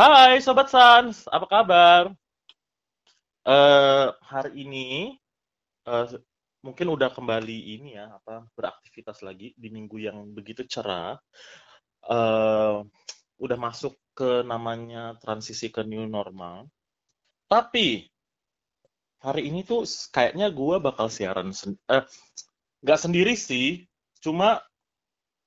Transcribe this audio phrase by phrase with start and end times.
[0.00, 2.08] Hai Sobat Sans, apa kabar?
[3.44, 5.12] Eh hari ini
[5.84, 6.06] eh,
[6.64, 11.20] mungkin udah kembali ini ya, apa beraktivitas lagi di minggu yang begitu cerah.
[12.08, 12.80] Eh
[13.44, 16.64] udah masuk ke namanya transisi ke new normal.
[17.44, 18.08] Tapi
[19.20, 19.84] hari ini tuh
[20.16, 22.08] kayaknya gue bakal siaran sen eh
[22.80, 23.84] nggak sendiri sih,
[24.24, 24.64] cuma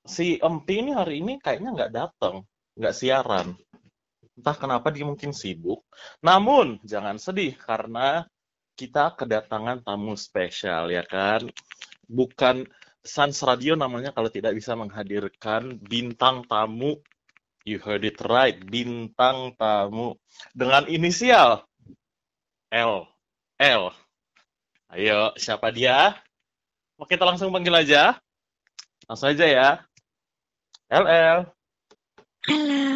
[0.06, 2.46] si Empi ini hari ini kayaknya nggak datang,
[2.78, 3.58] nggak siaran.
[4.34, 5.86] Entah kenapa dia mungkin sibuk.
[6.18, 8.26] Namun, jangan sedih karena
[8.74, 11.46] kita kedatangan tamu spesial ya kan.
[12.10, 12.66] Bukan
[13.04, 16.98] Sans Radio namanya kalau tidak bisa menghadirkan bintang tamu.
[17.64, 20.20] You heard it right, bintang tamu
[20.52, 21.64] dengan inisial
[22.74, 23.08] L.
[23.56, 23.88] L.
[24.90, 26.18] Ayo, siapa dia?
[26.98, 28.18] Oke, kita langsung panggil aja.
[29.06, 29.68] Langsung aja ya.
[30.90, 31.50] LL.
[32.44, 32.93] Halo.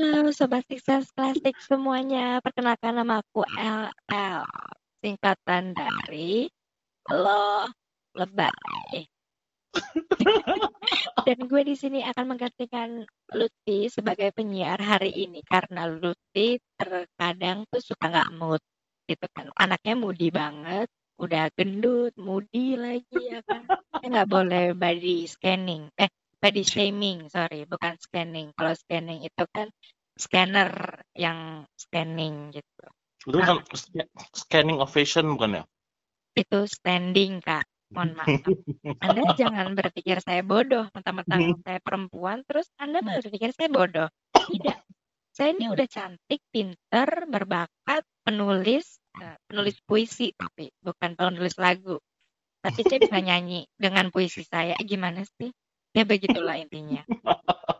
[0.00, 2.40] Halo Sobat Sukses Klasik semuanya.
[2.40, 4.48] Perkenalkan nama aku LL.
[5.04, 6.48] Singkatan dari
[7.12, 7.68] Lo
[8.16, 9.04] Lebay.
[11.28, 13.04] Dan gue di sini akan menggantikan
[13.36, 18.64] Lutfi sebagai penyiar hari ini karena Lutfi terkadang tuh suka nggak mood
[19.04, 19.52] gitu kan.
[19.52, 20.88] Anaknya mudi banget,
[21.20, 23.68] udah gendut, mudi lagi ya kan.
[24.00, 25.92] Nggak boleh body scanning.
[26.00, 26.08] Eh,
[26.40, 28.56] body shaming, sorry, bukan scanning.
[28.56, 29.68] Kalau scanning itu kan
[30.20, 32.84] scanner yang scanning gitu.
[33.24, 33.64] Itu kan
[34.36, 35.64] scanning of fashion bukan ya?
[36.36, 37.64] Itu standing, Kak.
[37.90, 38.28] Mohon maaf.
[39.04, 44.08] Anda jangan berpikir saya bodoh, mentang-mentang saya perempuan, terus Anda berpikir saya bodoh.
[44.30, 44.78] Tidak.
[45.34, 51.98] Saya ini udah cantik, pinter, berbakat, penulis, eh, penulis puisi, tapi bukan penulis lagu.
[52.60, 54.76] Tapi saya bisa nyanyi dengan puisi saya.
[54.78, 55.50] Gimana sih?
[55.90, 57.02] Ya begitulah intinya.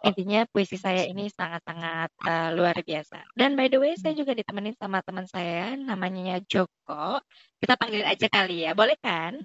[0.03, 3.23] Intinya puisi saya ini sangat-sangat uh, luar biasa.
[3.39, 7.23] Dan by the way, saya juga ditemenin sama teman saya, namanya Joko.
[7.63, 9.39] Kita panggil aja kali ya, boleh kan?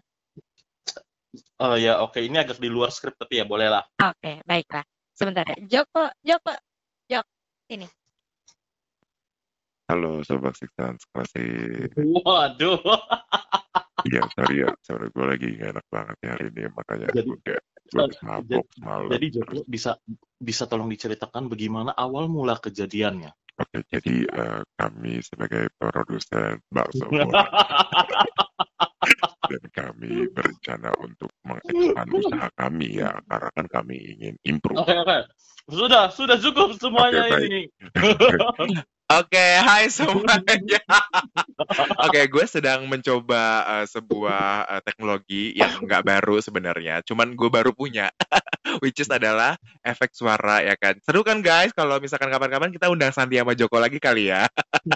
[1.61, 2.17] Oh ya, oke.
[2.17, 3.83] Ini agak di luar skrip tapi ya boleh lah.
[4.01, 4.81] Oke, baiklah.
[5.13, 5.57] Sebentar ya.
[5.61, 6.51] Joko, Joko,
[7.05, 7.25] Jok,
[7.69, 7.87] sini.
[9.85, 11.93] Halo Sobat Sixtans Klasik.
[12.25, 12.81] Waduh.
[14.09, 14.69] Iya, sorry ya.
[14.81, 16.63] Sorry, gue lagi gak enak banget ya hari ini.
[16.73, 19.09] Makanya Jadi- gue kayak mabok malam.
[19.13, 19.97] Jadi Joko bisa
[20.35, 23.31] bisa tolong diceritakan bagaimana awal mula kejadiannya?
[23.55, 27.07] Oke, jadi eh, kami sebagai produsen bakso
[29.45, 33.15] dan kami berencana untuk mengekspan usaha kami ya.
[33.23, 34.81] Karena kan kami ingin improve.
[34.83, 35.17] Oke, oke.
[35.65, 37.49] Sudah, sudah cukup semuanya baik.
[37.49, 37.61] ini.
[39.05, 40.81] Oke, hai semuanya.
[42.09, 47.69] Oke, gue sedang mencoba eh, sebuah eh, teknologi yang nggak baru sebenarnya, cuman gue baru
[47.69, 48.09] punya,
[48.81, 50.97] which is adalah efek suara ya kan.
[51.05, 54.49] Seru kan guys, kalau misalkan kapan-kapan kita undang Santi sama Joko lagi kali ya,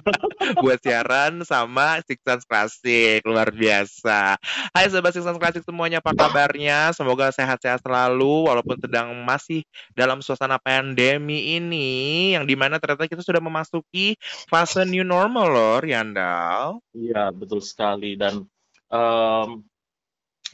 [0.66, 4.42] buat siaran sama Six Sense Classic, luar biasa.
[4.74, 6.98] Hai sobat Six Sense Classic semuanya, apa kabarnya?
[6.98, 9.62] Semoga sehat-sehat selalu, walaupun sedang masih
[9.94, 15.76] dalam suasana pandemi ini, yang di mana ternyata kita sudah memasuki fase new normal loh,
[15.82, 16.84] Riandal.
[16.94, 18.46] Iya, betul sekali dan
[18.92, 19.50] em,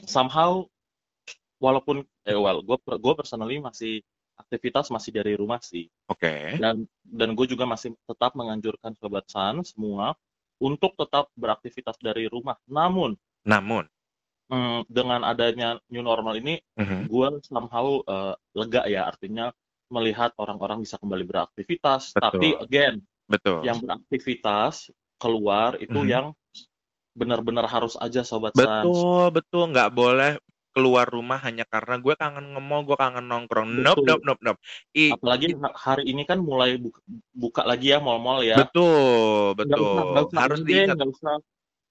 [0.04, 0.64] somehow
[1.56, 4.04] walaupun eh well, gue gue personally masih
[4.36, 6.60] aktivitas masih dari rumah sih Oke.
[6.60, 10.12] dan dan gue juga masih tetap menganjurkan sobat San semua
[10.60, 12.56] untuk tetap beraktivitas dari rumah.
[12.68, 13.16] Namun
[13.48, 13.88] Namun,
[14.52, 19.52] mm, dengan adanya new normal ini mhm, gue somehow eh, lega ya artinya
[19.86, 22.22] melihat orang-orang bisa kembali beraktivitas Betul.
[22.22, 22.94] tapi again
[23.30, 23.62] betul.
[23.62, 26.10] yang beraktivitas keluar itu Mhm.
[26.10, 26.26] yang
[27.16, 29.64] benar-benar harus aja sobat Sans Betul, betul.
[29.72, 30.30] Nggak boleh
[30.76, 33.80] keluar rumah hanya karena gue kangen nge-mall, gue kangen nongkrong.
[33.80, 34.04] Nope, Betul.
[34.12, 34.58] nope, nope, nope.
[34.92, 37.00] I, apalagi ha- hari ini kan mulai buka,
[37.32, 40.12] buka lagi ya mall-mall ya betul, nggak usah betul.
[40.12, 40.96] nggak usah Harus diingat.
[41.00, 41.34] nggak usah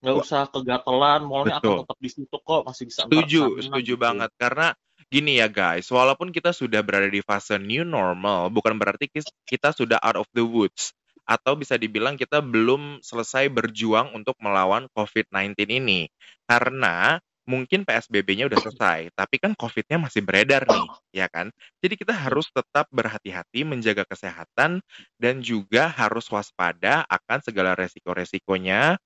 [0.05, 1.77] nggak usah kegatelan mallnya akan Betul.
[1.81, 4.29] tetap di situ kok masih bisa Setuju, setuju gitu banget.
[4.37, 4.67] Karena
[5.09, 9.09] gini ya guys, walaupun kita sudah berada di fase new normal, bukan berarti
[9.45, 10.91] kita sudah out of the woods.
[11.25, 16.05] Atau bisa dibilang kita belum selesai berjuang untuk melawan COVID-19 ini.
[16.45, 17.17] Karena
[17.49, 21.49] mungkin PSBB-nya udah selesai, tapi kan COVID-nya masih beredar nih, ya kan?
[21.81, 24.81] Jadi kita harus tetap berhati-hati menjaga kesehatan
[25.17, 28.97] dan juga harus waspada akan segala resiko-resikonya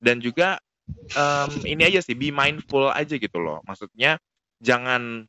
[0.00, 0.60] dan juga
[1.16, 4.20] em, ini aja sih be mindful aja gitu loh maksudnya
[4.62, 5.26] jangan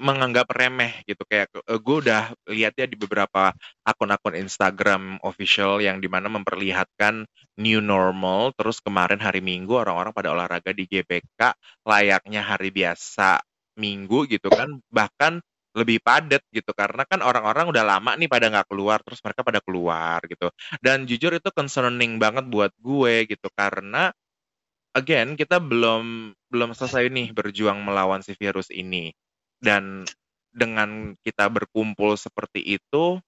[0.00, 3.52] menganggap remeh gitu kayak gue udah lihat ya di beberapa
[3.84, 7.28] akun-akun Instagram official yang di mana memperlihatkan
[7.60, 11.52] new normal terus kemarin hari Minggu orang-orang pada olahraga di GBK
[11.84, 13.44] layaknya hari biasa
[13.76, 14.80] Minggu gitu kan.
[14.88, 19.46] Bahkan lebih padat gitu karena kan orang-orang udah lama nih pada nggak keluar terus mereka
[19.46, 20.50] pada keluar gitu.
[20.82, 24.10] Dan jujur itu concerning banget buat gue gitu karena
[24.96, 29.14] again kita belum belum selesai nih berjuang melawan si virus ini
[29.62, 30.08] dan
[30.50, 33.22] dengan kita berkumpul seperti itu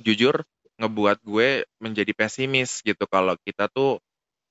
[0.00, 0.42] jujur
[0.80, 4.00] ngebuat gue menjadi pesimis gitu kalau kita tuh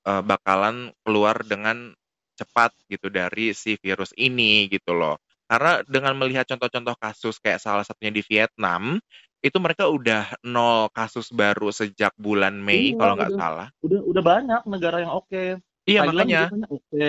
[0.07, 1.91] uh, bakalan keluar dengan
[2.37, 5.17] cepat gitu dari si virus ini gitu loh
[5.53, 8.97] karena dengan melihat contoh-contoh kasus kayak salah satunya di Vietnam,
[9.43, 13.67] itu mereka udah nol kasus baru sejak bulan Mei Iya, kalau nggak salah.
[13.85, 15.61] Udah udah banyak negara yang oke.
[15.83, 16.43] Iya Thailand makanya.
[16.49, 17.07] banyak oke.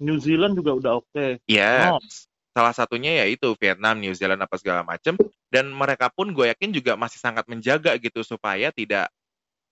[0.00, 1.26] New Zealand juga udah oke.
[1.50, 1.88] Yes.
[1.88, 1.98] Nol.
[2.60, 5.16] Salah satunya yaitu Vietnam, New Zealand apa segala macam
[5.48, 9.08] dan mereka pun gue yakin juga masih sangat menjaga gitu supaya tidak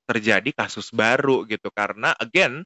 [0.08, 2.64] terjadi kasus baru gitu karena again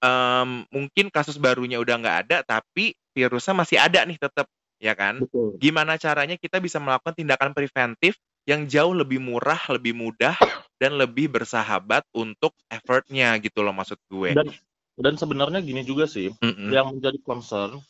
[0.00, 4.48] em, mungkin kasus barunya udah nggak ada tapi virusnya masih ada nih tetap
[4.80, 5.20] ya kan?
[5.20, 5.60] Betul.
[5.60, 8.16] Gimana caranya kita bisa melakukan tindakan preventif
[8.48, 10.34] yang jauh lebih murah, lebih mudah
[10.80, 14.32] dan lebih bersahabat untuk effortnya gitu loh maksud gue.
[14.32, 14.48] Dan
[14.96, 16.72] dan sebenarnya gini juga sih, Mm-mm.
[16.72, 17.84] yang menjadi concern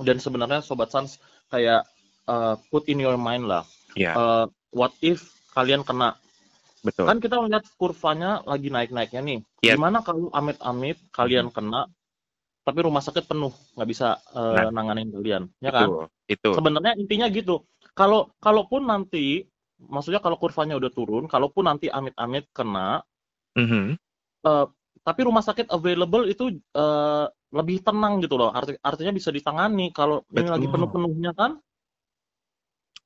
[0.00, 1.20] dan sebenarnya sobat Sans
[1.52, 1.84] kayak
[2.24, 3.66] uh, put in your mind lah.
[3.92, 5.20] Ya, Uh, what if
[5.52, 6.16] kalian kena?
[6.80, 7.04] betul.
[7.04, 9.38] Kan kita melihat kurvanya lagi naik-naiknya nih.
[9.60, 9.76] Yep.
[9.76, 11.86] Gimana kalau amit-amit kalian kena
[12.62, 14.70] tapi rumah sakit penuh nggak bisa uh, Nah.
[14.70, 15.88] nanganin kalian, ya kan?
[15.90, 16.04] Betul.
[16.30, 16.50] Itu.
[16.56, 17.66] Sebenarnya intinya gitu.
[17.92, 19.44] Kalau kalaupun nanti,
[19.82, 23.02] maksudnya kalau kurvanya udah turun, kalaupun nanti amit-amit kena,
[23.52, 23.98] Mhm.
[24.46, 24.66] eh,
[25.02, 28.50] tapi rumah sakit available itu eh, lebih tenang gitu loh.
[28.50, 29.92] Arti, artinya bisa ditangani.
[29.92, 31.60] Kalau ini lagi penuh-penuhnya kan,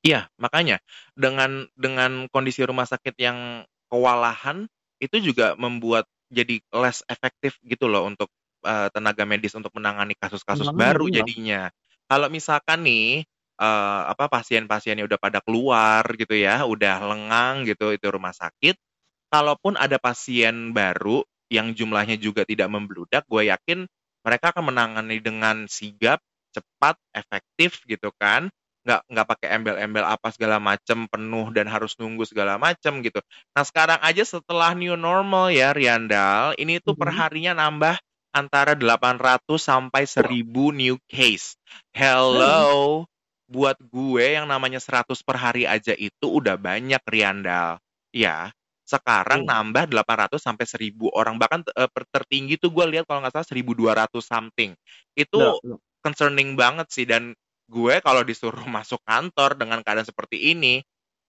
[0.07, 0.79] Iya, makanya
[1.19, 4.71] dengan dengan kondisi rumah sakit yang kewalahan
[5.03, 8.31] itu juga membuat jadi less efektif gitu loh untuk
[8.63, 11.23] eh, tenaga medis untuk menangani kasus-kasus baru iya.
[11.23, 11.63] jadinya.
[12.07, 13.27] Kalau misalkan nih
[13.59, 18.79] eh, apa pasien-pasiennya udah pada keluar gitu ya, udah lengang gitu itu rumah sakit,
[19.27, 23.91] kalaupun ada pasien baru yang jumlahnya juga tidak membludak, gue yakin
[24.27, 26.19] mereka akan menangani dengan sigap,
[26.51, 28.51] cepat, efektif gitu kan
[28.87, 33.19] nggak nggak pakai embel-embel apa segala macem penuh dan harus nunggu segala macem gitu.
[33.59, 36.99] Nah sekarang aja setelah new normal ya Riandal, ini tuh Mhm.
[36.99, 37.99] perharinya nambah
[38.31, 41.59] antara 800 sampai 1000 new case.
[41.91, 43.03] Hello,
[43.51, 47.83] buat gue yang namanya 100 per hari aja itu udah banyak Riandal.
[48.15, 48.55] Ya,
[48.87, 49.51] sekarang Hmm.
[49.51, 54.23] nambah 800 sampai 1000 orang bahkan per- tertinggi tuh gue lihat kalau nggak salah 1200
[54.25, 54.73] something.
[55.19, 55.81] Itu Nggak, nggak.
[56.07, 57.35] concerning banget sih dan
[57.67, 60.81] gue kalau disuruh masuk kantor dengan keadaan seperti ini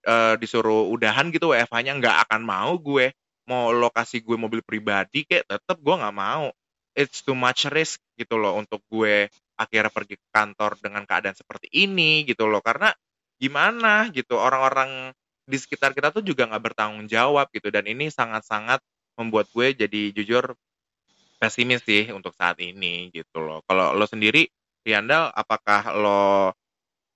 [0.07, 3.11] eh, disuruh udahan gitu WFH-nya nggak akan mau gue
[3.47, 6.51] mau lokasi gue mobil pribadi kayak tetep gue nggak mau
[6.97, 11.71] it's too much risk gitu loh untuk gue akhirnya pergi ke kantor dengan keadaan seperti
[11.73, 12.91] ini gitu loh karena
[13.37, 15.13] gimana gitu orang-orang
[15.47, 18.83] di sekitar kita tuh juga nggak bertanggung jawab gitu dan ini sangat-sangat
[19.15, 20.53] membuat gue jadi jujur
[21.39, 24.51] pesimis sih untuk saat ini gitu loh kalau lo sendiri
[24.87, 26.23] Riandal, apakah lo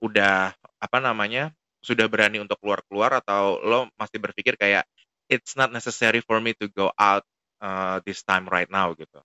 [0.04, 4.84] udah apa namanya sudah berani untuk keluar-keluar atau lo masih berpikir kayak
[5.32, 7.24] it's not necessary for me to go out
[7.64, 9.24] uh, this time right now gitu?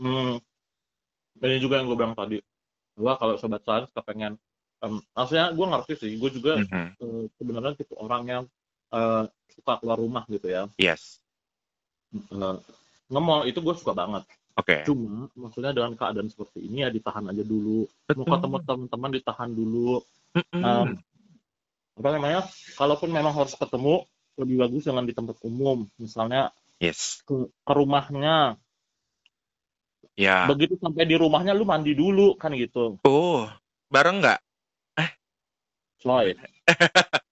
[0.00, 0.40] Hmm,
[1.44, 2.40] ini juga yang gue bilang tadi.
[2.96, 4.40] Gue kalau sobat sains kepengen,
[4.84, 6.12] em, maksudnya gue ngerti sih.
[6.14, 6.88] Gue juga Mhm.
[7.00, 8.44] eh, sebenarnya tipe orang yang
[8.90, 10.68] eh, suka keluar rumah gitu ya.
[10.76, 11.18] Yes,
[12.14, 12.56] Eh,
[13.10, 14.22] nge-mall itu gue suka banget.
[14.54, 14.86] oke.
[14.86, 17.90] Cuma maksudnya dengan keadaan seperti ini ya ditahan aja dulu.
[18.14, 19.98] Mau ketemu teman-teman ditahan dulu.
[20.54, 20.94] Em,
[21.94, 22.46] apa namanya?
[22.74, 25.86] Kalaupun memang harus ketemu, lebih bagus jangan di tempat umum.
[25.98, 28.58] Misalnya Yes, ke, ke rumahnya.
[30.14, 30.46] ya.
[30.46, 32.98] Begitu sampai di rumahnya lu mandi dulu kan gitu.
[33.02, 33.50] Oh,
[33.90, 34.38] bareng nggak?
[36.04, 36.36] Sloy.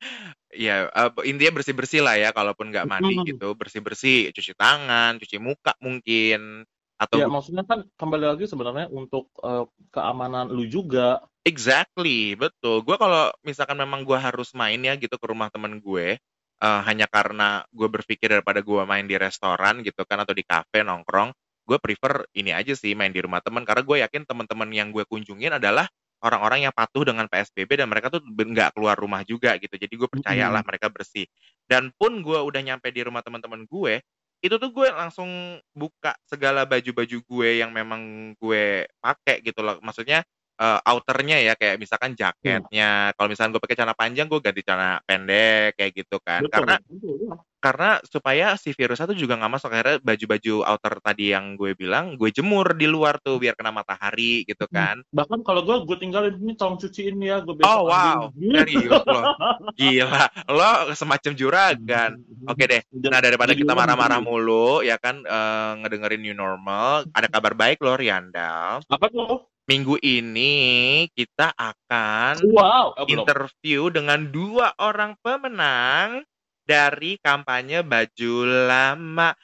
[0.52, 5.72] Ya, eh, intinya bersih-bersih lah ya, kalaupun nggak mandi gitu, bersih-bersih, cuci tangan, cuci muka
[5.80, 6.68] mungkin,
[7.00, 11.24] atau Ya maksudnya kan kembali lagi sebenarnya untuk eh, keamanan lu juga.
[11.48, 12.84] Exactly, betul.
[12.84, 16.20] Gue kalau misalkan memang gue harus main ya gitu ke rumah temen gue,
[16.60, 20.84] eh, hanya karena gue berpikir daripada gue main di restoran gitu kan atau di kafe
[20.84, 21.32] nongkrong,
[21.64, 25.08] gue prefer ini aja sih main di rumah temen karena gue yakin teman-teman yang gue
[25.08, 25.88] kunjungin adalah
[26.22, 29.74] orang-orang yang patuh dengan PSBB dan mereka tuh nggak keluar rumah juga gitu.
[29.74, 31.26] Jadi gue percayalah mereka bersih.
[31.66, 33.98] Dan pun gue udah nyampe di rumah teman-teman gue,
[34.42, 39.82] itu tuh gue langsung buka segala baju-baju gue yang memang gue pakai gitu loh.
[39.82, 40.22] Maksudnya
[40.58, 43.10] eh, outernya ya kayak misalkan jaketnya.
[43.18, 46.46] Kalau misalkan gue pakai celana panjang, gue ganti celana pendek kayak gitu kan.
[46.46, 46.54] Betul.
[46.54, 47.34] Karena betul, ya.
[47.62, 52.18] Karena supaya si virusnya tuh juga nggak masuk akhirnya baju-baju outer tadi yang gue bilang
[52.18, 54.98] gue jemur di luar tuh biar kena matahari gitu kan.
[55.14, 58.34] Bahkan kalau gue, gue tinggalin ini tolong cuciin ya, gue oh wow.
[58.34, 59.22] Serius lo.
[59.78, 60.26] Gila.
[60.50, 62.18] Lo semacam juragan.
[62.50, 62.82] Oke deh.
[63.06, 67.94] Nah daripada kita marah-marah mulu ya kan eh, ngedengerin new normal ada kabar baik loh
[67.94, 69.46] Rianda Apa tuh?
[69.70, 76.26] minggu ini kita akan Wow, interview dengan dua orang pemenang
[76.72, 79.36] dari kampanye baju lama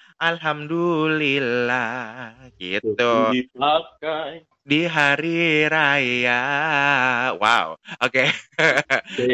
[1.09, 4.49] alhamdulillah gitu Dipakai.
[4.65, 6.43] di hari raya
[7.37, 8.25] wow oke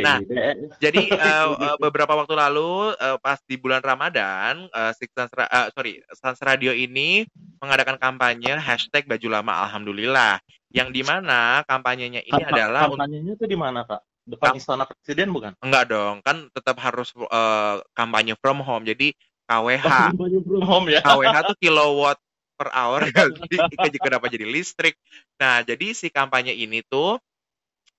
[0.05, 0.71] Nah, Dede.
[0.79, 1.47] jadi eh,
[1.79, 6.71] beberapa waktu lalu eh, pas di bulan Ramadan Six Sans Ra- eh, sorry Sans Radio
[6.71, 7.27] ini
[7.59, 10.39] mengadakan kampanye hashtag baju lama alhamdulillah
[10.71, 14.03] yang di mana kampanyenya ini Kampa- adalah kampanyenya tuh di mana, Kak?
[14.25, 15.53] Depan istana presiden bukan?
[15.61, 19.13] enggak dong kan tetap harus eh, kampanye from home jadi
[19.45, 19.85] KWH
[20.17, 21.01] Kampanye from home ya.
[21.05, 22.19] KWH tuh kilowatt
[22.55, 23.05] per hour
[23.85, 24.97] jadi kenapa jadi listrik
[25.37, 27.21] nah jadi si kampanye ini tuh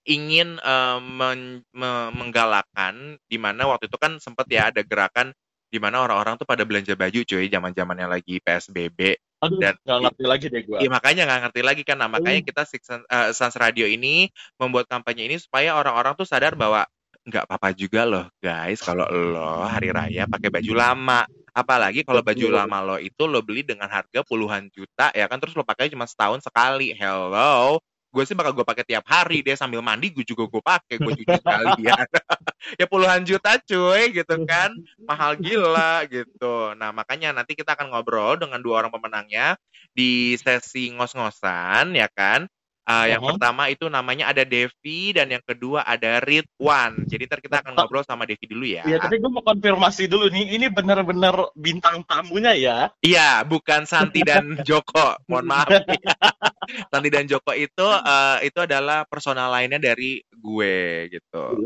[0.06, 5.34] ingin eh, men- me- menggalakkan di mana waktu itu kan sempat ya ada gerakan
[5.70, 10.26] di mana orang-orang tuh pada belanja baju cuy zaman-zamannya lagi PSBB Aduh, Dan- nggak ngerti
[10.26, 10.78] lagi deh gue.
[10.82, 14.30] Iya makanya nggak ngerti lagi kan, nah makanya kita Six Sense- eh, Sans Radio ini
[14.58, 16.84] membuat kampanye ini supaya orang-orang tuh sadar bahwa
[17.26, 21.26] nggak apa-apa juga loh guys kalau lo hari raya pakai baju lama.
[21.56, 25.56] Apalagi kalau baju lama lo itu lo beli dengan harga puluhan juta ya kan, terus
[25.56, 26.92] lo pakai cuma setahun sekali.
[26.94, 27.80] Hello,
[28.16, 31.12] gue sih bakal gue pakai tiap hari deh sambil mandi gue juga gue pakai gue
[31.20, 32.08] cuci sekalian.
[32.80, 34.72] ya puluhan juta cuy gitu kan
[35.04, 36.72] mahal gila gitu.
[36.80, 39.60] Nah, makanya nanti kita akan ngobrol dengan dua orang pemenangnya
[39.92, 42.48] di sesi ngos-ngosan ya kan.
[42.86, 43.34] Uh, yang Uh-huh.
[43.34, 47.02] pertama itu namanya ada Devi dan yang kedua ada Ridwan.
[47.10, 48.86] Jadi ntar kita akan ngobrol sama Devi dulu ya.
[48.86, 52.94] Iya, tapi gue mau konfirmasi dulu nih, ini benar-benar bintang tamunya ya.
[53.02, 55.18] Iya, bukan Santi dan Joko.
[55.26, 55.70] Mohon maaf.
[56.88, 60.76] Santi dan Joko itu uh, itu adalah personal lainnya dari gue
[61.10, 61.44] gitu.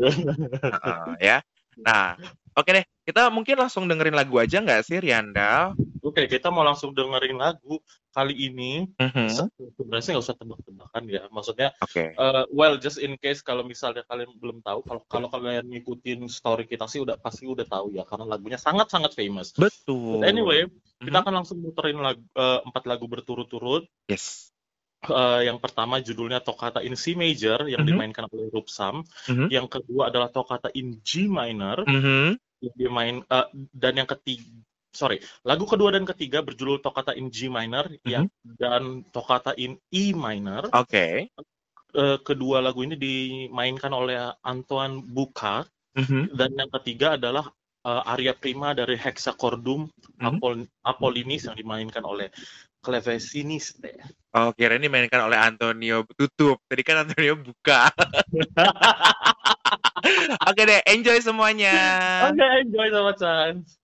[0.80, 1.42] Uh, ya.
[1.80, 2.14] Nah,
[2.54, 2.84] oke deh.
[3.00, 5.74] Kita mungkin langsung dengerin lagu aja nggak sih, Rianda?
[6.00, 7.82] Oke, kita mau langsung dengerin lagu
[8.14, 8.86] kali ini.
[8.96, 9.26] Mhm.
[9.28, 11.22] Se- Sebenarnya nggak usah tebak-tebakan ya.
[11.28, 12.14] Maksudnya, Oke.
[12.14, 16.70] eh, well, just in case kalau misalnya kalian belum tahu, kalau kalau kalian ngikutin story
[16.70, 19.50] kita sih udah pasti udah tahu ya, karena lagunya sangat-sangat famous.
[19.58, 20.22] Betul.
[20.22, 20.70] But anyway,
[21.02, 21.22] kita Mhm.
[21.26, 23.90] akan langsung muterin lagu, eh, empat lagu berturut-turut.
[24.06, 24.54] Yes.
[25.00, 27.88] Eh, yang pertama judulnya Toccata in C major yang Mhm.
[27.88, 29.00] dimainkan oleh Rupsam.
[29.32, 29.48] Mhm.
[29.48, 32.36] Yang kedua adalah Toccata in G minor Mhm.
[32.60, 34.44] yang dimain eh, dan yang ketiga
[34.92, 40.12] sorry lagu kedua dan ketiga berjudul Toccata in G minor yang dan Toccata in E
[40.12, 40.68] minor.
[40.76, 41.32] Oke.
[41.96, 45.64] Eh, kedua lagu ini dimainkan oleh Antoine Buka
[45.96, 46.36] Mhm.
[46.36, 47.48] dan yang ketiga adalah
[47.80, 49.88] eh, aria prima dari Hexachordum
[50.20, 50.36] Mhm.
[50.36, 52.28] Apol Apollinis yang dimainkan oleh
[52.80, 53.92] Claveciniste.
[54.30, 56.62] Oh, kira ini dimainkan oleh Antonio tutup.
[56.64, 57.90] Tadi kan Antonio buka.
[60.48, 61.76] Oke deh, enjoy semuanya.
[62.30, 63.79] Oke, enjoy sama Chance.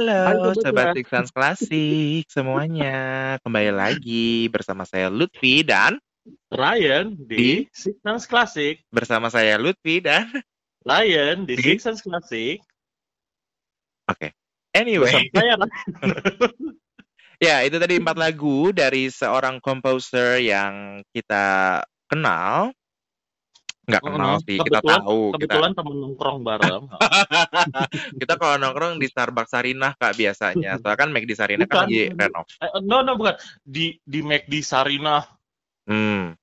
[0.00, 0.96] Halo, Halo, Sobat.
[0.96, 3.36] Six Sense Klasik semuanya.
[3.44, 6.00] Kembali lagi bersama saya Lutfi dan
[6.48, 8.80] Ryan di Six Sense Classic.
[8.88, 10.24] bersama saya Lutfi dan
[10.88, 11.76] Ryan di Di?
[11.76, 12.64] Six Sense Classic.
[14.72, 15.28] anyway.
[15.28, 15.54] Bersama saya.
[17.40, 22.72] Ya, itu tadi empat lagu dari seorang komposer yang kita kenal.
[23.90, 25.20] Nggak kenal sih, kita Kebetulan- tahu.
[25.20, 26.82] Kita, Kebetulan temen nongkrong bareng.
[28.22, 30.70] kita kalau nongkrong di Starbucks Sarinah, Kak, biasanya.
[30.80, 31.86] Soalnya kan McD Sarinah kan Bukan.
[31.90, 32.46] lagi renov.
[32.62, 33.34] Eh, no, no, bukan.
[33.66, 35.22] Di di McD Sarinah.
[35.90, 36.38] Hmm,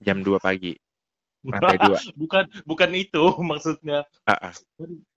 [0.00, 0.72] jam 2 pagi.
[1.40, 1.96] Lantai dua.
[2.20, 4.04] bukan bukan itu maksudnya.
[4.28, 4.54] Ah, ah.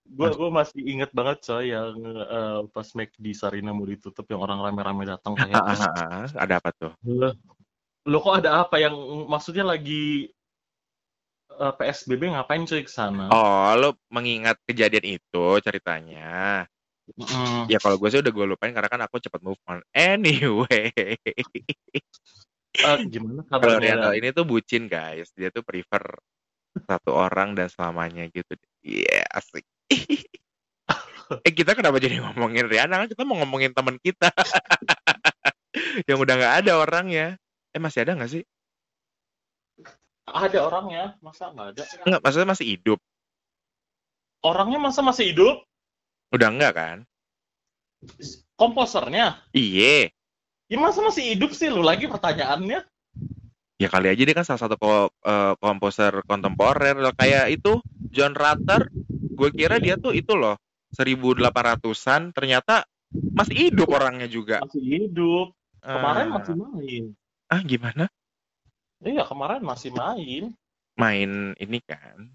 [0.04, 4.60] Gue gue masih inget banget coy yang eh, pas McD Sarinah mau ditutup yang orang
[4.60, 5.60] rame-rame datang kayak.
[6.36, 6.92] Ada apa tuh?
[8.04, 8.92] lo kok ada apa yang
[9.24, 10.28] maksudnya lagi
[11.60, 13.30] eh, PSBB ngapain cuy ke sana?
[13.30, 16.64] Oh, lo mengingat kejadian itu ceritanya.
[17.12, 17.68] Mm.
[17.68, 19.84] Ya kalau gue sih udah gue lupain karena kan aku cepet move on.
[19.92, 20.92] Anyway.
[22.74, 23.78] Eh, gimana Kalau?
[23.78, 25.30] Rianto ini tuh bucin guys.
[25.38, 26.02] Dia tuh prefer
[26.74, 28.58] satu orang dan selamanya gitu.
[28.82, 29.62] Iya asik.
[31.46, 34.26] eh kita kenapa jadi ngomongin Riana kan kita mau ngomongin teman kita.
[36.10, 37.38] yang udah nggak ada orangnya.
[37.70, 38.42] Eh masih ada nggak sih?
[40.24, 41.82] Ada orangnya, masa nggak ada?
[42.08, 42.98] Enggak, maksudnya masih hidup.
[44.40, 45.56] Orangnya masa masih hidup?
[46.32, 46.96] Udah enggak kan?
[48.56, 49.40] Komposernya?
[49.52, 50.12] Iye.
[50.68, 52.80] Ya masa masih hidup sih lu lagi pertanyaannya?
[53.76, 57.84] Ya kali aja dia kan salah satu ko- eh, komposer kontemporer kayak itu
[58.16, 58.88] John Rutter.
[59.34, 60.56] Gue kira dia tuh itu loh
[60.96, 62.86] 1800-an ternyata
[63.34, 64.64] masih hidup orangnya juga.
[64.64, 65.52] Masih hidup.
[65.84, 67.04] Kemarin Eh, masih main.
[67.52, 68.04] ah gimana?
[69.04, 70.56] Iya kemarin masih main.
[70.96, 72.30] Main ini kan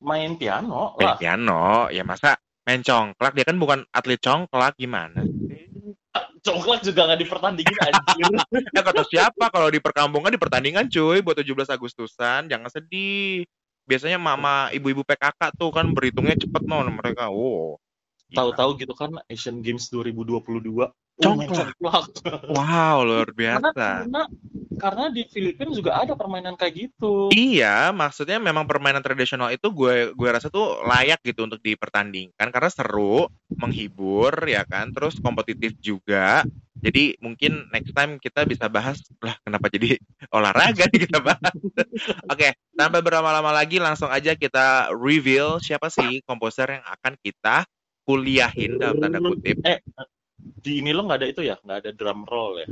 [0.00, 1.16] Main piano main lah.
[1.20, 5.20] piano ya masa main congklak dia kan bukan atlet congklak gimana?
[6.40, 8.32] Congklak juga nggak dipertandingin anjir.
[8.76, 13.44] Ya kata siapa kalau di perkampungan di pertandingan cuy buat 17 Agustusan jangan sedih.
[13.84, 17.28] Biasanya mama ibu-ibu PKK tuh kan berhitungnya cepet non mereka.
[17.28, 17.76] Oh.
[18.30, 20.40] Tahu-tahu gitu kan Asian Games 2022.
[21.20, 21.76] Oh, main Congklak.
[21.76, 22.06] congklak.
[22.48, 23.68] Wow, luar biasa.
[23.76, 24.22] karena karena
[25.12, 27.28] di Filipina juga ada permainan kayak gitu.
[27.30, 32.70] Iya, maksudnya memang permainan tradisional itu gue gue rasa tuh layak gitu untuk dipertandingkan karena
[32.72, 33.28] seru,
[33.60, 36.42] menghibur ya kan, terus kompetitif juga.
[36.80, 40.00] Jadi mungkin next time kita bisa bahas lah kenapa jadi
[40.36, 41.54] olahraga nih kita bahas.
[42.32, 47.68] Oke, tanpa berlama-lama lagi langsung aja kita reveal siapa sih komposer yang akan kita
[48.08, 49.60] kuliahin dalam tanda kutip.
[49.62, 49.84] Eh,
[50.40, 51.56] di ini lo nggak ada itu ya?
[51.60, 52.68] Nggak ada drum roll ya?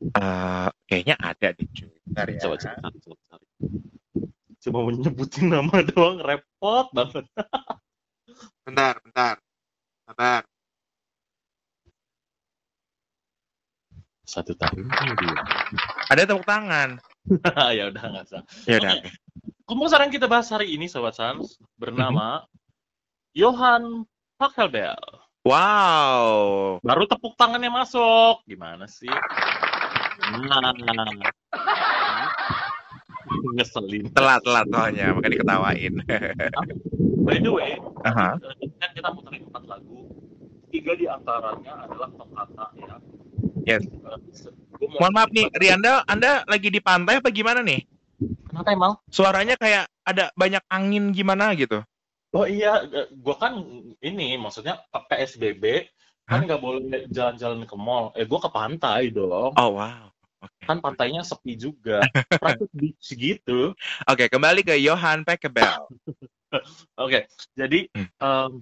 [0.00, 1.92] Eh, kayaknya ada deh cuy.
[2.08, 2.40] Bentar ya.
[2.40, 3.46] Coba coba cari, coba cari.
[4.60, 7.28] Cuma menyebutin nama doang repot banget.
[8.64, 9.36] Bentar, bentar.
[10.08, 10.42] Bentar.
[14.24, 15.44] Satu tahun kemudian.
[16.06, 17.02] Ada tepuk tangan.
[17.76, 18.42] ya udah nggak usah.
[18.64, 18.94] Ya udah.
[19.66, 22.46] Komposer yang kita bahas hari ini, Sobat Sans, bernama
[23.34, 24.06] Johann
[24.38, 24.96] Pachelbel.
[25.42, 26.78] Wow.
[26.84, 28.46] Baru tepuk tangannya masuk.
[28.46, 29.10] Gimana sih?
[30.20, 30.72] Nah.
[33.56, 34.10] Ngeselin.
[34.10, 35.94] Telat, telat soalnya, makanya diketawain.
[37.22, 38.36] By the way, Aha.
[38.58, 40.10] eh, kan kita muterin empat lagu.
[40.70, 42.96] Tiga di antaranya adalah toccata ya.
[43.66, 43.82] Yes.
[43.86, 44.18] Eh,
[44.98, 47.84] Mohon maaf nih, Rianda, Anda lagi di pantai apa gimana nih?
[48.50, 48.92] Kenapa emang?
[49.12, 51.80] Suaranya kayak ada banyak angin gimana gitu.
[52.34, 53.58] Oh iya, eh, gua kan
[54.02, 55.86] ini maksudnya PSBB
[56.26, 58.10] kan nggak boleh jalan-jalan ke mall.
[58.14, 59.54] Eh, gua ke pantai dong.
[59.54, 60.09] Oh, wow.
[60.40, 60.64] Oke.
[60.64, 62.00] Kan pantainya sepi juga.
[62.40, 63.76] Private beach gitu.
[64.08, 65.84] Oke, kembali ke Johan Pekebel.
[67.04, 68.08] Oke, jadi Hmm.
[68.18, 68.52] em,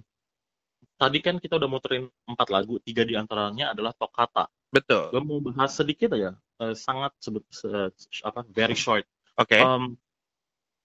[0.99, 4.51] tadi kan kita udah muterin empat lagu, tiga di antaranya adalah toccata.
[4.69, 5.09] Betul.
[5.15, 9.07] Gue mau bahas sedikit aja, eh, sangat sebut se- apa very short.
[9.39, 9.57] Oke.
[9.57, 9.95] Em,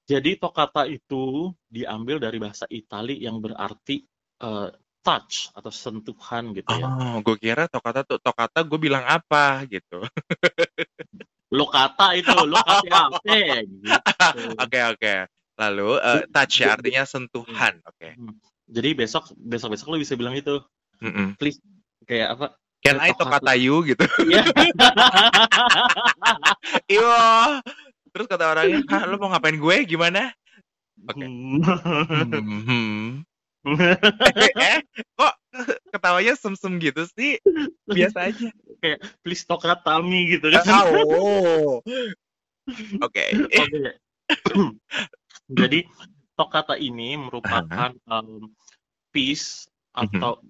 [0.07, 4.07] jadi toccata itu diambil dari bahasa Itali yang berarti
[4.40, 4.68] eh,
[5.05, 6.88] touch atau sentuhan gitu ya.
[6.88, 10.01] Oh, gue kira tokata tuh tokata gue bilang apa gitu.
[11.55, 13.62] Lo kata itu, lo kata apa?
[13.62, 13.87] Gitu.
[14.59, 15.14] Oke, oke.
[15.55, 17.79] Lalu eh, touch ya artinya sentuhan.
[17.87, 18.19] Oke.
[18.67, 20.59] Jadi besok besok besok lo bisa bilang itu
[20.99, 21.38] Mm-mm.
[22.11, 22.59] kayak apa?
[22.83, 24.03] Can I tokata you gitu?
[24.29, 24.43] Iya.
[26.93, 27.09] Iyo.
[28.11, 29.77] Terus kata orangnya, "Hah, lu mau ngapain gue?
[29.88, 30.35] Gimana?"
[31.07, 31.25] Oke.
[31.25, 33.25] Hmm.
[33.64, 34.79] Eh,
[35.16, 35.35] kok
[35.88, 37.40] ketawanya sem-sem gitu sih?
[37.88, 38.48] Biasa aja.
[39.24, 40.64] Please tokata me gitu kan.
[41.00, 41.81] Oh.
[43.00, 43.24] Oke.
[43.48, 43.96] Oke.
[45.61, 45.85] Jadi
[46.35, 48.48] toccata ini merupakan um,
[49.12, 50.40] piece atau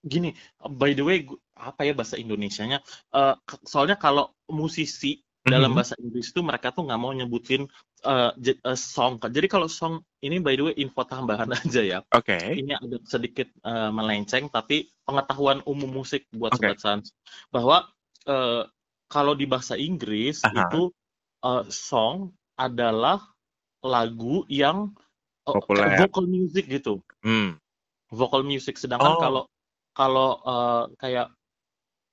[0.00, 0.32] gini,
[0.64, 2.80] by the way, apa ya bahasa Indonesianya?
[3.12, 5.76] Eh, ke- soalnya kalau musisi dalam Mhm.
[5.76, 7.68] bahasa Inggris itu mereka tuh nggak mau nyebutin
[8.36, 9.16] je- eh, song.
[9.18, 11.98] Jadi kalau song ini by the way info tambahan aja ya.
[12.10, 12.36] Oke.
[12.36, 16.64] Ini ada sedikit eh, melenceng, tapi pengetahuan umum musik buat Oke.
[16.64, 17.06] Sobat Sans
[17.48, 17.88] bahwa
[18.24, 18.62] eh,
[19.06, 20.68] kalau di bahasa Inggris Aha.
[20.68, 20.92] itu
[21.42, 23.20] eh, song adalah
[23.80, 24.94] lagu yang
[25.44, 25.92] Populer.
[25.92, 27.60] kayak vocal music gitu Hmm.
[28.08, 29.20] vocal music sedangkan Oh.
[29.20, 29.42] kalau
[29.92, 31.28] kalau eh, kayak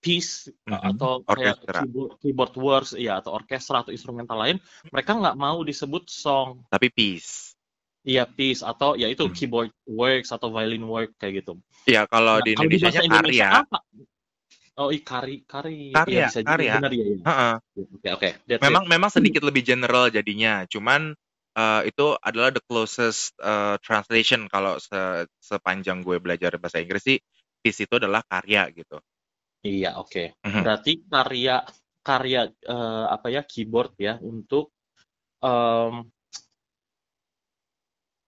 [0.02, 0.98] piece Mhm.
[0.98, 1.80] atau kayak Orkestra.
[1.86, 4.58] keyboard keyboard works ya atau orkestra atau instrumental lain
[4.90, 7.54] mereka nggak mau disebut song Tapi peace.
[8.02, 9.36] iya piece atau ya itu Hmm.
[9.38, 13.46] keyboard works atau violin work kayak gitu Ya kalau nah di kalau di Indonesia Indonesia
[13.48, 13.62] karya.
[13.62, 13.78] apa
[14.78, 16.74] oh i kari kari ya Karya, bisa juga karya.
[16.82, 17.54] benar ya ya Heeh.
[17.94, 20.66] oke oke that's it Memang memang sedikit lebih general jadinya.
[20.66, 21.14] Cuman
[21.52, 27.18] eh, itu adalah the closest eh, translation kalau se- sepanjang gue belajar bahasa Inggris sih
[27.62, 28.98] piece itu adalah karya gitu.
[29.66, 30.62] Iya oke Mhm.
[30.66, 31.56] berarti karya
[32.02, 34.74] karya eh, apa ya keyboard ya untuk
[35.42, 36.10] em,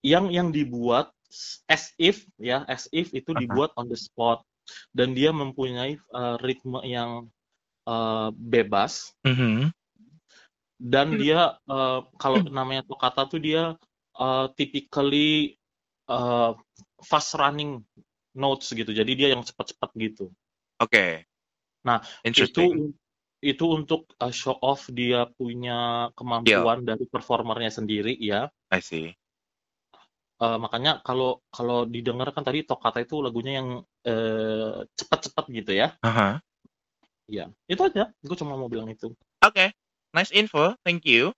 [0.03, 1.09] yang yang dibuat
[1.65, 3.39] as if ya as if itu Aha.
[3.41, 4.45] dibuat on the spot
[4.93, 7.27] dan dia mempunyai uh, ritme yang
[7.89, 9.71] uh, bebas Mhm.
[10.77, 13.73] dan dia uh, kalau namanya toccata tuh dia
[14.19, 15.57] uh, typically
[16.11, 16.53] uh,
[17.01, 17.81] fast running
[18.35, 20.29] notes gitu jadi dia yang cepat-cepat gitu
[20.81, 21.27] Oke.
[21.83, 22.95] nah Interesting.
[23.43, 26.15] itu itu untuk uh, show off dia punya Skill.
[26.15, 29.11] kemampuan dari performernya sendiri ya I see.
[30.43, 33.69] Eh, makanya kalau kalau didengar kan tadi Toccata itu lagunya yang
[34.03, 35.95] eh, cepat-cepat gitu ya.
[36.03, 36.43] Aha.
[37.31, 38.11] Iya, itu aja.
[38.19, 39.15] Gue cuma mau bilang itu.
[39.39, 39.71] Oke.
[40.11, 40.75] Nice info.
[40.83, 41.31] Thank you.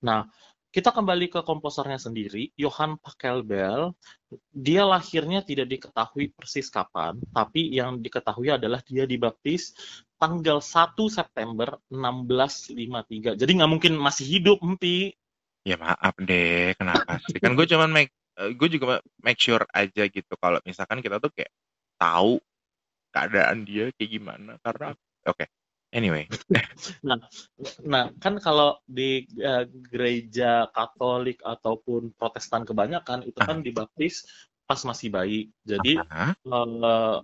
[0.00, 0.30] Nah,
[0.74, 3.94] kita kembali ke komposernya sendiri, Johann Pachelbel.
[4.50, 9.70] Dia lahirnya tidak diketahui persis kapan, tapi yang diketahui adalah dia dibaptis
[10.18, 13.38] tanggal 1 September 1653.
[13.38, 15.14] Jadi nggak mungkin masih hidup, Empi.
[15.62, 17.38] Ya maaf deh, kenapa sih?
[17.38, 18.10] Kan gue cuman make,
[18.42, 21.54] eh, gue juga make sure aja gitu kalau misalkan kita tuh kayak
[22.02, 22.42] tahu
[23.14, 24.58] keadaan dia kayak gimana.
[24.58, 24.90] Karena,
[25.22, 25.46] oke.
[25.94, 26.26] Anyway.
[27.06, 27.20] Nah,
[27.84, 34.26] nah kan kalau di eh, gereja Katolik ataupun Protestan kebanyakan itu kan dibaptis
[34.66, 35.40] pas masih bayi.
[35.62, 36.34] Jadi Aha.
[36.34, 37.18] eh,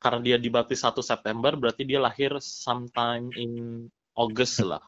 [0.00, 3.84] karena dia dibaptis 1 September berarti dia lahir sometime in
[4.14, 4.80] August lah.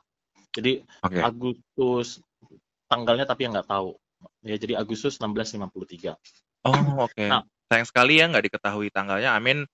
[0.54, 1.20] Jadi Oke.
[1.20, 2.22] Agustus
[2.86, 3.98] tanggalnya tapi yang nggak tahu.
[4.46, 6.14] Ya jadi Agustus 1653.
[6.68, 7.26] Oh, oke.
[7.26, 7.42] Nah.
[7.72, 9.32] Sayang sekali ya nggak diketahui tanggalnya.
[9.32, 9.64] Amin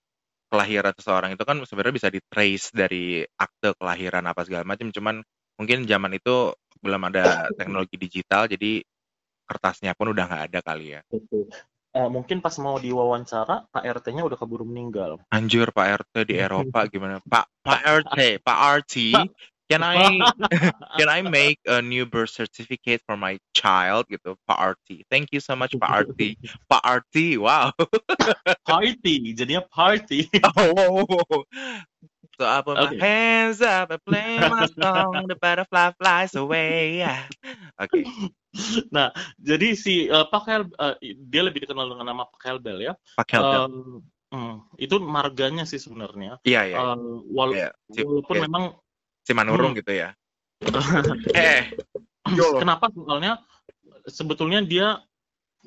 [0.48, 4.88] kelahiran seseorang itu kan sebenarnya bisa di trace dari akte kelahiran apa segala macam.
[4.88, 5.20] Cuman
[5.60, 8.80] mungkin zaman itu belum ada teknologi digital, jadi
[9.48, 11.00] kertasnya pun udah nggak ada kali ya.
[11.08, 11.48] Betul.
[11.96, 15.18] Eh, mungkin pas mau diwawancara Pak RT-nya udah keburu meninggal.
[15.32, 17.18] Anjir Pak RT di Eropa gimana?
[17.24, 18.94] Pak Pak RT, Pak RT,
[19.68, 20.18] can I
[20.96, 24.34] can I make a new birth certificate for my child gitu?
[24.48, 25.04] Pak RT.
[25.12, 26.36] Thank you so much Pak RT.
[26.72, 27.70] Pak RT, wow.
[28.68, 30.28] Party, jadinya party.
[30.56, 31.04] Oh.
[32.38, 33.02] So I put my Okay.
[33.02, 37.02] hands up, I play my song, the butterfly flies away.
[37.02, 37.26] Yeah.
[37.82, 38.06] Oke.
[38.94, 39.10] Nah,
[39.42, 42.94] jadi si eh, Pak Kel, eh, dia lebih dikenal dengan nama Pak Kelbel ya.
[43.18, 43.74] Pak Kelvin.
[44.30, 46.38] Eh, hmm, itu marganya sih sebenarnya.
[46.46, 46.78] Iya, iya.
[46.78, 46.96] Eh,
[47.26, 48.42] wal- Iya, si- walaupun iya.
[48.46, 48.64] memang
[49.28, 49.80] Si Manurung hmm.
[49.84, 50.08] gitu ya.
[51.36, 51.68] Eh,
[52.32, 52.64] Yolo.
[52.64, 53.44] kenapa soalnya
[54.08, 54.96] sebetulnya dia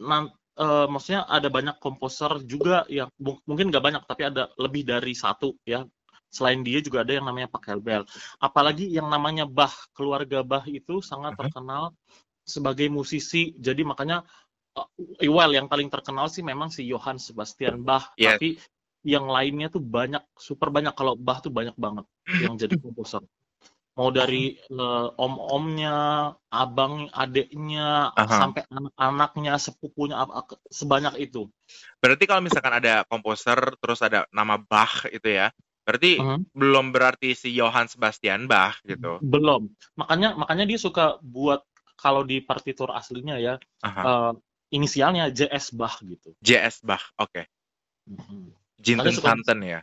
[0.02, 4.82] nan- eh, maksudnya ada banyak komposer juga yang mung- mungkin nggak banyak tapi ada lebih
[4.82, 5.86] dari satu ya.
[6.32, 8.02] Selain dia juga ada yang namanya Pak Kelbel.
[8.40, 11.40] Apalagi yang namanya Bach, keluarga Bach itu sangat Mhm.
[11.46, 11.84] terkenal
[12.42, 13.54] sebagai musisi.
[13.62, 14.26] Jadi makanya
[15.20, 18.40] eh, well yang paling terkenal sih memang si Johann Sebastian Bach, Yes.
[18.40, 18.56] tapi
[19.04, 20.96] yang lainnya tuh banyak, super banyak.
[20.96, 22.08] Kalau Bach tuh banyak banget
[22.40, 23.20] yang jadi komposer.
[23.92, 28.32] Mau dari eh, om-omnya, abang, adeknya, Aha.
[28.40, 30.16] sampai anak-anaknya, sepupunya,
[30.72, 31.52] sebanyak itu.
[32.00, 35.52] Berarti kalau misalkan ada komposer terus ada nama Bach itu ya.
[35.84, 36.56] Berarti Mhm.
[36.56, 39.20] belum berarti si Johann Sebastian Bach gitu.
[39.20, 39.68] Belum.
[40.00, 41.60] Makanya makanya dia suka buat
[42.00, 44.02] kalau di partitur aslinya ya Aha.
[44.08, 44.32] eh,
[44.72, 46.32] inisialnya JS Bach gitu.
[46.40, 47.12] JS Bach.
[47.20, 47.44] Oke.
[48.08, 48.56] Mhm.
[48.80, 49.80] Jinten Makanya suka- santen ya.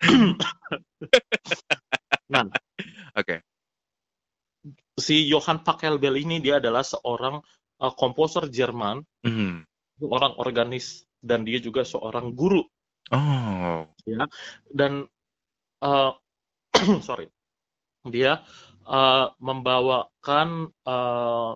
[2.32, 2.48] Nah,
[3.12, 3.44] Oke.
[4.94, 7.42] si Johann Pachelbel ini dia adalah seorang
[7.82, 9.66] eh, komposer Jerman, Mhm.
[9.98, 12.62] seorang organis dan dia juga seorang guru
[13.10, 13.90] Oh.
[14.06, 14.22] ya.
[14.70, 15.08] Dan
[15.82, 16.12] eh,
[17.08, 17.26] sorry,
[18.06, 18.40] dia
[18.86, 21.52] eh, membawakan eh,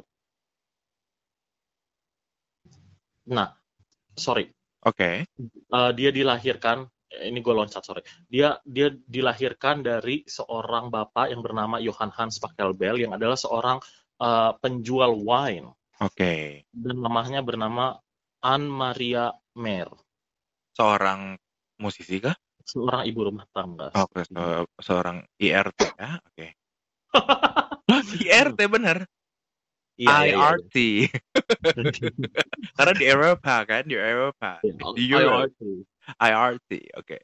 [3.30, 3.48] nah,
[4.18, 4.50] sorry,
[4.86, 5.26] Oke.
[5.26, 11.78] Eh, dia dilahirkan ini gue loncat sorry dia dia dilahirkan dari seorang bapak yang bernama
[11.78, 13.78] Johann Hans Pachelbel yang adalah seorang
[14.18, 15.70] eh, penjual wine
[16.02, 16.66] Oke.
[16.74, 17.96] dan mamahnya bernama
[18.44, 19.88] Anne Maria Mer
[20.76, 21.40] Seorang
[21.80, 22.36] musisi kah?
[22.66, 26.18] seorang ibu rumah tangga Oke, se- seorang IRT ya.
[26.18, 26.46] Oke.
[27.88, 29.06] Loh, IRT bener.
[29.96, 30.36] Iya, iya, iya.
[30.36, 30.76] IRT.
[32.76, 34.60] Karena di Eropa kan, di Eropa.
[34.92, 35.56] Di Europe.
[35.56, 35.60] IRT.
[36.20, 36.70] IRT.
[37.00, 37.18] Oke.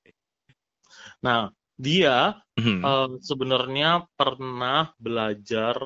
[1.21, 2.81] Nah, dia Mhm.
[2.85, 5.77] eh, sebenarnya pernah belajar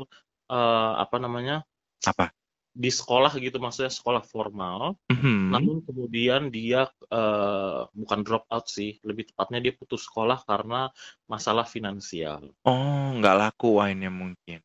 [0.47, 1.67] eh, apa namanya
[2.07, 2.31] Apa?
[2.71, 4.95] di sekolah gitu, maksudnya sekolah formal.
[5.11, 5.51] Mhm.
[5.51, 10.87] Namun kemudian dia eh, bukan drop out sih, lebih tepatnya dia putus sekolah karena
[11.27, 12.47] masalah finansial.
[12.63, 14.63] Oh, nggak laku wine-nya mungkin.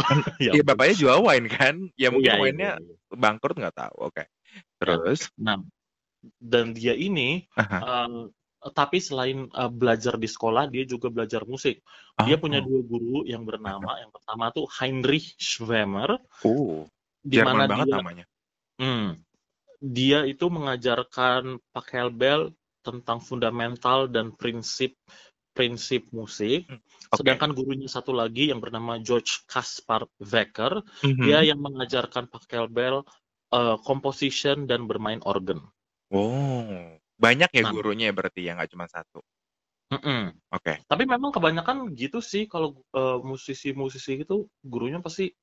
[0.42, 0.66] Ya Iya, ampun.
[0.68, 1.74] bapaknya jual wine kan?
[1.96, 3.16] Ya mungkin Iya, iya, wine-nya iya.
[3.16, 3.94] bangkrut nggak tahu.
[4.10, 4.24] Oke.
[4.80, 5.30] Terus?
[5.36, 5.60] Nah,
[6.36, 8.10] dan dia ini eh,
[8.72, 11.80] tapi selain eh, belajar di sekolah, dia juga belajar musik.
[12.20, 12.66] Dia punya Oh.
[12.68, 16.84] dua guru yang bernama, yang pertama tuh Heinrich Schwemmer, Oh,
[17.24, 18.24] di mana banget dia namanya.
[18.76, 19.16] Hmm.
[19.80, 22.52] Dia itu mengajarkan Pachelbel
[22.84, 24.92] tentang fundamental dan prinsip
[25.50, 26.70] prinsip musik.
[26.70, 26.78] Hmm,
[27.10, 27.20] Oke.
[27.22, 31.24] Sedangkan gurunya satu lagi yang bernama George Kaspar Wecker, Mhm.
[31.26, 33.02] dia yang mengajarkan Pachelbel
[33.50, 35.58] eh, composition dan bermain organ.
[36.14, 37.74] Oh, banyak ya Nah.
[37.74, 39.26] gurunya ya berarti ya nggak cuma satu.
[39.90, 40.38] Mm-mm.
[40.54, 40.78] Oke.
[40.86, 45.34] Tapi memang kebanyakan gitu sih kalau eh, musisi-musisi itu gurunya pasti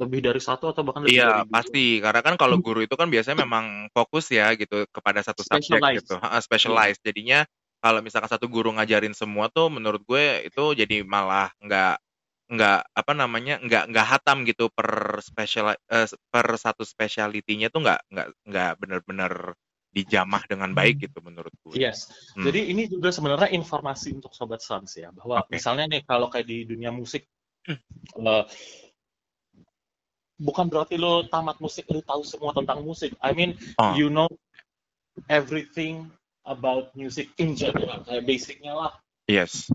[0.00, 1.52] lebih dari satu atau bahkan lebih Iya, dari dua.
[1.52, 1.84] pasti.
[2.00, 6.16] Karena kan kalau guru itu kan biasanya memang fokus ya gitu kepada satu subjek gitu.
[6.16, 7.04] Ha, specialized.
[7.04, 7.44] Jadinya
[7.82, 11.98] kalau misalkan satu guru ngajarin semua tuh menurut gue itu jadi malah nggak
[12.52, 18.00] nggak apa namanya nggak nggak hatam gitu per special eh, per satu speciality-nya tuh nggak
[18.12, 19.32] nggak nggak benar-benar
[19.92, 21.76] dijamah dengan baik gitu menurut gue.
[21.76, 22.08] Yes.
[22.32, 22.48] Hmm.
[22.48, 25.52] Jadi ini juga sebenarnya informasi untuk sobat Sans ya bahwa Oke.
[25.52, 27.28] misalnya nih kalau kayak di dunia musik
[27.68, 28.44] eh,
[30.40, 33.12] bukan berarti lo tamat musik lo tahu semua tentang musik.
[33.20, 33.92] I mean Oh.
[33.92, 34.28] you know
[35.28, 36.08] everything
[36.46, 38.92] about music in general kayak basicnya lah.
[39.30, 39.70] Yes.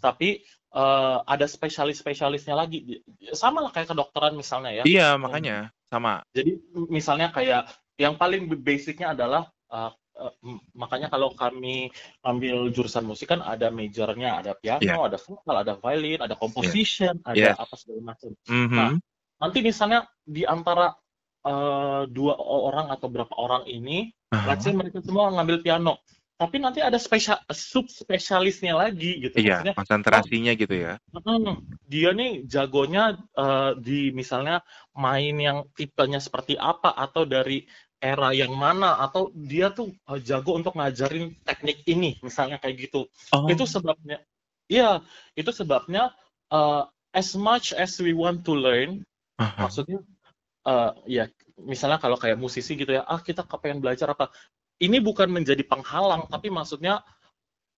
[0.00, 0.42] Tapi
[0.72, 3.00] eh, ada spesialis-spesialisnya lagi.
[3.36, 4.84] Sama lah kayak kedokteran misalnya ya.
[4.84, 6.24] Iya, makanya sama.
[6.34, 6.58] Jadi
[6.90, 9.88] misalnya kayak yang paling basicnya adalah uh,
[10.20, 10.32] uh,
[10.76, 11.88] makanya kalau kami
[12.20, 15.00] ambil jurusan musik kan ada majornya, ada piano, Iya.
[15.00, 17.56] ada vokal, ada violin, ada composition, Yes.
[17.56, 18.30] ada apa segala macam.
[18.44, 18.76] Mhm.
[18.76, 18.90] Nah,
[19.40, 20.92] nanti misalnya di antara
[21.46, 24.52] uh, dua orang atau berapa orang ini, Aha.
[24.52, 26.02] let's say mereka semua ngambil piano,
[26.36, 29.40] tapi nanti ada spesial sub spesialisnya lagi gitu.
[29.40, 30.92] Iya, Maksudnya konsentrasinya gitu ya.
[31.16, 34.60] Hmm, dia nih jagonya eh, di misalnya
[34.92, 37.64] main yang tipenya seperti apa atau dari
[37.96, 43.08] era yang mana atau dia tuh eh, jago untuk ngajarin teknik ini misalnya kayak gitu.
[43.32, 43.48] Oh.
[43.48, 44.20] Itu sebabnya.
[44.68, 45.00] Iya,
[45.40, 46.12] itu sebabnya
[46.52, 46.82] eh,
[47.16, 49.08] as much as we want to learn,
[49.40, 49.64] Aha.
[49.64, 50.04] maksudnya
[50.66, 51.24] eh, ya
[51.62, 54.28] misalnya kalau kayak musisi gitu ya, ah kita kepengen belajar apa.
[54.76, 57.00] Ini bukan menjadi penghalang, tapi maksudnya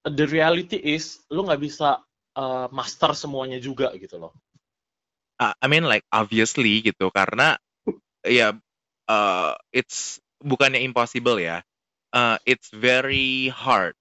[0.02, 2.02] the reality is lu nggak bisa
[2.34, 4.34] uh, master semuanya juga gitu loh.
[5.38, 7.54] Uh, I mean like obviously gitu karena
[8.26, 8.58] ya
[9.06, 11.62] uh, it's bukannya impossible ya.
[12.10, 13.94] Uh, it's very hard.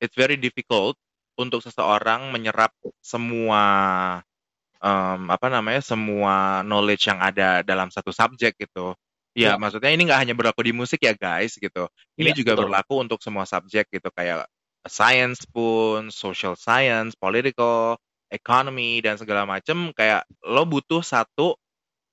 [0.00, 0.96] It's very difficult
[1.38, 2.72] untuk seseorang menyerap
[3.02, 3.62] semua
[4.82, 8.94] um, apa namanya semua knowledge yang ada dalam satu subjek gitu.
[9.38, 9.60] Ya, Ya.
[9.60, 11.86] maksudnya ini nggak hanya berlaku di musik ya guys gitu.
[12.18, 12.64] Ini Iya, juga betul.
[12.66, 14.50] berlaku untuk semua subjek gitu kayak
[14.88, 17.98] science pun, social science, political,
[18.32, 21.56] economy dan segala macem kayak lo butuh satu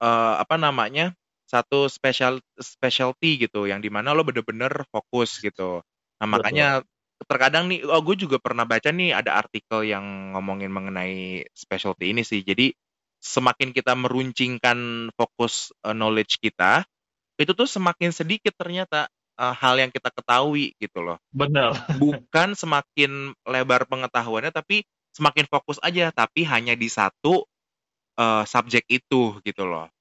[0.01, 1.13] eh, apa namanya
[1.45, 5.82] satu special specialty gitu yang di mana lo bener-bener fokus gitu.
[6.22, 6.82] Nah makanya
[7.24, 12.28] terkadang nih, oh gue juga pernah baca nih ada artikel yang ngomongin mengenai specialty ini
[12.28, 12.43] sih.
[12.43, 12.76] Jadi
[13.24, 16.84] semakin kita meruncingkan fokus eh, knowledge kita,
[17.36, 19.07] itu tuh semakin sedikit ternyata
[19.39, 21.76] eh, hal yang kita ketahui gitu loh Benar.
[21.99, 27.43] bukan semakin lebar pengetahuannya tapi semakin fokus aja tapi hanya di satu
[28.20, 29.91] eh, subjek itu gitu loh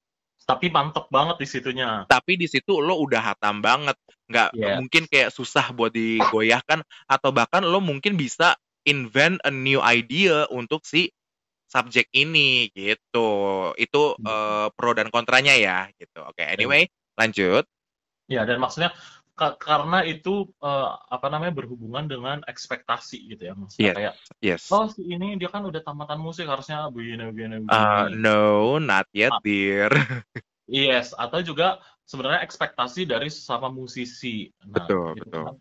[0.45, 2.05] Tapi mantep banget di situnya.
[2.05, 3.97] tapi di situ lo udah hatam banget
[4.29, 4.77] nggak Yes.
[4.77, 8.53] mungkin kayak susah buat digoyahkan atau bahkan lo mungkin bisa
[8.85, 11.09] invent a new idea untuk si
[11.65, 13.29] subjek ini gitu
[13.75, 14.25] itu Hmm.
[14.29, 16.85] eh, pro dan kontranya ya gitu oke anyway
[17.17, 17.65] lanjut
[18.25, 18.93] Ya dan maksudnya
[19.35, 23.53] karena itu eh, apa namanya berhubungan dengan ekspektasi gitu ya.
[23.53, 23.95] Maksudnya Yes.
[23.99, 27.75] kayak yes oh si ini dia kan udah tamatan musik harusnya begini begini begini.
[27.75, 29.43] Uh, no not yet Ah.
[29.43, 29.91] dear
[30.65, 31.77] Yes, atau juga
[32.09, 34.49] sebenarnya ekspektasi dari sesama musisi.
[34.65, 35.43] Nah, Betul, gitu betul.
[35.45, 35.55] kan.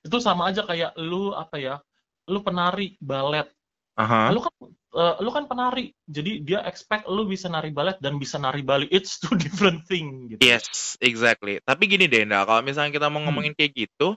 [0.00, 1.76] Itu sama aja kayak lu apa ya?
[2.24, 3.52] Lu penari balet.
[3.98, 4.30] Aha.
[4.30, 5.90] Lu kan eh, lu kan penari.
[6.06, 8.86] Jadi dia expect lu bisa nari balet dan bisa nari Bali.
[8.90, 10.40] It's two different thing gitu.
[10.42, 11.58] Yes, exactly.
[11.62, 13.32] Tapi gini deh, kalau misalnya kita mau Hmm.
[13.32, 14.14] ngomongin kayak gitu,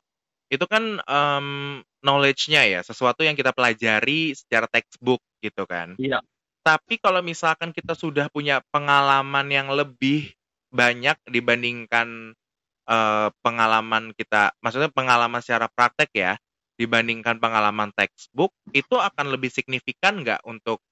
[0.51, 1.47] itu kan em,
[2.05, 5.97] knowledge-nya ya, sesuatu yang kita pelajari secara textbook gitu kan.
[5.97, 6.21] Iya.
[6.63, 10.31] Tapi kalau misalkan kita sudah punya pengalaman yang lebih
[10.71, 12.31] banyak dibandingkan
[12.87, 16.33] eh, pengalaman kita, maksudnya pengalaman secara praktek ya,
[16.83, 20.83] dibandingkan pengalaman textbook, itu akan lebih signifikan nggak untuk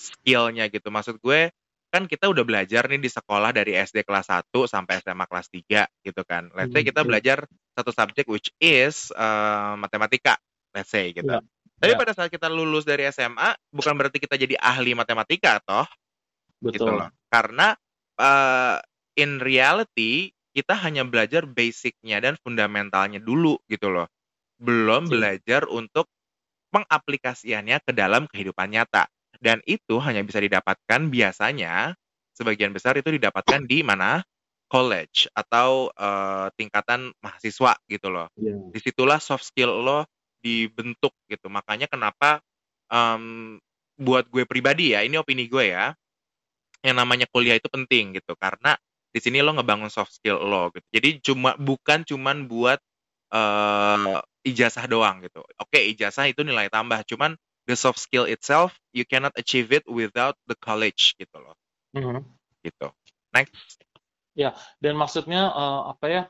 [0.00, 0.88] skillnya gitu?
[0.88, 1.52] Maksud gue,
[1.90, 5.84] kan kita udah belajar nih di sekolah dari SD kelas 1 sampai SMA kelas 3
[6.06, 6.48] gitu kan.
[6.54, 7.44] Let's say Hmm, kita belajar
[7.76, 10.38] satu subjek which is eh, matematika,
[10.72, 11.28] let's say gitu.
[11.28, 11.42] Iya.
[11.80, 12.00] Tapi Iya.
[12.00, 15.88] pada saat kita lulus dari SMA, bukan berarti kita jadi ahli matematika toh,
[16.70, 16.94] gitu Betul.
[17.04, 17.08] loh.
[17.28, 17.74] Karena
[18.20, 18.76] eh,
[19.18, 24.06] in reality kita hanya belajar basicnya dan fundamentalnya dulu gitu loh.
[24.60, 25.12] Belum Iya.
[25.12, 26.06] belajar untuk
[26.70, 29.08] pengaplikasiannya ke dalam kehidupan nyata.
[29.40, 31.96] Dan itu hanya bisa didapatkan biasanya
[32.36, 34.20] sebagian besar itu didapatkan di mana
[34.70, 38.54] college atau eh, tingkatan mahasiswa gitu loh Iya.
[38.70, 40.06] di situlah soft skill lo
[40.44, 41.48] dibentuk gitu.
[41.50, 42.38] Makanya kenapa
[42.92, 43.56] em,
[44.00, 45.92] buat gue pribadi ya, ini opini gue ya,
[46.84, 48.76] yang namanya kuliah itu penting gitu karena
[49.12, 50.86] di sini lo ngebangun soft skill lo gitu.
[50.94, 52.80] Jadi cuma bukan cuman buat
[53.30, 55.42] eh, ijazah doang gitu.
[55.60, 57.36] Oke, ijazah itu nilai tambah, cuman
[57.68, 61.54] the soft skill itself you cannot achieve it without the college gitu loh.
[61.94, 62.24] Mhm.
[62.64, 62.88] Gitu.
[63.30, 63.78] Next.
[64.80, 66.22] Dan maksudnya eh, apa ya?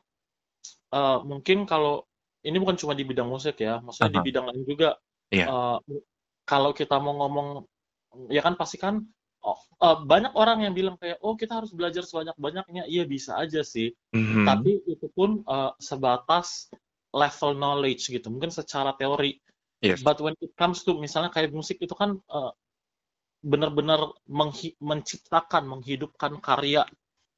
[0.91, 2.05] eh, mungkin kalau
[2.43, 4.27] ini bukan cuma di bidang musik ya, maksudnya di Aha.
[4.27, 4.91] bidang lain juga.
[5.31, 5.47] Iya.
[5.47, 5.79] eh,
[6.43, 7.63] kalau kita mau ngomong,
[8.27, 9.07] ya kan pasti kan
[9.47, 12.91] oh, eh, banyak orang yang bilang kayak, oh kita harus belajar sebanyak-banyaknya.
[12.91, 14.45] Iya bisa aja sih, Mhm.
[14.45, 16.69] tapi itu pun eh, sebatas
[17.11, 19.39] level knowledge gitu, mungkin secara teori.
[19.81, 20.05] Yes.
[20.05, 22.53] But when it comes to misalnya kayak musik itu kan eh,
[23.41, 26.85] benar-benar menghi- menciptakan, menghidupkan karya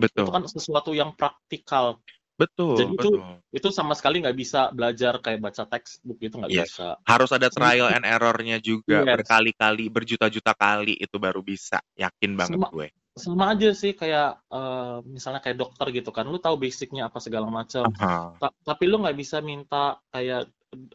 [0.02, 0.34] itu Betul.
[0.34, 2.02] kan sesuatu yang praktikal.
[2.34, 3.38] Betul, Jadi itu betul.
[3.54, 6.74] itu sama sekali nggak bisa belajar kayak baca textbook itu nggak Yes.
[6.74, 6.98] bisa.
[7.06, 9.14] harus ada trial and errornya juga Yes.
[9.20, 14.96] berkali-kali berjuta-juta kali itu baru bisa yakin banget Sama gue sama aja sih kayak eh,
[15.04, 17.84] misalnya kayak dokter gitu kan, lu tahu basicnya apa segala macam.
[18.40, 20.48] Ta- tapi lu nggak bisa minta kayak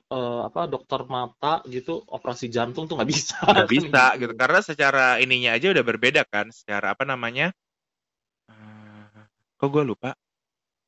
[0.10, 3.38] eh, apa dokter mata gitu operasi jantung tuh nggak bisa.
[3.46, 4.34] nggak bisa gitu.
[4.34, 7.54] karena secara ininya aja udah berbeda kan secara apa namanya
[8.48, 9.24] Eh,
[9.60, 10.16] kok gue lupa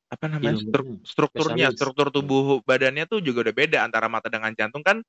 [0.09, 4.81] apa namanya Struk- strukturnya struktur tubuh badannya tuh juga udah beda antara mata dengan jantung
[4.81, 5.03] kan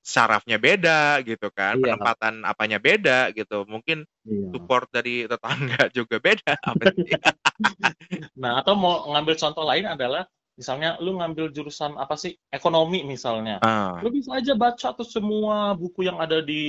[0.00, 4.48] sarafnya beda gitu kan Iya, penempatan apanya beda gitu mungkin iya.
[4.54, 7.12] support dari tetangga juga beda apa sih
[8.38, 10.24] Nah, atau mau ngambil contoh lain adalah
[10.54, 12.34] misalnya lu ngambil jurusan apa sih?
[12.50, 13.58] Ekonomi misalnya.
[13.62, 16.62] ah Lu bisa aja baca tuh semua buku yang ada di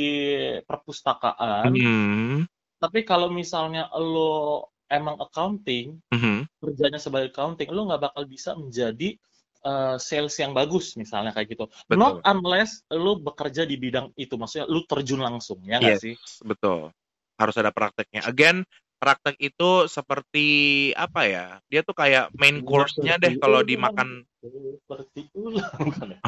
[0.65, 2.37] perpustakaan, hmm.
[2.81, 6.49] tapi kalau misalnya lu emang accounting, Mhm.
[6.61, 9.17] kerjanya sebagai accounting, lu nggak bakal bisa menjadi
[9.65, 11.65] eh, sales yang bagus misalnya kayak gitu.
[11.87, 16.03] betul Not unless lu bekerja di bidang itu, maksudnya lu terjun langsung, ya nggak Yes,
[16.03, 16.15] sih?
[16.43, 16.91] betul.
[17.39, 18.27] Harus ada prakteknya.
[18.27, 18.67] Again,
[18.99, 20.47] praktek itu seperti
[20.93, 21.45] apa ya?
[21.71, 24.27] Dia tuh kayak main course-nya deh kalau dimakan.
[24.39, 26.19] seperti ulang, bukan ya?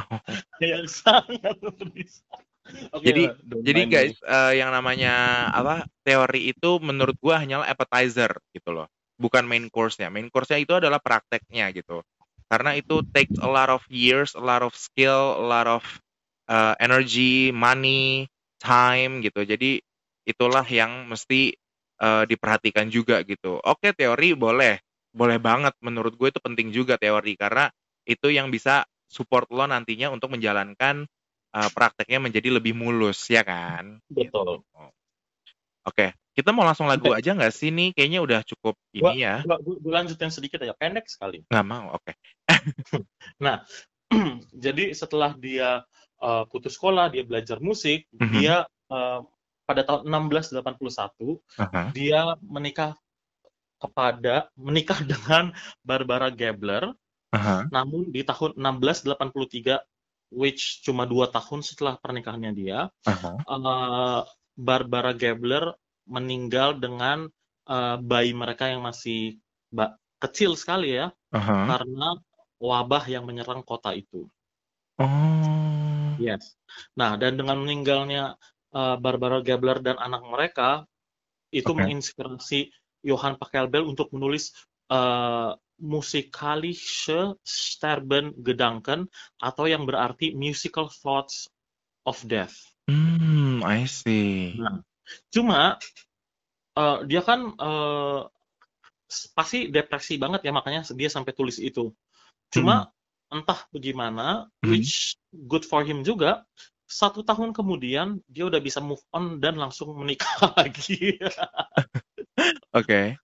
[0.60, 1.56] Yang sangat.
[2.92, 3.24] Oke Jadi
[3.64, 5.88] jadi guys, eh, yang namanya apa?
[6.06, 8.88] Teori itu menurut gua hanyalah appetizer gitu loh.
[9.20, 10.10] Bukan main course-nya.
[10.10, 12.02] Main course-nya itu adalah prakteknya gitu.
[12.52, 15.88] Karena itu takes a lot of years, a lot of skill, a lot of
[16.52, 18.28] uh, energy, money,
[18.60, 19.48] time gitu.
[19.48, 19.80] Jadi
[20.28, 21.56] itulah yang mesti
[22.04, 23.56] uh, diperhatikan juga gitu.
[23.64, 24.84] Oke, teori boleh.
[25.16, 27.72] Boleh banget menurut gue itu penting juga teori karena
[28.04, 31.08] itu yang bisa support lo nantinya untuk menjalankan
[31.56, 34.00] uh, prakteknya menjadi lebih mulus ya kan?
[34.12, 34.64] Betul.
[35.88, 37.92] Oke, kita mau langsung lagu aja nggak sih nih?
[37.92, 39.44] Kayaknya udah cukup Gua, ini ya.
[39.44, 41.44] gua, gua, gua lanjutin sedikit aja, pendek sekali.
[41.52, 42.14] Nggak mau, oke.
[43.44, 43.64] Nah,
[44.66, 45.84] jadi setelah dia
[46.24, 48.34] uh, putus sekolah, dia belajar musik, Mhm.
[48.40, 48.56] dia
[48.92, 49.20] uh,
[49.68, 51.96] pada tahun 1681 Aha.
[51.96, 52.96] dia menikah
[53.82, 55.52] kepada menikah dengan
[55.82, 56.92] Barbara Gabler,
[57.34, 57.68] Aha.
[57.72, 59.80] namun di tahun 1683
[60.32, 63.32] which cuma dua tahun setelah pernikahannya dia, Aha.
[63.48, 64.22] uh,
[64.56, 65.76] Barbara Gabler
[66.08, 67.30] meninggal dengan
[67.70, 69.38] uh, bayi mereka yang masih
[69.70, 71.78] ba- kecil sekali ya, Aha.
[71.78, 72.18] karena
[72.62, 74.30] wabah yang menyerang kota itu.
[75.02, 76.14] Oh.
[76.22, 76.54] Yes.
[76.94, 78.38] Nah, dan dengan meninggalnya
[78.76, 80.86] uh, Barbara Gabler dan anak mereka,
[81.52, 81.84] itu Oke.
[81.84, 82.72] menginspirasi
[83.04, 84.56] Johann Pachelbel untuk menulis
[84.88, 89.10] eh, musikalische sterben gedanken
[89.42, 91.50] atau yang berarti musical thoughts
[92.06, 92.56] of death.
[92.88, 94.56] Hmm, I see.
[94.56, 94.80] Nah,
[95.30, 95.76] cuma
[96.78, 97.52] eh, dia kan
[99.12, 101.92] s- pasti depresi banget ya makanya dia sampai tulis itu.
[102.52, 102.88] Cuma
[103.32, 104.72] entah bagaimana, Hmm.
[104.76, 105.16] which
[105.48, 106.44] good for him juga.
[106.92, 110.28] Satu tahun kemudian dia udah bisa move on dan langsung menikah
[110.60, 111.16] lagi.
[112.80, 113.16] Oke.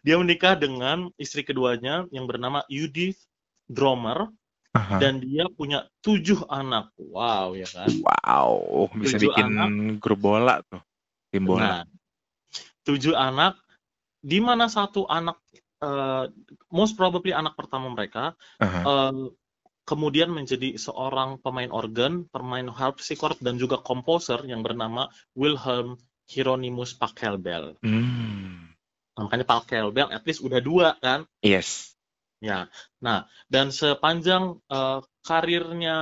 [0.00, 3.20] dia menikah dengan istri keduanya yang bernama Judith
[3.68, 4.32] Dromer
[4.74, 4.98] Aha.
[4.98, 6.90] dan dia punya tujuh anak.
[6.98, 7.86] Wow ya kan.
[8.02, 9.48] Wow, bisa Tujuh bikin
[10.02, 10.82] grup bola tuh.
[11.30, 11.62] Tim bola.
[11.62, 11.82] Nah,
[12.82, 13.54] tujuh anak,
[14.18, 15.38] di mana satu anak,
[15.78, 16.26] eh,
[16.74, 18.82] most probably anak pertama mereka, Aha.
[18.82, 19.30] eh,
[19.86, 25.06] kemudian menjadi seorang pemain organ, pemain harpsichord, dan juga komposer yang bernama
[25.38, 27.78] Wilhelm Hieronymus Pachelbel.
[27.78, 28.74] Hmm.
[29.14, 31.30] Makanya Pachelbel at least udah dua kan?
[31.46, 31.93] Yes.
[32.44, 32.68] Ya.
[33.00, 35.96] Nah, dan sepanjang eh, karirnya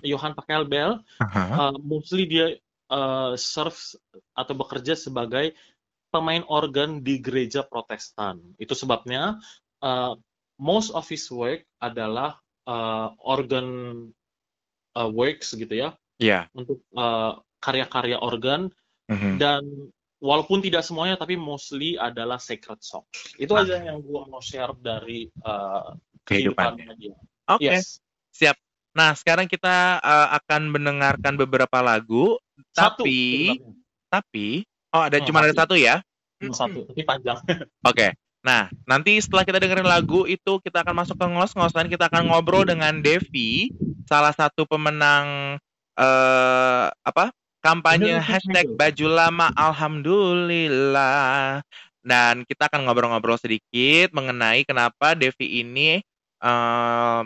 [0.00, 1.44] Johann Pachelbel, Aha.
[1.52, 2.56] uh, mostly dia
[2.88, 3.96] uh, serves
[4.32, 5.52] atau bekerja sebagai
[6.08, 8.40] pemain organ di gereja Protestan.
[8.56, 9.36] Itu sebabnya
[9.84, 10.16] uh,
[10.56, 13.68] most of his work adalah uh, organ
[14.96, 16.48] uh, works gitu ya Ya.
[16.56, 18.72] untuk uh, karya-karya organ
[19.06, 19.38] Mhm.
[19.38, 19.62] dan
[20.18, 23.04] walaupun tidak semuanya tapi mostly adalah sacred song.
[23.34, 23.62] Itu Ah.
[23.62, 25.92] aja yang gua mau share dari uh,
[26.22, 26.88] Kehidupannya.
[26.88, 27.16] kehidupannya dia.
[27.48, 27.62] Oke.
[27.64, 28.00] Yes.
[28.32, 28.56] Siap.
[28.92, 32.40] Nah, sekarang kita uh, akan mendengarkan beberapa lagu,
[32.72, 33.04] Satu.
[33.04, 33.16] tapi
[33.52, 33.76] sebenarnya.
[34.08, 34.46] tapi
[34.90, 35.60] oh ada Hmm, cuma ada satu.
[35.62, 35.96] satu ya?
[36.50, 37.36] Satu, tapi panjang.
[37.90, 38.16] Oke.
[38.40, 42.62] Nah, nanti setelah kita dengerin lagu itu kita akan masuk ke ngos-ngosan, kita akan ngobrol
[42.62, 43.74] dengan Devi,
[44.06, 45.58] salah satu pemenang
[45.94, 47.32] eh apa?
[47.66, 51.66] Kampanye hashtag baju lama Alhamdulillah.
[52.06, 55.98] Dan kita akan ngobrol-ngobrol sedikit mengenai kenapa Devi ini
[56.38, 57.22] eh,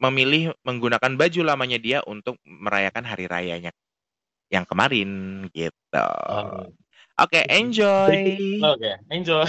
[0.00, 3.76] memilih menggunakan baju lamanya dia untuk merayakan hari rayanya
[4.48, 6.08] yang kemarin gitu.
[6.28, 6.64] Oh.
[7.20, 8.40] Oke, enjoy.
[8.64, 9.46] Oke, enjoy.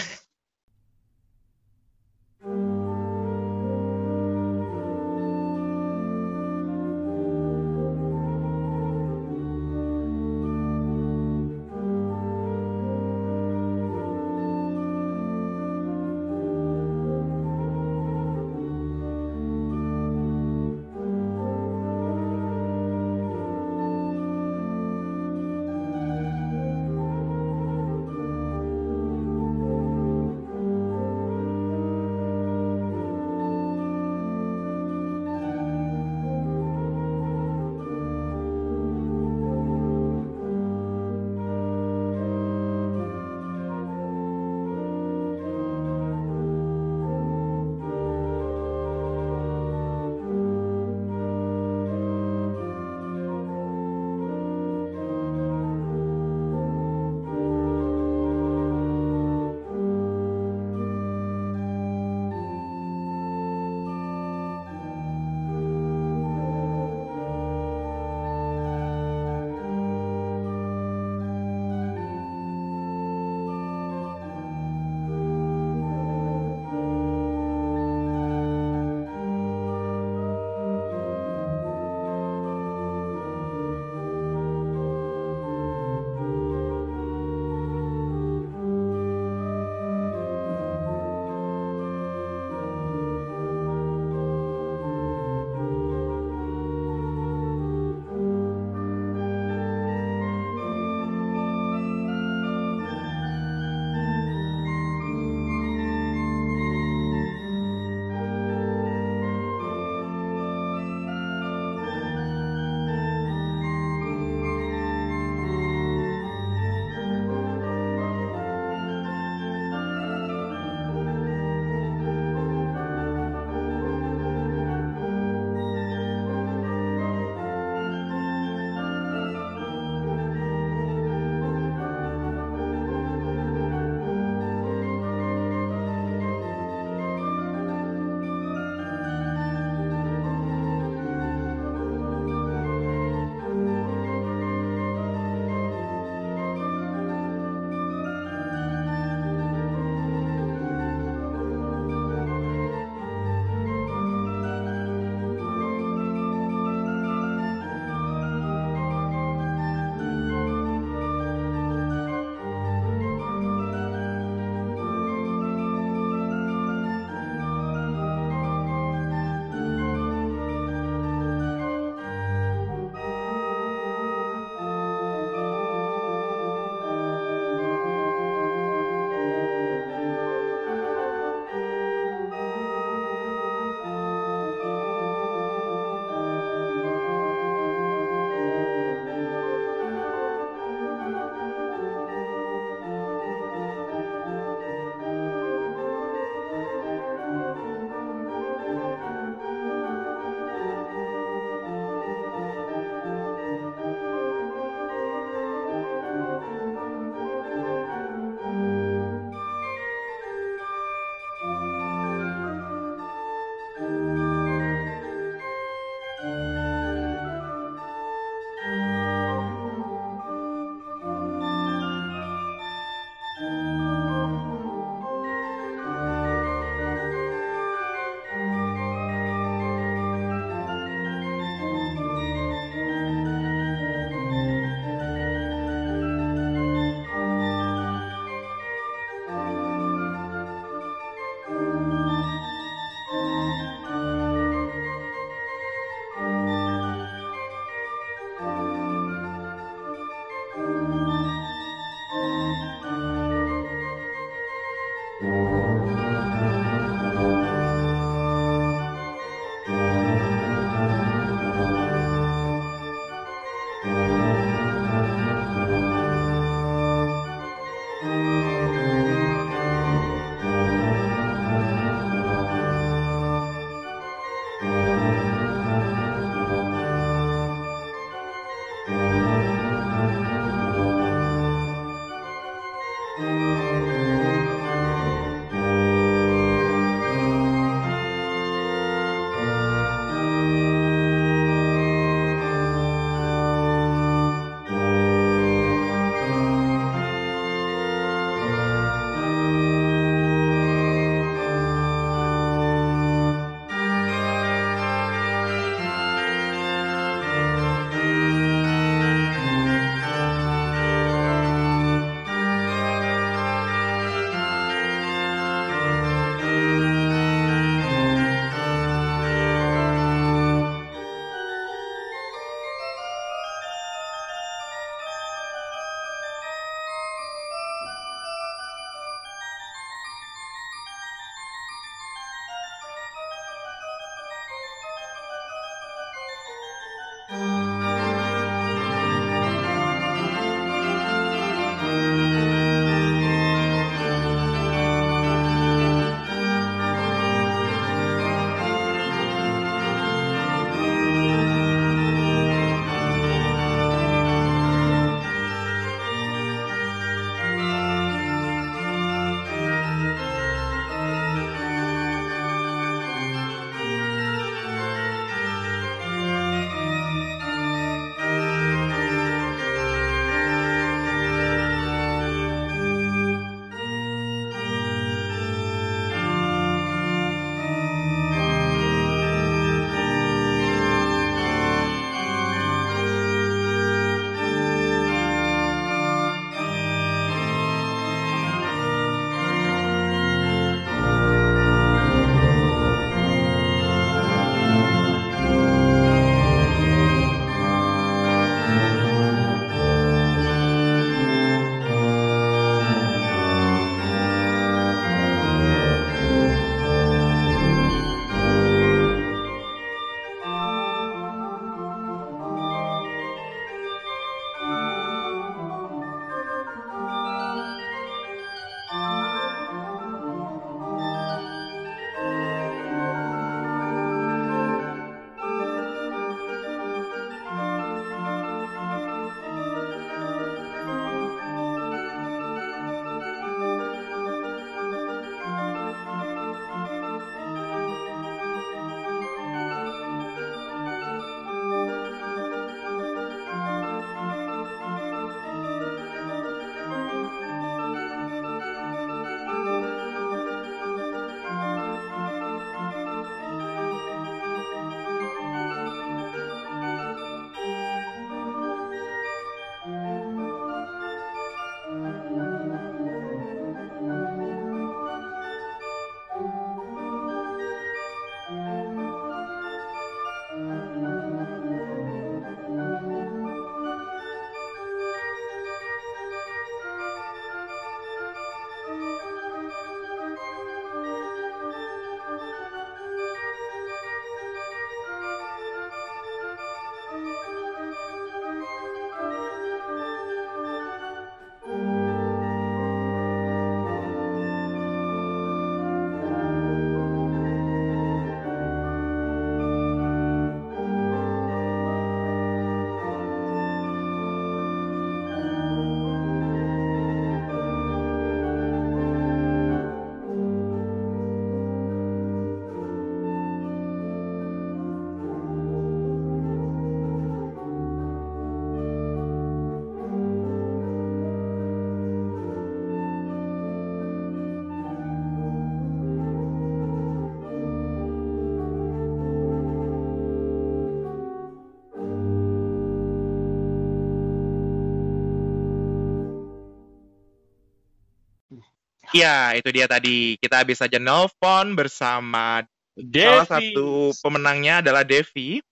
[539.15, 540.35] Ya, itu dia tadi.
[540.43, 542.67] Kita habis saja nelpon bersama
[542.99, 543.23] Devi.
[543.23, 545.63] salah satu pemenangnya adalah Devi.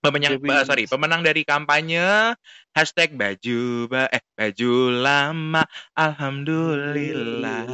[0.00, 0.48] Pemenang, Devi.
[0.48, 2.32] eh, sorry, pemenang dari kampanye
[2.72, 5.60] hashtag baju ba eh baju lama
[5.92, 7.68] alhamdulillah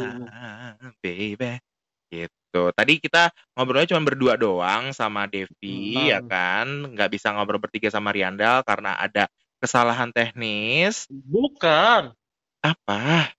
[0.99, 1.63] baby
[2.11, 6.11] gitu tadi kita ngobrolnya cuma berdua doang sama Devi Hmm.
[6.11, 6.67] ya kan
[6.99, 9.31] nggak bisa ngobrol bertiga sama Riandal karena ada
[9.63, 12.11] kesalahan teknis Bukan.
[12.59, 13.31] apa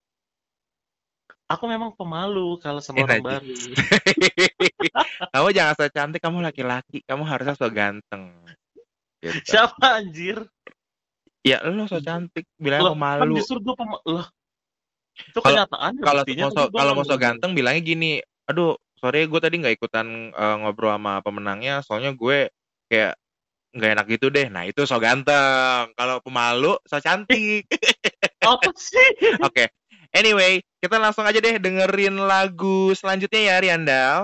[1.48, 3.48] Aku memang pemalu kalau sama Eh, orang baru.
[5.34, 8.36] kamu jangan so cantik kamu laki-laki kamu harusnya so ganteng
[9.24, 9.56] gitu.
[9.56, 10.44] Siapa anjir?
[11.48, 14.04] ya lu so cantik bilang Loh, aku kan justru gue pemalu.
[14.04, 14.28] Loh.
[15.16, 18.12] Itu kenyataannya kalau mau so, kalau mau so ganteng bilangnya gini
[18.44, 22.52] aduh sorry gue tadi nggak ikutan eh, ngobrol sama pemenangnya soalnya gue
[22.92, 23.16] kayak
[23.72, 27.64] nggak enak gitu deh nah itu so ganteng kalau pemalu so cantik
[28.44, 29.08] Apa sih?
[29.48, 29.72] oke
[30.12, 34.18] anyway kita langsung aja deh dengerin lagu selanjutnya ya Riandal.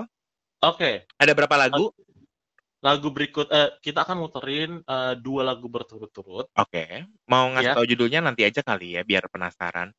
[0.64, 1.92] Oke, ada berapa lagu?
[2.80, 6.48] Lagu berikut eh, kita akan muterin eh, dua lagu berturut-turut.
[6.52, 6.84] oke.
[7.28, 7.76] Mau ngasih Ya.
[7.76, 9.92] tahu judulnya nanti aja kali ya biar penasaran.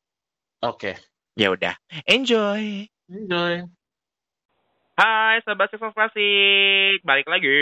[0.62, 0.94] Oke,
[1.34, 1.74] ya udah.
[2.06, 2.86] Enjoy.
[3.10, 3.66] Enjoy.
[4.96, 7.52] Hai Sobat Sukses Klasik, balik lagi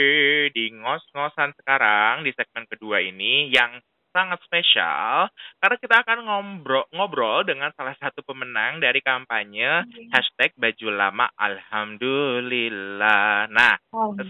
[0.55, 3.75] di ngos-ngosan sekarang di segmen kedua ini yang
[4.15, 5.27] sangat spesial
[5.59, 9.83] karena kita akan ngobrol, ngobrol dengan salah satu pemenang dari kampanye
[10.15, 13.51] hashtag baju lama Alhamdulillah.
[13.51, 13.75] Nah,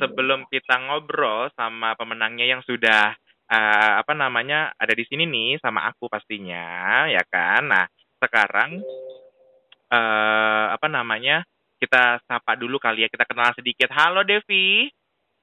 [0.01, 3.13] sebelum kita ngobrol sama pemenangnya yang sudah
[3.53, 7.69] eh, apa namanya ada di sini nih sama aku pastinya ya kan.
[7.69, 7.85] Nah,
[8.25, 8.81] sekarang
[9.93, 11.45] eh apa namanya?
[11.75, 13.93] Kita sapa dulu kali ya, kita kenal sedikit.
[13.93, 14.89] Halo Devi.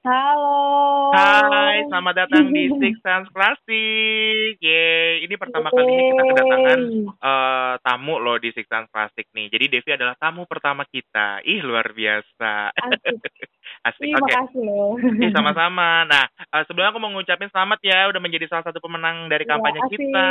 [0.02, 1.14] Halo.
[1.14, 4.58] Hai, selamat datang di Six Sense Classic.
[4.58, 9.46] Yeay, ini pertama kalinya kita kedatangan eh, tamu loh di Six Sense Classic nih.
[9.46, 11.38] Jadi Devi adalah tamu pertama kita.
[11.46, 12.74] Ih, luar biasa.
[12.74, 13.14] Asik.
[13.86, 14.02] Asik.
[14.02, 14.34] Terima Oke.
[14.42, 14.98] kasih loh.
[14.98, 16.02] Ih, sama-sama.
[16.10, 19.54] Nah, eh, sebelumnya aku mau ngucapin selamat ya udah menjadi salah satu pemenang dari Ya,
[19.54, 20.02] kampanye asik.
[20.02, 20.26] kita.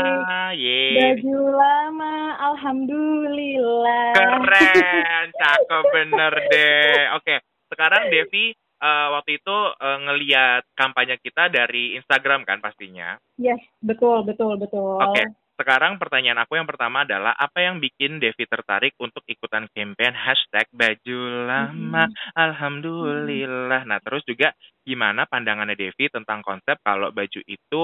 [0.51, 0.95] Yeay.
[0.99, 4.19] Baju lama, alhamdulillah.
[4.19, 7.15] Keren, cakep bener deh.
[7.15, 7.39] Oke,
[7.71, 8.51] sekarang Devi
[8.81, 13.15] eh, waktu itu eh, ngeliat kampanye kita dari Instagram kan pastinya.
[13.37, 14.97] Yes, betul, betul, betul.
[14.97, 15.21] Oke,
[15.61, 20.65] sekarang pertanyaan aku yang pertama adalah apa yang bikin Devi tertarik untuk ikutan campaign hashtag
[20.73, 23.85] baju lama Alhamdulillah.
[23.85, 27.81] Nah, terus juga gimana pandangannya Devi tentang konsep kalau baju itu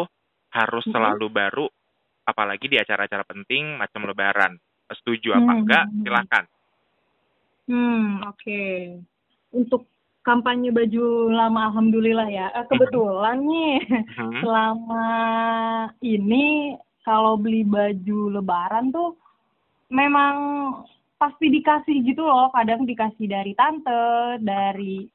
[0.49, 0.93] harus Mhm.
[0.95, 1.65] selalu baru,
[2.25, 4.57] apalagi di acara-acara penting macam lebaran.
[4.89, 5.59] Setuju apa Mhm.
[5.61, 5.85] enggak?
[6.01, 6.45] Silakan.
[7.67, 8.61] Hmm, oke.
[9.51, 9.85] Untuk
[10.27, 12.51] kampanye baju lama alhamdulillah ya.
[12.51, 13.79] Eh, kebetulan nih
[14.11, 14.43] Mhm.
[14.43, 15.07] selama
[16.03, 19.15] ini kalau beli baju lebaran tuh
[19.87, 20.35] memang
[21.15, 22.51] pasti dikasih gitu loh.
[22.51, 24.03] Kadang dikasih dari tante,
[24.43, 25.07] dari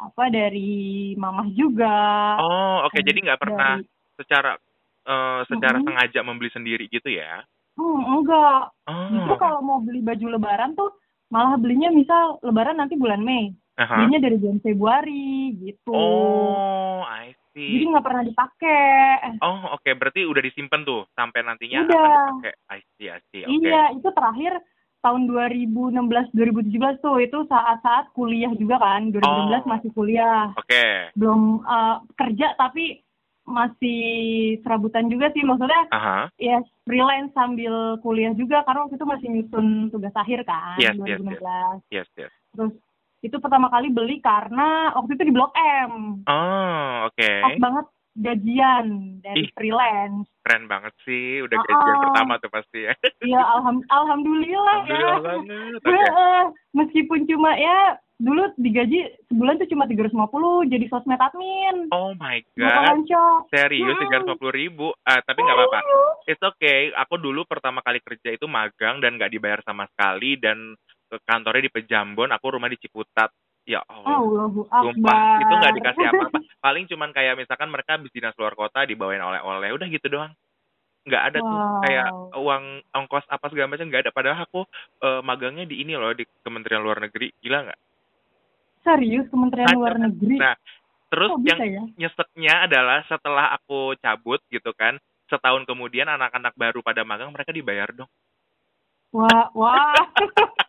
[0.00, 1.96] apa dari mamah juga.
[2.40, 2.96] Oh, oke.
[2.98, 4.56] Jadi nggak pernah Dari, secara
[5.02, 5.84] eh, secara Mhm.
[5.84, 7.44] sengaja membeli sendiri gitu ya?
[7.72, 8.68] hmm, enggak.
[9.10, 9.40] Justru Oh.
[9.40, 10.92] kalau mau beli baju lebaran tuh
[11.26, 13.50] malah belinya misal lebaran nanti bulan Mei.
[13.72, 14.04] Aha.
[14.04, 15.24] Belinya dari bulan Februari
[15.56, 15.92] gitu.
[15.92, 17.88] Oh, I Jadi see.
[17.88, 19.40] nggak pernah dipakai.
[19.40, 19.90] Oh, oke.
[19.96, 21.96] Berarti udah disimpan tuh sampai nantinya Udah.
[21.96, 22.52] akan dipakai.
[22.68, 23.42] I see, I see.
[23.44, 23.52] Oke.
[23.60, 24.52] Iya, itu terakhir
[25.00, 29.08] tahun 2016 2017 tuh itu saat-saat kuliah juga kan.
[29.08, 29.24] 2016
[29.58, 29.68] Oh.
[29.68, 30.52] masih kuliah.
[30.54, 30.84] Oke.
[31.12, 33.00] Belum eh, kerja tapi
[33.42, 34.00] masih
[34.62, 36.30] serabutan juga sih maksudnya Aha.
[36.38, 41.18] ya freelance sambil kuliah juga karena waktu itu masih nyusun tugas akhir kan Yes, yes,
[41.18, 41.90] 2016.
[41.90, 42.30] Yes, yes.
[42.54, 42.70] Terus
[43.22, 46.26] itu pertama kali beli karena waktu itu di Blok M.
[46.26, 47.30] Oh, oke.
[47.40, 48.86] Pas banget gajian
[49.22, 49.50] dari Ih.
[49.54, 50.28] freelance.
[50.42, 51.40] Keren banget sih.
[51.40, 52.02] Udah Ah, gajian ah.
[52.02, 52.92] pertama tuh pasti ya.
[53.22, 55.22] Iya, alham- alhamdulillah, Alhamdulillah ya.
[55.22, 55.80] banget.
[55.86, 56.42] Heeh,
[56.72, 58.98] Meskipun cuma ya dulu digaji
[59.28, 61.90] sebulan tuh cuma 350 jadi sosmed admin.
[61.90, 63.02] Oh my god.
[63.50, 64.90] Serius tiga ratus ribu?
[65.02, 65.78] Ah, tapi nggak apa-apa.
[66.24, 66.90] It's okay.
[66.96, 70.74] Aku dulu pertama kali kerja itu magang dan nggak dibayar sama sekali dan
[71.12, 72.32] ke kantornya di Pejambon.
[72.32, 73.28] Aku rumah di Ciputat.
[73.62, 74.18] Ya Allah.
[74.18, 76.38] Allahu Sumpah, itu nggak dikasih apa-apa.
[76.58, 79.70] Paling cuman kayak misalkan mereka habis dinas luar kota dibawain oleh-oleh.
[79.70, 80.32] Udah gitu doang.
[81.06, 81.82] Nggak ada tuh Wow.
[81.86, 82.08] kayak
[82.42, 84.10] uang ongkos apa segala macam nggak ada.
[84.10, 84.66] Padahal aku
[85.04, 87.30] eh, magangnya di ini loh di Kementerian Luar Negeri.
[87.38, 87.80] Gila nggak?
[88.82, 89.78] Serius Kementerian Ada.
[89.78, 90.36] Luar Negeri.
[90.42, 90.54] Nah,
[91.06, 91.82] terus Kok yang ya?
[92.02, 94.98] nyeseknya adalah setelah aku cabut gitu kan,
[95.30, 98.10] setahun kemudian anak-anak baru pada magang mereka dibayar dong.
[99.12, 99.92] Wah, wah.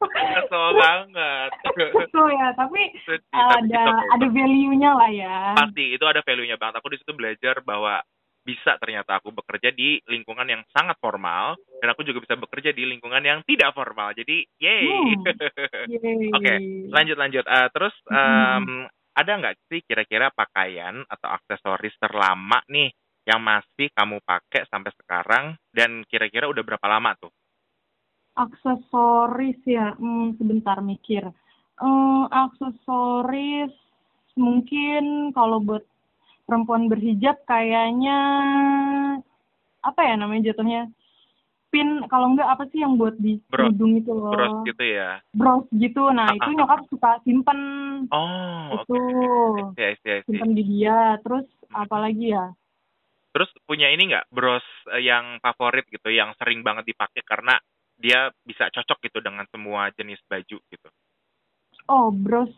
[0.04, 1.50] Kesel banget.
[1.96, 2.92] Betul ya, tapi
[3.32, 4.08] ada okay.
[4.20, 5.38] ada value-nya lah ya.
[5.56, 6.84] Pasti itu ada value-nya banget.
[6.84, 8.04] Aku di situ belajar bahwa
[8.44, 12.84] bisa ternyata aku bekerja di lingkungan yang sangat formal dan aku juga bisa bekerja di
[12.84, 14.12] lingkungan yang tidak formal.
[14.12, 14.84] Jadi, yay.
[14.92, 15.24] Hmm.
[16.36, 16.92] Oke, Yeay.
[16.92, 17.46] lanjut lanjut.
[17.48, 18.68] Eh, terus Hmm.
[18.68, 18.68] em,
[19.16, 22.92] ada nggak sih kira-kira pakaian atau aksesoris terlama nih
[23.24, 27.32] yang masih kamu pakai sampai sekarang dan kira-kira udah berapa lama tuh?
[28.34, 31.30] Aksesoris ya, hmm, sebentar mikir.
[31.78, 33.74] Eh, aksesoris
[34.34, 35.86] mungkin kalau buat
[36.50, 38.18] perempuan berhijab kayaknya
[39.86, 40.90] apa ya namanya jatuhnya?
[41.70, 43.74] Pin kalau enggak apa sih yang buat di Bros.
[43.74, 44.34] hidung itu loh.
[44.34, 45.22] Bros gitu ya?
[45.34, 46.04] Bros gitu.
[46.14, 47.60] Nah, itu nyokap suka simpen
[48.14, 48.94] Oh, itu.
[48.94, 49.82] oke.
[49.82, 50.26] I see, I see.
[50.30, 51.18] Simpen di dia.
[51.26, 52.54] Terus apalagi ya?
[53.34, 57.58] Terus punya ini nggak bros eh, yang favorit gitu, yang sering banget dipakai karena
[57.96, 60.90] dia bisa cocok gitu dengan semua jenis baju gitu.
[61.86, 62.52] Oh, bros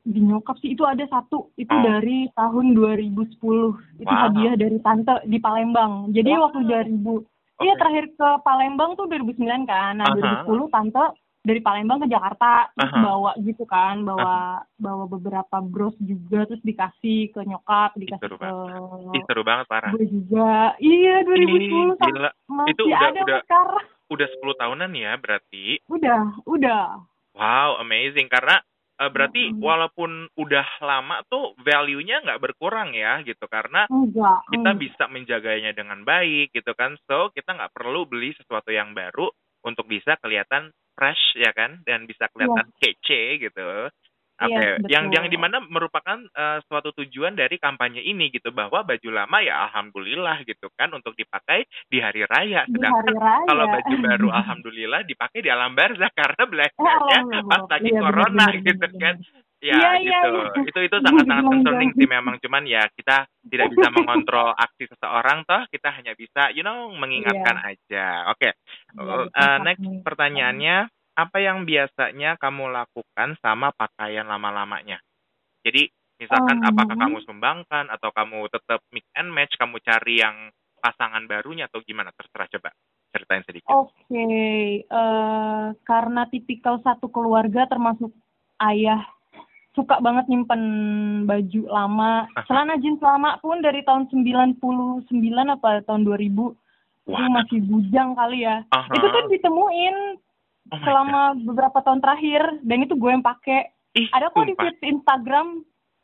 [0.00, 1.82] di nyokap sih itu ada satu itu Oh.
[1.82, 4.22] dari tahun 2010 itu Wow.
[4.26, 6.42] hadiah dari tante di Palembang jadi Wow.
[6.42, 7.20] waktu 2000
[7.60, 7.78] iya Oke.
[7.78, 10.48] terakhir ke Palembang tuh 2009 kan nah Aha.
[10.48, 11.04] 2010 tante
[11.40, 13.02] dari Palembang ke Jakarta terus Aha.
[13.02, 14.36] bawa gitu kan bawa
[14.74, 18.48] bawa beberapa bros juga terus dikasih ke nyokap dikasih seru ke
[19.12, 19.92] Ih, seru banget parah.
[19.92, 22.30] gue juga iya 2010 Ih, sam- gila.
[22.48, 25.78] masih Itu udah- ada udah- sekarang Udah 10 tahunan ya berarti.
[25.86, 26.82] udah udah
[27.30, 28.26] Wow, amazing.
[28.26, 28.58] Karena
[29.00, 29.62] eh, berarti Mm-mm.
[29.62, 33.46] walaupun udah lama tuh value-nya nggak berkurang ya gitu.
[33.46, 34.82] Karena enggak kita enggak.
[34.82, 36.98] bisa menjaganya dengan baik gitu kan.
[37.06, 39.30] So, kita nggak perlu beli sesuatu yang baru
[39.62, 43.88] untuk bisa kelihatan fresh ya kan dan bisa kelihatan kece gitu.
[44.40, 45.14] Oke, Iya, yang betul.
[45.14, 49.68] yang di mana merupakan eh, suatu tujuan dari kampanye ini gitu bahwa baju lama ya
[49.68, 52.64] alhamdulillah gitu kan untuk dipakai di hari raya.
[52.64, 57.44] di Sedangkan hari raya kalau baju baru alhamdulillah dipakai di alam barzah karena belanjanya Alhamdulillah.
[57.46, 59.16] pas lagi Iya, corona benar, gitu benar, kan.
[59.60, 60.28] Ya iya, gitu.
[60.32, 60.64] iya.
[60.64, 64.84] Itu itu Gue sangat-sangat juga concerning sih memang cuman ya kita tidak bisa mengontrol aksi
[64.88, 68.28] seseorang toh kita hanya bisa you know mengingatkan aja.
[68.32, 68.56] Oke.
[68.96, 75.02] Iya, Uh, uh, next pertanyaannya apa yang biasanya kamu lakukan sama pakaian lama-lamanya?
[75.66, 75.90] Jadi
[76.20, 81.24] misalkan Um, apakah kamu sumbangkan atau kamu tetap mix and match, kamu cari yang pasangan
[81.28, 82.12] barunya atau gimana?
[82.16, 82.70] Terserah coba
[83.10, 83.68] ceritain sedikit.
[83.68, 84.26] Oke,
[84.86, 88.14] eh, karena tipikal satu keluarga termasuk
[88.62, 89.02] ayah
[89.74, 90.62] suka banget nyimpen
[91.26, 95.06] baju lama, celana jeans lama pun dari tahun 99
[95.46, 96.54] apa tahun 2000
[97.10, 97.32] itu Wah.
[97.42, 98.62] masih bujang kali ya.
[98.70, 98.92] Aha.
[98.94, 99.96] Itu tuh ditemuin
[100.68, 103.72] Oh selama beberapa tahun terakhir dan itu gue yang pakai.
[103.96, 104.12] God.
[104.14, 105.46] Ada kok di feed Instagram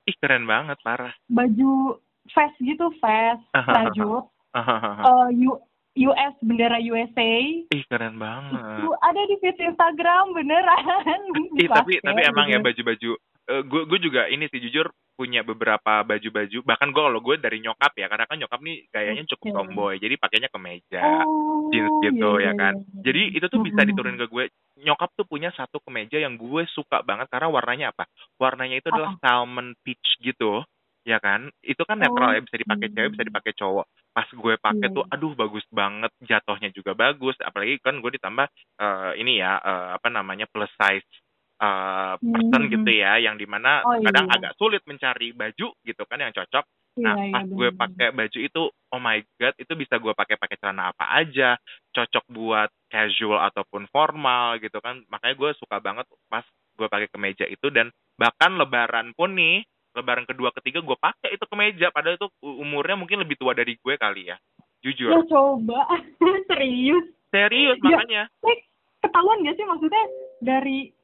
[0.06, 1.14] Ih, keren banget, parah.
[1.26, 1.98] baju
[2.30, 3.42] vest gitu, vest,
[3.74, 5.02] rajut, Hahaha.
[5.30, 5.62] eh, U-
[6.10, 7.32] US bendera USA.
[7.70, 8.82] Ih, keren banget.
[8.82, 11.20] Itu ada di feed Instagram beneran.
[11.62, 13.14] Ih, tapi tapi emang ya gitu.
[13.46, 17.94] Gue gue juga ini sih jujur punya beberapa baju-baju bahkan gue kalau gue dari nyokap
[17.96, 22.52] ya karena kan nyokap nih gayanya cukup tomboy jadi pakainya kemeja Oh, jeans gitu iya,
[22.52, 22.74] ya kan.
[22.76, 23.02] iya, iya.
[23.06, 24.44] Jadi itu tuh bisa diturunin ke gue.
[24.86, 28.06] Nyokap tuh punya satu kemeja yang gue suka banget karena warnanya apa?
[28.38, 30.62] Warnanya itu adalah salmon peach gitu,
[31.02, 31.50] ya kan?
[31.64, 33.86] Itu kan netral Oh, ya, bisa dipakai cewek, bisa dipakai cowok.
[34.14, 34.94] Pas gue pakai Iya.
[34.94, 37.34] tuh, aduh bagus banget, jatuhnya juga bagus.
[37.42, 38.46] Apalagi kan gue ditambah
[38.78, 41.06] eh, ini ya eh, apa namanya plus size
[41.56, 42.70] eh, person Mhm.
[42.70, 44.34] gitu ya, yang di mana Oh, kadang iya.
[44.36, 46.64] agak sulit mencari baju gitu kan yang cocok.
[46.96, 47.76] Iya, Nah, iya, pas gue bener.
[47.78, 51.56] pakai baju itu, oh my god, itu bisa gue pakai pakai celana apa aja,
[51.90, 55.04] cocok buat casual ataupun formal gitu kan.
[55.06, 59.60] Makanya gue suka banget pas gue pakai kemeja itu dan bahkan lebaran pun nih,
[59.92, 63.94] lebaran kedua ketiga gue pakai itu kemeja padahal itu umurnya mungkin lebih tua dari gue
[63.96, 64.36] kali ya.
[64.36, 65.20] Ya Jujur.
[65.26, 65.88] coba
[66.48, 67.04] serius.
[67.28, 67.96] Serius Ya.
[67.96, 68.22] makanya.
[68.42, 68.58] Eh,
[69.00, 70.04] ketahuan gak sih maksudnya
[70.38, 70.95] dari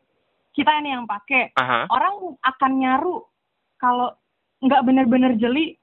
[0.52, 1.88] kita nih yang pakai Aha.
[1.88, 3.16] orang akan nyaru
[3.76, 4.12] kalau
[4.60, 5.74] nggak bener-bener jeli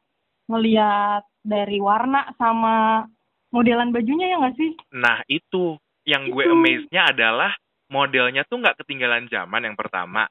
[0.48, 3.06] ngelihat dari warna sama
[3.50, 4.72] modelan bajunya ya nggak sih?
[4.94, 6.54] Nah, itu yang gue Itu.
[6.54, 7.52] amaze-nya adalah
[7.90, 10.30] modelnya tuh nggak ketinggalan zaman yang pertama.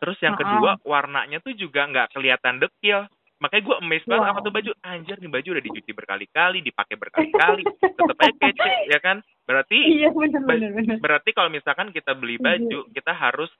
[0.00, 3.04] Terus yang Ah, kedua, warnanya tuh juga nggak kelihatan dekil.
[3.40, 4.30] Makanya gue amazed banget Wow.
[4.30, 4.70] sama tuh baju.
[4.80, 7.62] Anjir, nih baju udah dicuci berkali-kali, dipakai berkali-kali.
[7.80, 9.16] Tetep aja kece, ya kan?
[9.44, 10.70] Berarti iya bener-bener.
[10.72, 10.96] bener.
[11.00, 12.46] berarti kalau misalkan kita beli Setuju.
[12.46, 13.50] baju, kita harus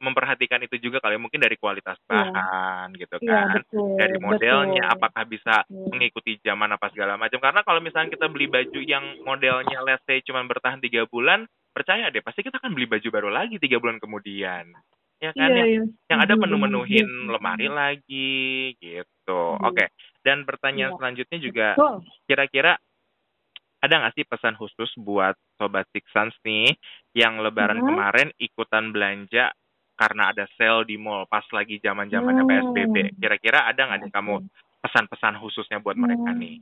[0.00, 2.08] memperhatikan itu juga kali mungkin dari kualitas Iya.
[2.32, 3.48] bahan gitu Iya kan.
[3.60, 3.88] betul.
[3.94, 4.94] Dari modelnya betul.
[4.96, 5.88] apakah bisa Betul.
[5.92, 7.38] mengikuti zaman apa segala macam.
[7.38, 12.08] Karena kalau misalnya kita beli baju yang modelnya let's say cuma bertahan tiga bulan, percaya
[12.08, 14.72] deh pasti kita akan beli baju baru lagi tiga bulan kemudian.
[15.20, 15.52] Ya kan?
[15.52, 15.82] Iya, yang, iya.
[16.08, 17.30] yang ada menu-menuhin bener.
[17.36, 18.40] lemari lagi
[18.80, 19.42] gitu.
[19.54, 19.68] Iya.
[19.68, 19.84] Oke.
[20.24, 20.98] Dan pertanyaan Iya.
[20.98, 21.68] selanjutnya juga
[22.24, 22.80] kira-kira
[23.80, 26.72] ada nggak sih pesan khusus buat sobat Six Sense nih
[27.12, 27.88] yang lebaran Hmm.
[27.88, 29.52] kemarin ikutan belanja
[30.00, 32.50] karena ada sale di mall pas lagi zaman-zamannya Hmm.
[32.72, 33.20] PSBB.
[33.20, 34.34] Kira-kira ada nggak nih kamu
[34.80, 36.40] pesan-pesan khususnya buat mereka Hmm.
[36.40, 36.56] nih?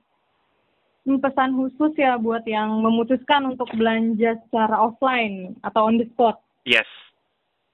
[1.08, 6.42] pesan khusus ya buat yang memutuskan untuk belanja secara offline atau on the spot.
[6.66, 6.84] Yes.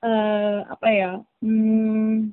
[0.05, 1.13] eh apa ya?
[1.41, 2.31] Hmm,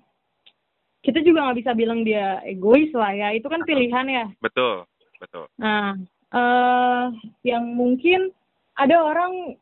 [1.01, 3.31] kita juga nggak bisa bilang dia egois lah ya.
[3.31, 4.27] Itu kan pilihan ya.
[4.43, 4.83] Betul.
[5.17, 5.47] Betul.
[5.55, 5.95] Nah,
[6.35, 7.05] eh
[7.47, 8.29] yang mungkin
[8.75, 9.55] ada orang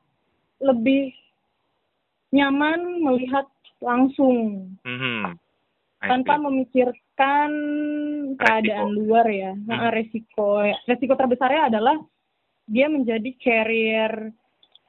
[0.59, 1.13] lebih
[2.33, 3.45] nyaman melihat
[3.79, 4.35] langsung
[4.83, 5.35] Mhm.
[5.99, 7.51] I tanpa memikirkan
[8.39, 9.51] keadaan luar ya.
[9.51, 9.67] Hmm.
[9.67, 11.99] Nah, resiko resiko terbesarnya adalah
[12.63, 14.31] dia menjadi carrier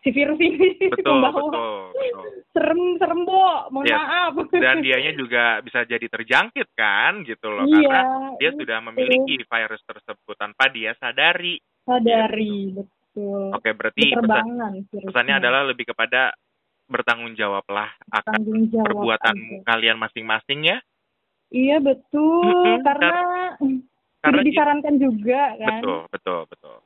[0.01, 2.25] si virus ini Betul, membawa betul, betul.
[2.55, 3.43] serem serem bo
[3.75, 3.99] mohon Yes.
[3.99, 4.33] maaf
[4.65, 8.03] Dan dianya juga bisa jadi terjangkit kan gitu loh iya karena
[8.39, 11.59] dia itu sudah memiliki virus tersebut tanpa dia sadari.
[11.83, 14.47] sadari betul Oke, berarti pesan,
[14.87, 16.31] pesannya adalah lebih kepada
[16.91, 19.57] bertanggung jawablah akan jawab perbuatan aja.
[19.62, 20.79] kalian masing-masing ya.
[21.55, 22.47] iya betul.
[22.47, 23.19] Mm-mm, karena
[24.21, 25.81] Karena disarankan juga kan?
[25.81, 26.77] Betul, betul, betul.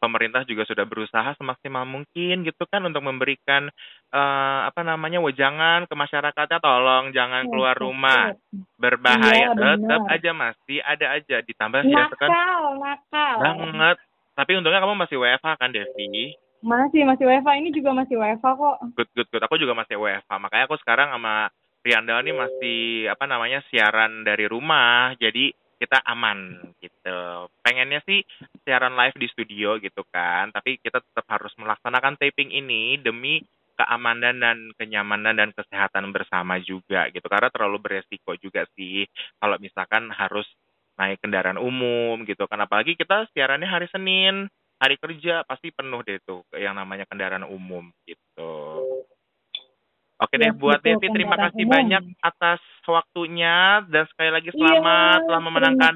[0.00, 3.68] Pemerintah juga sudah berusaha semaksimal mungkin gitu kan untuk memberikan
[4.08, 8.32] eh, apa namanya wejangan ke masyarakatnya tolong jangan Yes, keluar rumah
[8.80, 9.52] berbahaya.
[9.52, 13.36] Iya, tetap aja masih ada aja ditambah ya kan nakal nakal.
[13.44, 13.96] Banget.
[14.40, 18.76] Tapi untungnya kamu masih WFH kan Devi masih masih WFA ini juga masih WFA kok.
[18.96, 19.42] Good good good.
[19.44, 21.48] Aku juga masih WFH makanya aku sekarang sama
[21.80, 25.16] Rianda ini masih apa namanya siaran dari rumah.
[25.16, 27.48] Jadi kita aman gitu.
[27.64, 28.20] Pengennya sih
[28.68, 30.52] siaran live di studio gitu kan.
[30.52, 33.40] Tapi kita tetap harus melaksanakan taping ini demi
[33.80, 37.24] keamanan dan kenyamanan dan kesehatan bersama juga gitu.
[37.24, 39.08] Karena terlalu beresiko juga sih
[39.40, 40.44] kalau misalkan harus
[41.00, 42.60] naik kendaraan umum gitu kan.
[42.60, 47.92] Apalagi kita siarannya hari Senin hari kerja pasti penuh deh tuh yang namanya kendaraan umum
[48.02, 48.50] gitu
[50.20, 51.72] Oke deh, Yes, buat Devi terima kasih umum.
[51.72, 55.94] banyak atas waktunya dan sekali lagi selamat Iya, telah memenangkan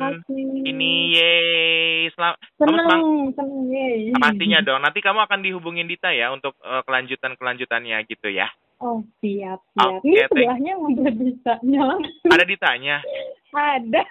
[0.64, 1.12] ini.
[1.12, 2.40] Yeay, selamat.
[2.56, 3.04] Senang
[3.36, 4.16] senang yeay.
[4.16, 4.80] pastinya dong.
[4.80, 8.48] Nanti kamu akan dihubungin Dita ya untuk eh, kelanjutan-kelanjutannya gitu ya.
[8.80, 12.96] oh siap siap Oke, ini sebelahnya udah bisa langsung Ada Ditanya.
[13.52, 14.02] ada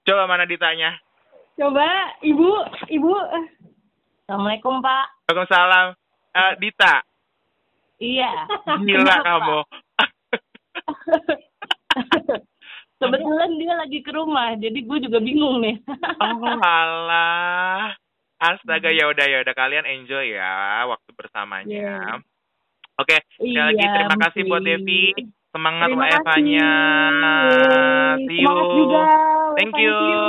[0.00, 0.94] Coba mana Ditanya?
[1.58, 1.82] coba
[2.22, 2.46] ibu
[2.86, 3.10] ibu
[4.28, 5.96] assalamualaikum pak Waalaikumsalam.
[6.36, 7.00] Eh, Dita,
[7.96, 8.44] Iya.
[8.84, 9.58] gila kamu.
[13.00, 15.80] Kebetulan dia lagi ke rumah, jadi gue juga bingung nih.
[16.20, 17.96] Oh alah.
[18.36, 21.72] Astaga, ya udah ya udah kalian enjoy ya waktu bersamanya.
[21.72, 22.20] Yeah.
[23.00, 24.60] Oke, sekali lagi Iya, terima kasih buat.
[24.60, 25.16] Devi.
[25.48, 26.70] Semangat WFH-nya.
[28.28, 28.44] See you.
[28.44, 29.00] semangat juga
[29.56, 29.96] Thank Thank you.
[29.96, 30.26] you.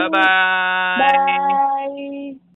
[0.00, 0.96] Bye-bye.
[0.96, 2.47] bye Lobet,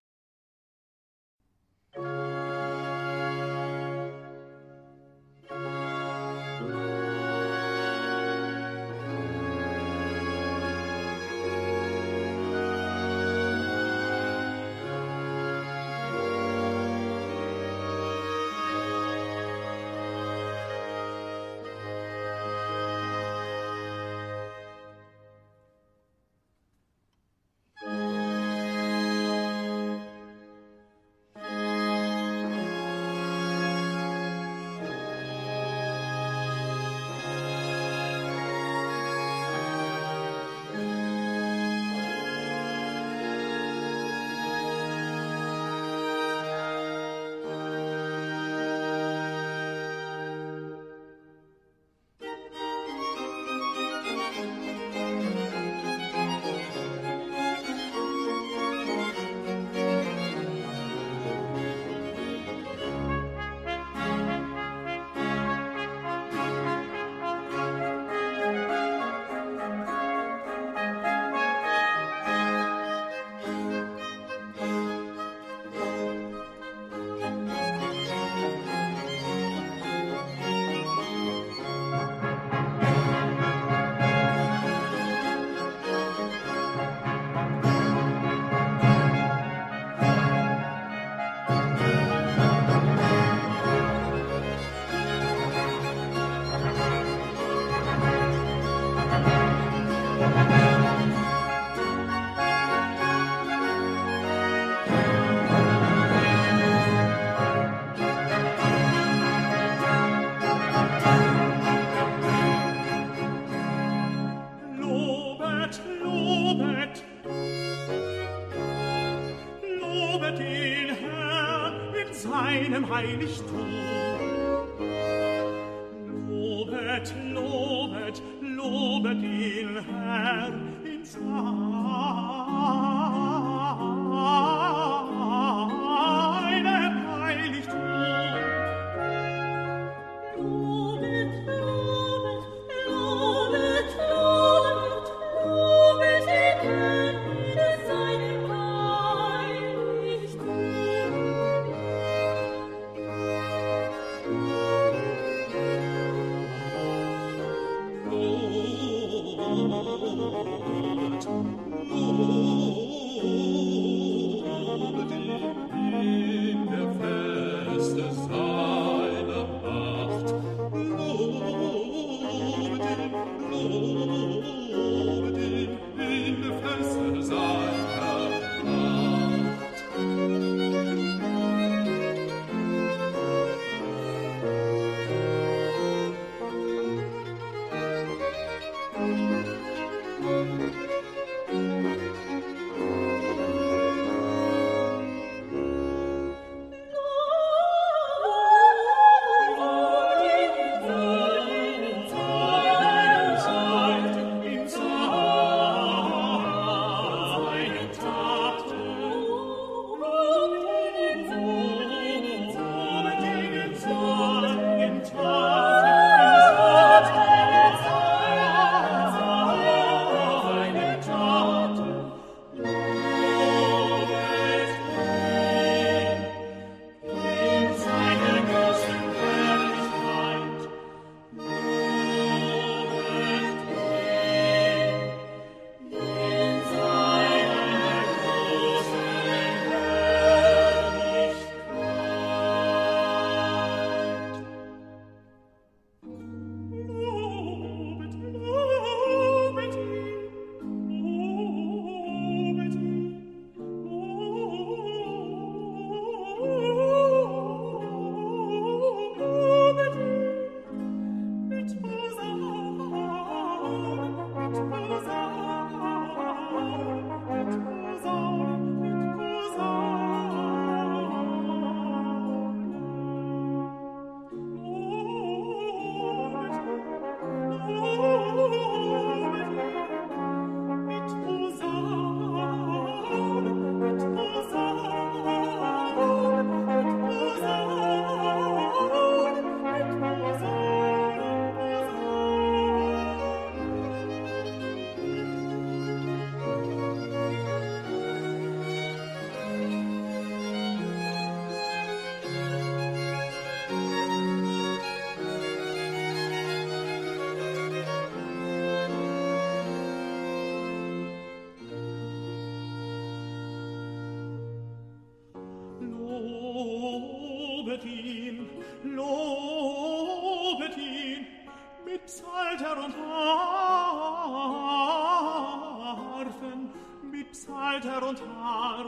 [123.02, 123.51] heilig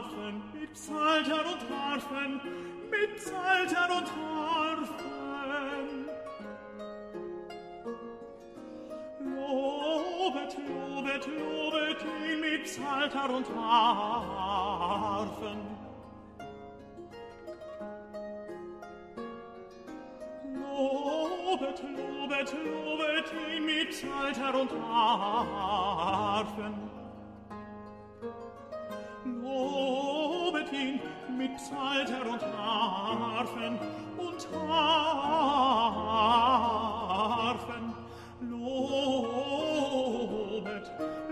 [0.05, 2.41] Harfen, mit Psalter und Harfen,
[2.91, 6.09] mit Psalter und Harfen.
[9.19, 15.59] Lobet, lobet, lobet ihn mit Psalter und Harfen.
[20.53, 26.94] Lobet, lobet, lobet ihn mit Psalter und Harfen.
[29.25, 31.01] lobet ihn
[31.35, 33.79] mit Psalter und Harfen
[34.17, 34.85] und Harfen.
[38.41, 39.71] Lobet,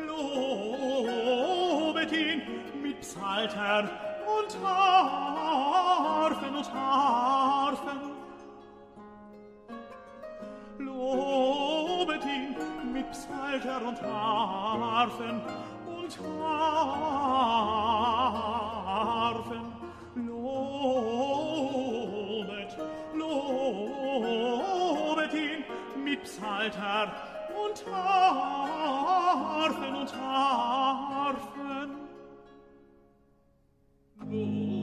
[0.08, 2.42] lobet ihn
[2.82, 3.90] mit Psalter
[4.40, 8.00] und Harfen und Harfen.
[10.80, 12.56] Lobet ihn
[12.92, 15.42] mit Psalter und Harfen
[16.04, 17.64] mit Harfen
[20.16, 21.58] lobet,
[23.16, 24.54] lobet
[25.34, 25.64] ihn
[26.04, 27.12] mit Psalter
[27.64, 28.96] und Harfen
[29.96, 31.90] und Harfen.
[34.20, 34.83] Lobet.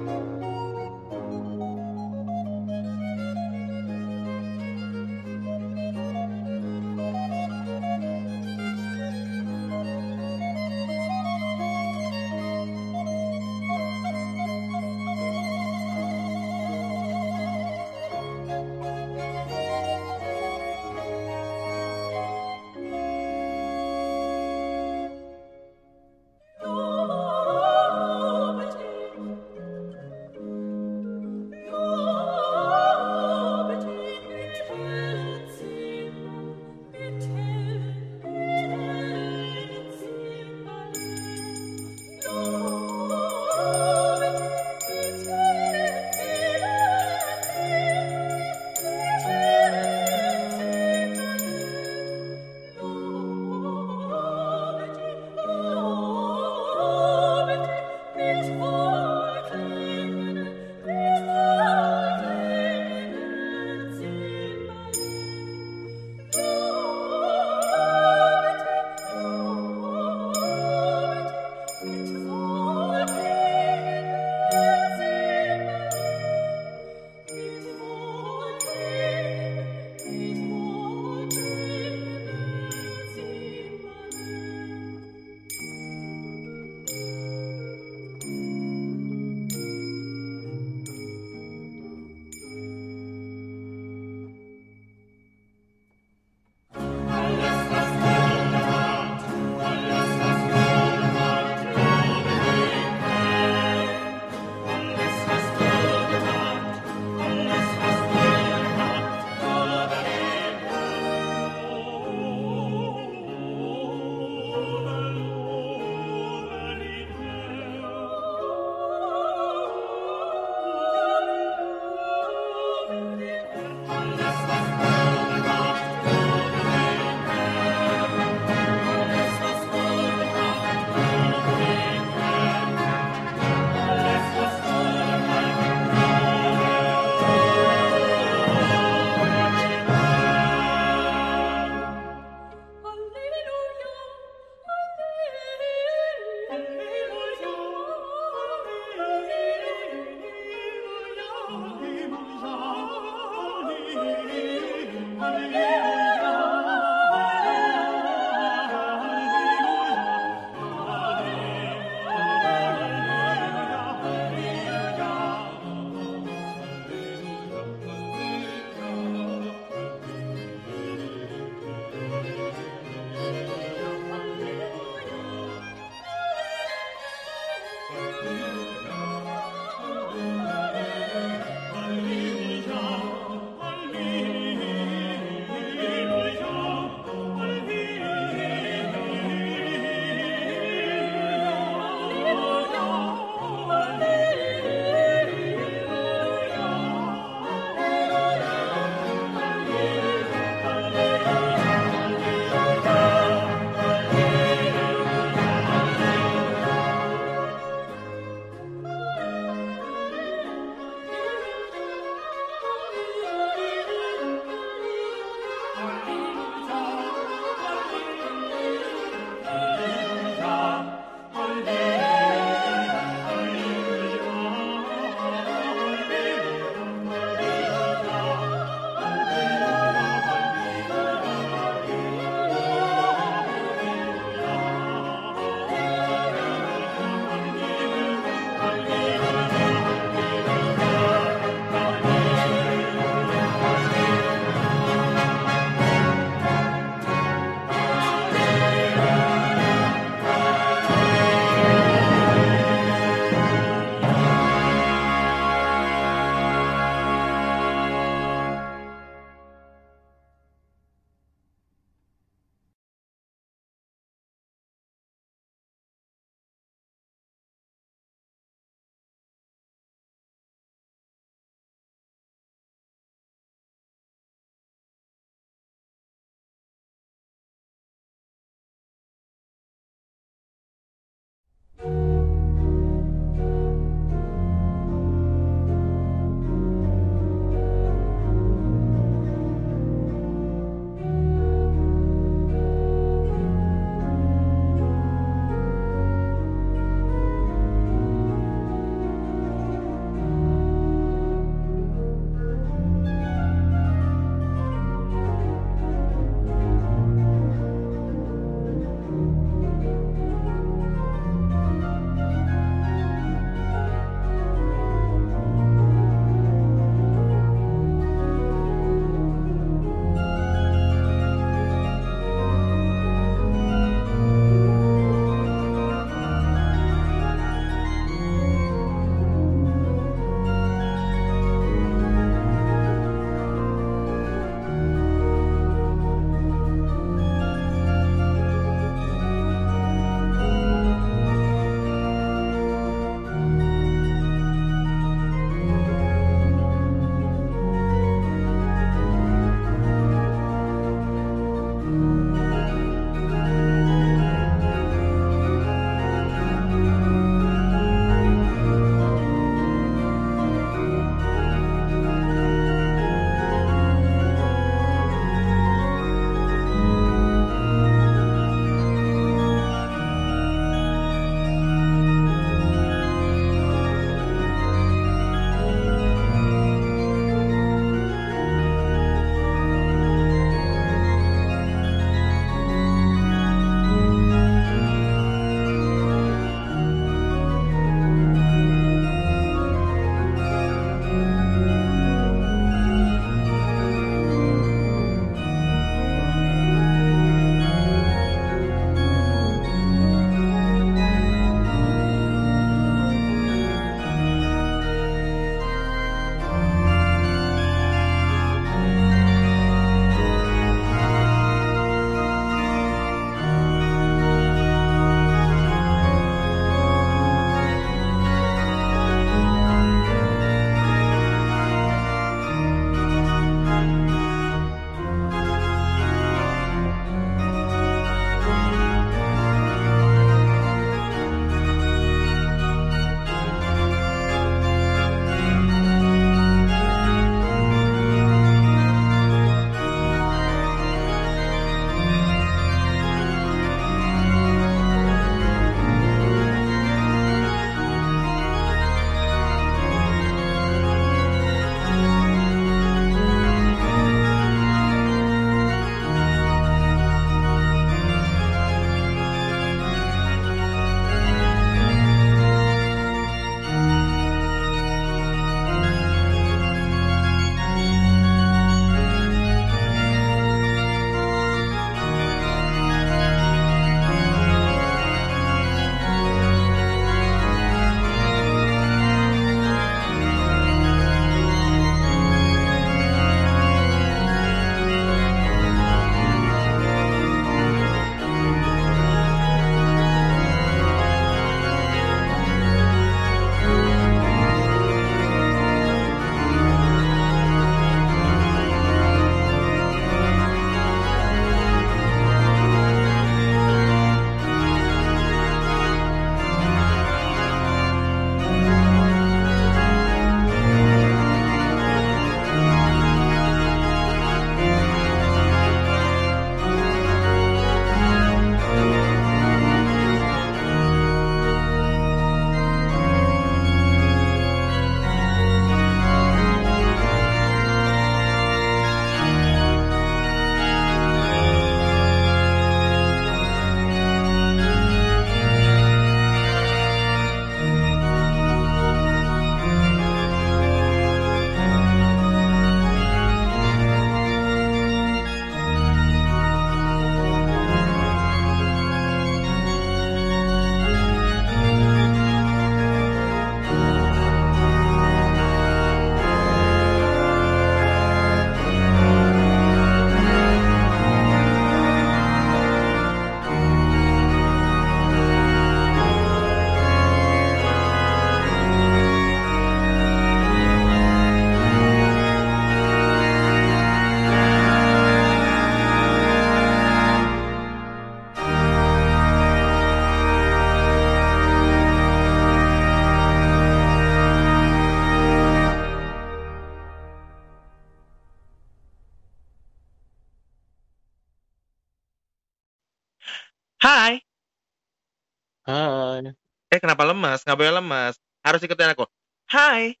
[596.80, 597.44] Eh kenapa lemas?
[597.44, 598.16] Nggak boleh lemas.
[598.40, 599.04] Harus ikutin aku.
[599.52, 600.00] Hai.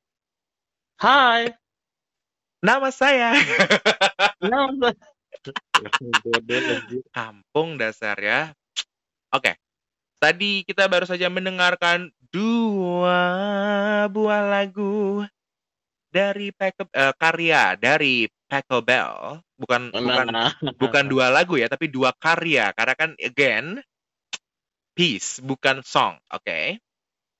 [0.96, 1.52] Hai.
[2.64, 3.36] Nama saya.
[4.40, 4.88] Nama.
[7.20, 8.56] Kampung dasar ya.
[9.28, 9.60] Oke.
[10.16, 13.20] Tadi kita baru saja mendengarkan dua
[14.08, 15.28] buah lagu
[16.08, 19.36] dari Paco- eh, karya dari Paco Bell.
[19.60, 22.72] Bukan bukan Nah, bukan dua lagu ya, tapi dua karya.
[22.72, 23.84] Karena kan again
[24.94, 26.78] piece bukan song, oke?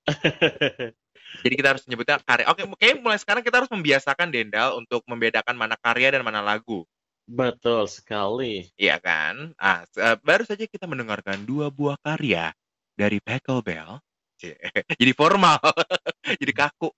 [1.43, 2.45] Jadi kita harus menyebutnya karya.
[2.51, 6.83] Oke, oke mulai sekarang kita harus membiasakan Dendal untuk membedakan mana karya dan mana lagu.
[7.23, 8.67] Betul sekali.
[8.75, 9.55] Iya kan?
[9.55, 12.51] Ah, eh, baru saja kita mendengarkan dua buah karya
[12.99, 14.03] dari Pachelbel.
[14.35, 14.57] Cie,
[14.99, 15.61] Jadi formal,
[16.41, 16.89] jadi kaku.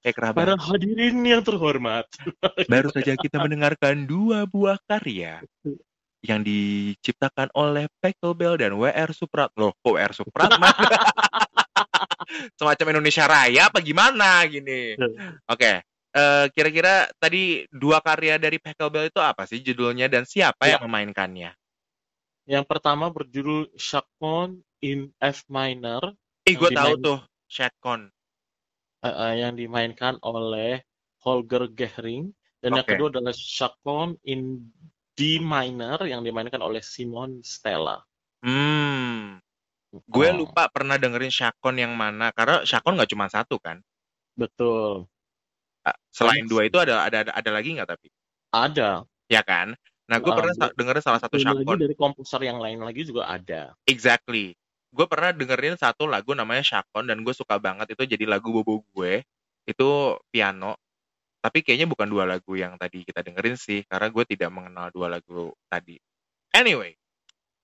[0.00, 0.38] Kayak kerabat.
[0.40, 2.08] Para hadirin yang terhormat.
[2.64, 5.44] Baru saja kita mendengarkan dua buah karya
[6.20, 9.54] yang diciptakan oleh Pachelbel dan WR Suprat.
[9.54, 10.66] Loh, kok WR Supratman?
[12.58, 14.98] Semacam Indonesia Raya apa gimana gini?
[15.46, 15.82] Oke.
[16.08, 20.76] eh, kira-kira tadi dua karya dari Pachelbel itu apa sih judulnya dan siapa Ya.
[20.80, 21.52] yang memainkannya?
[22.48, 28.08] Yang pertama berjudul Chacon in F minor Eh, Yang gue tahu tuh, Shadcon.
[28.98, 30.80] eh, eh, yang dimainkan oleh
[31.20, 32.32] Holger Gehring
[32.64, 32.96] dan yang Oke.
[32.96, 34.64] kedua adalah Chacon in
[35.18, 37.98] D minor yang dimainkan oleh Simon Stella.
[38.38, 39.42] Hmm.
[40.06, 43.82] Gue Oh, lupa pernah dengerin Shakon yang mana karena Shakon nggak cuma satu kan.
[44.38, 45.10] Betul.
[45.82, 48.08] Ah, Selain dua itu ada ada ada, ada lagi nggak tapi?
[48.54, 49.02] Ada.
[49.28, 49.74] Ya kan?
[50.08, 51.78] Nah, gue Ah, pernah dengerin salah satu Belum lagi Shakon.
[51.82, 53.74] dari komposer yang lain lagi juga ada.
[53.84, 54.54] Exactly.
[54.88, 58.80] Gue pernah dengerin satu lagu namanya Shakon dan gue suka banget itu jadi lagu bobo
[58.94, 59.20] gue.
[59.66, 60.78] Itu piano.
[61.48, 65.08] Tapi kayaknya bukan dua lagu yang tadi kita dengerin sih karena gue tidak mengenal dua
[65.08, 65.96] lagu tadi.
[66.52, 66.92] Anyway,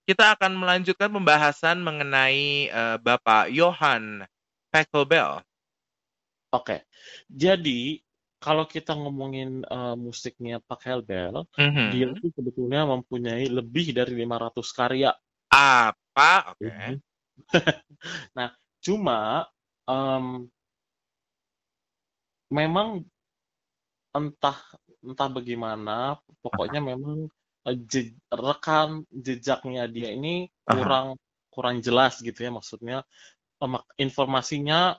[0.08, 4.24] kita akan melanjutkan pembahasan mengenai eh, Bapak Johann
[4.72, 5.44] Pachelbel.
[6.56, 6.88] Oke.
[7.28, 8.00] Jadi
[8.40, 11.88] kalau kita ngomongin eh, musiknya Pak Helbel, Mhm.
[11.92, 15.12] dia itu sebetulnya mempunyai lebih dari 500 karya.
[15.52, 16.56] Apa?
[16.56, 16.72] Oke.
[16.72, 16.94] Mhm.
[18.32, 18.48] Nah,
[18.80, 19.44] cuma
[19.84, 20.48] em,
[22.48, 23.04] memang
[24.18, 24.58] entah
[25.04, 27.28] entah bagaimana, pokoknya memang
[27.68, 30.74] eh, je- rekam jejaknya dia ini Aha.
[30.74, 31.06] kurang
[31.54, 32.98] kurang jelas gitu ya maksudnya
[33.62, 34.98] Em, informasinya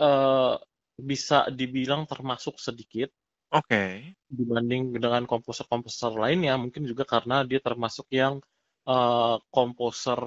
[0.00, 0.54] eh,
[1.00, 3.08] bisa dibilang termasuk sedikit
[3.50, 4.14] Oke.
[4.30, 8.34] dibanding dengan komposer-komposer lainnya mungkin juga karena dia termasuk yang
[8.88, 10.20] eh, komposer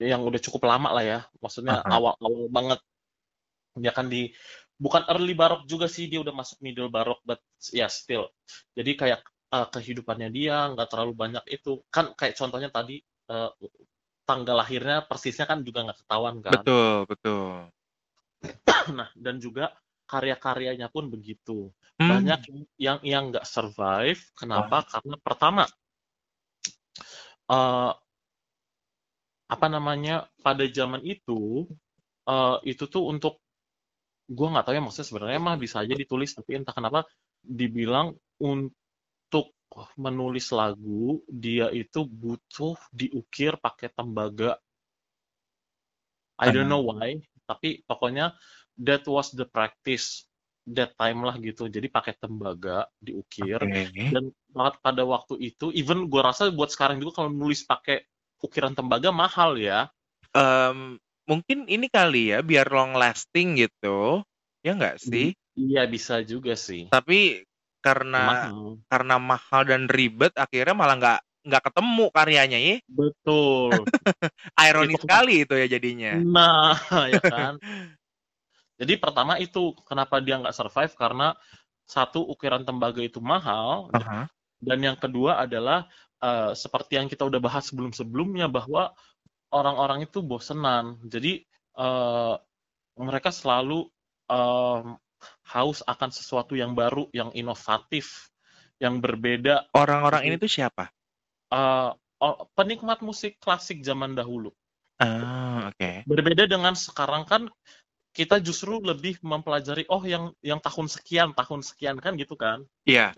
[0.00, 1.92] yang udah cukup lama lah ya maksudnya Aha.
[1.96, 2.80] awal-awal banget
[3.78, 4.32] dia kan di
[4.80, 8.32] bukan early barok juga sih dia udah masuk middle barok but ya still.
[8.72, 9.20] Jadi kayak
[9.52, 11.84] eh, kehidupannya dia nggak terlalu banyak itu.
[11.92, 13.50] Kan kayak contohnya tadi eh,
[14.24, 16.64] tanggal lahirnya persisnya kan juga nggak ketahuan kan.
[16.64, 17.68] Betul, betul.
[18.96, 19.76] nah dan juga
[20.08, 21.68] karya-karyanya pun begitu.
[22.00, 22.24] Hmm.
[22.24, 22.40] banyak
[22.80, 24.24] yang yang nggak survive.
[24.32, 24.88] Kenapa?
[24.88, 25.68] Karena pertama
[27.52, 27.92] eh,
[29.50, 31.68] apa namanya pada zaman itu
[32.24, 33.44] eh, itu tuh untuk
[34.30, 37.02] gua nggak tahu ya maksudnya sebenarnya mah bisa aja ditulis tapi entah kenapa
[37.42, 39.50] dibilang untuk
[39.98, 44.54] menulis lagu dia itu butuh diukir pakai tembaga.
[46.40, 47.18] I don't know why
[47.50, 48.38] tapi pokoknya
[48.78, 50.30] that was the practice
[50.70, 51.66] that time lah gitu.
[51.66, 53.58] Jadi pakai tembaga diukir.
[53.58, 54.14] Oke.
[54.14, 58.06] dan pada waktu itu even gue rasa buat sekarang juga kalau nulis pakai
[58.38, 59.90] ukiran tembaga mahal ya.
[60.30, 60.94] Em,
[61.30, 64.26] mungkin ini kali ya biar long lasting gitu.
[64.66, 65.30] Ya nggak sih?
[65.56, 67.44] iya bisa juga sih Tapi
[67.80, 68.60] karena mahal
[68.92, 72.76] karena mahal dan ribet akhirnya malah nggak nggak ketemu karyanya ya.
[72.90, 73.88] betul
[74.68, 76.12] Ironis Itu- sekali itu ya jadinya.
[76.20, 76.76] nah
[77.08, 77.54] ya kan
[78.80, 81.36] jadi pertama itu kenapa dia nggak survive karena
[81.88, 84.28] satu ukiran tembaga itu mahal Aha.
[84.60, 85.88] dan yang kedua adalah
[86.20, 88.92] eh, seperti yang kita udah bahas sebelum-sebelumnya bahwa
[89.54, 90.98] orang-orang itu bosenan.
[91.06, 91.44] Jadi
[91.78, 92.34] eh,
[92.98, 93.86] mereka selalu
[94.30, 94.96] em,
[95.52, 98.30] haus akan sesuatu yang baru, yang inovatif,
[98.80, 99.68] yang berbeda.
[99.76, 100.88] Orang-orang ini tuh siapa?
[102.20, 104.52] Oh, penikmat musik klasik zaman dahulu.
[105.00, 106.04] Ah, oke.
[106.04, 107.48] Berbeda dengan sekarang kan
[108.12, 112.68] kita justru lebih mempelajari oh yang yang tahun sekian, tahun sekian kan gitu kan.
[112.84, 113.16] Iya.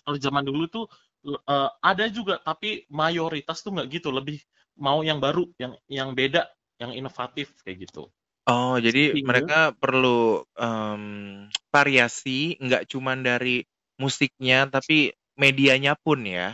[0.00, 0.84] kalau zaman dulu tuh
[1.28, 4.40] eh, ada juga tapi mayoritas tuh nggak gitu lebih
[4.78, 6.50] mau yang baru yang yang beda
[6.82, 8.10] yang inovatif kayak gitu
[8.44, 13.64] Oh, jadi Sehingga- mereka perlu em, variasi, nggak cuman dari
[13.96, 16.52] musiknya, tapi medianya pun ya.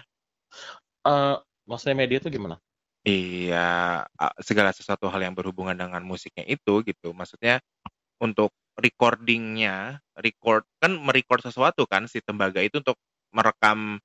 [1.03, 1.35] Eh
[1.67, 2.63] maksudnya media tuh gimana
[3.03, 4.05] Iya,
[4.45, 7.11] segala sesuatu hal yang berhubungan dengan musiknya itu gitu.
[7.11, 7.59] Maksudnya
[8.21, 13.01] untuk recording-nya, record kan merecord sesuatu kan si tembaga itu untuk
[13.33, 13.99] merekam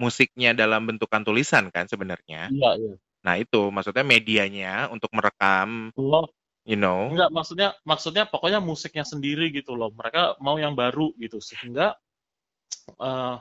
[0.00, 2.48] musiknya dalam bentukan tulisan kan sebenarnya.
[2.48, 2.94] Iya, iya.
[3.20, 6.24] Nah itu maksudnya medianya untuk merekam, Oh,
[6.64, 7.12] you know.
[7.12, 9.92] enggak maksudnya maksudnya pokoknya musiknya sendiri gitu loh.
[9.92, 11.96] Mereka mau yang baru gitu sehingga
[13.00, 13.36] eh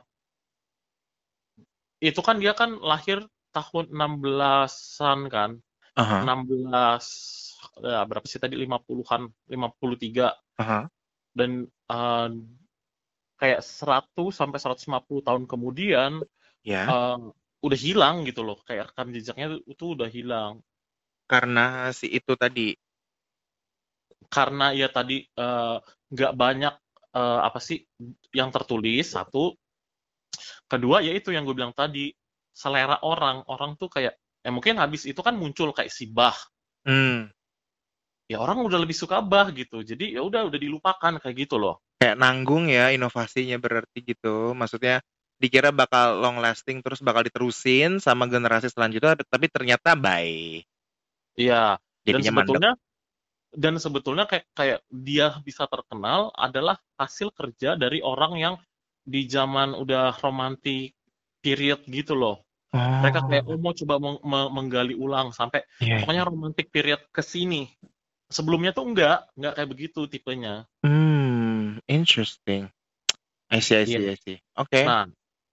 [2.00, 5.52] itu kan dia kan lahir tahun 16-an kan.
[6.00, 6.24] Aha.
[6.24, 7.50] 16
[7.84, 10.88] ya berapa sih tadi 50-an, 53 Aha.
[11.36, 12.30] dan eh,
[13.40, 16.24] kayak 100 sampai 150 tahun kemudian
[16.64, 17.20] Ya, eh,
[17.66, 18.58] udah hilang gitu loh.
[18.68, 20.54] Kayak rekam jejaknya itu udah hilang.
[21.32, 22.68] karena si itu tadi.
[24.36, 25.78] Karena ya tadi eh,
[26.14, 26.74] nggak banyak
[27.18, 27.78] eh, apa sih
[28.38, 29.54] yang tertulis satu.
[30.72, 32.06] Kedua ya itu yang gue bilang tadi
[32.56, 33.44] selera orang.
[33.54, 34.14] Orang tuh kayak
[34.46, 36.38] eh mungkin habis itu kan muncul kayak si Bach.
[36.86, 37.32] Hmm,
[38.32, 39.78] Ya orang udah lebih suka Bach gitu.
[39.90, 41.76] Jadi ya udah udah dilupakan kayak gitu loh.
[42.00, 44.56] kayak nanggung ya inovasinya berarti gitu.
[44.60, 45.04] Maksudnya
[45.40, 50.62] dikira bakal long lasting terus bakal diterusin sama generasi selanjutnya tapi ternyata bye.
[51.40, 51.80] Iya.
[52.04, 52.60] Dan Jadinya mandek.
[52.60, 52.72] sebetulnya
[53.50, 58.56] dan sebetulnya kayak kayak dia bisa terkenal adalah hasil kerja dari orang yang
[59.02, 60.94] di zaman udah romantic
[61.42, 62.44] period gitu loh.
[62.76, 67.24] Mereka kayak oh mau coba meng- me- menggali ulang sampai Iya, pokoknya romantic period ke
[67.26, 67.66] sini.
[68.30, 70.70] Sebelumnya tuh enggak, enggak kayak begitu tipenya.
[70.86, 72.70] Hmm, interesting.
[73.50, 74.14] I see, I see, Iya.
[74.14, 74.38] I see.
[74.54, 74.86] Oke.
[74.86, 75.10] Nah,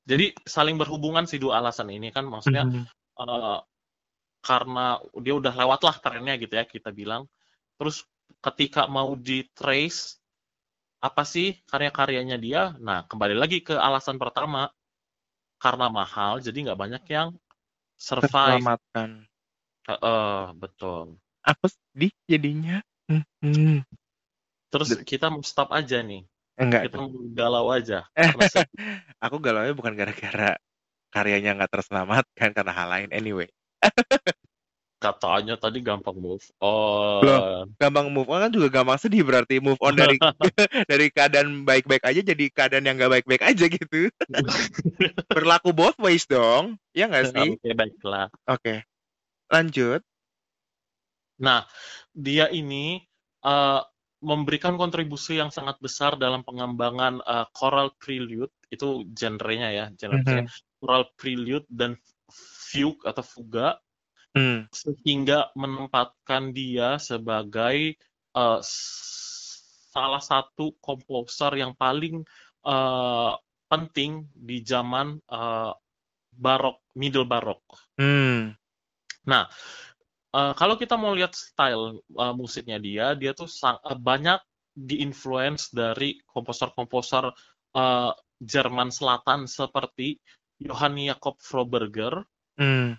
[0.07, 2.87] jadi saling berhubungan sih dua alasan ini kan maksudnya Mhm.
[3.27, 3.59] eh,
[4.47, 7.27] karena dia udah lewat lah trennya gitu ya kita bilang.
[7.77, 8.07] Terus
[8.39, 10.23] ketika mau di trace
[11.03, 12.79] apa sih karya-karyanya dia?
[12.79, 14.71] Nah, kembali lagi ke alasan pertama
[15.59, 17.29] karena mahal jadi nggak banyak yang
[17.99, 18.31] survive.
[18.31, 19.11] Terselamatkan.
[19.87, 21.19] Heeh, betul.
[21.43, 22.83] Aku sedih jadinya.
[23.11, 23.87] Mhm.
[24.71, 26.27] Terus kita mau stop aja nih.
[26.57, 26.89] Enggak.
[26.89, 27.05] Kita
[27.37, 28.09] galau aja.
[28.17, 28.65] Sedih.
[29.25, 30.57] Aku galaunya bukan gara-gara
[31.13, 33.09] karyanya nggak terselamatkan karena hal lain.
[33.13, 33.49] Anyway,
[35.05, 37.21] katanya tadi gampang move on.
[37.23, 37.69] Loh.
[37.77, 40.17] gampang move on kan juga gampang sedih berarti move on dari
[40.91, 44.09] dari keadaan baik-baik aja jadi keadaan yang nggak baik-baik aja gitu.
[45.29, 47.49] Berlaku both ways dong, ya nggak sih?
[47.61, 48.27] Oke, baiklah.
[48.49, 48.85] Oke,
[49.53, 50.01] lanjut.
[51.37, 51.69] Nah,
[52.17, 53.05] dia ini
[53.45, 53.81] eh,
[54.27, 60.51] memberikan kontribusi yang sangat besar dalam pengembangan eh, choral prelude itu genrenya ya, genre Mhm.
[60.83, 61.95] choral prelude dan
[62.67, 63.79] fugue atau fuga
[64.37, 64.67] Hmm.
[64.75, 67.95] sehingga menempatkan dia sebagai
[68.61, 72.21] s- salah satu komposer yang paling
[72.67, 73.33] eh,
[73.71, 75.73] penting di zaman eh,
[76.37, 77.63] barok, middle barok.
[77.97, 78.53] Hmm.
[79.27, 79.47] Nah,
[80.37, 84.39] eh, kalau kita mau lihat style eh, musiknya dia, dia tuh sang- eh, banyak
[84.77, 87.33] diinfluence dari komposer-komposer
[87.77, 90.21] eh, Jerman Selatan seperti
[90.61, 92.25] Johann Jakob Froberger,
[92.57, 92.97] Hmm.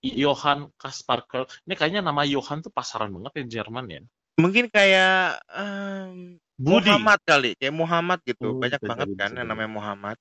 [0.00, 1.50] Johann Kasparker.
[1.66, 4.00] Ini kayaknya nama Johann tuh pasaran banget ya Jerman ya.
[4.40, 6.88] Mungkin kayak em, Budi.
[6.88, 8.56] Muhammad kali, kayak Muhammad gitu.
[8.56, 10.16] Oh, Banyak banget jadi, kan yang namanya Muhammad.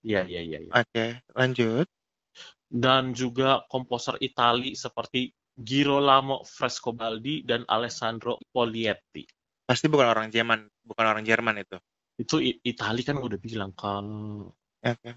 [0.00, 0.58] Iya, iya, iya.
[0.64, 0.72] iya.
[0.72, 1.06] Oke,
[1.36, 1.86] lanjut.
[2.72, 9.28] Dan juga komposer Itali seperti Girolamo Frescobaldi dan Alessandro Poglietti.
[9.68, 11.76] Pasti bukan orang Jerman, bukan orang Jerman itu.
[12.16, 14.04] Itu I- Itali kan udah bilang kan.
[14.82, 15.10] Oke.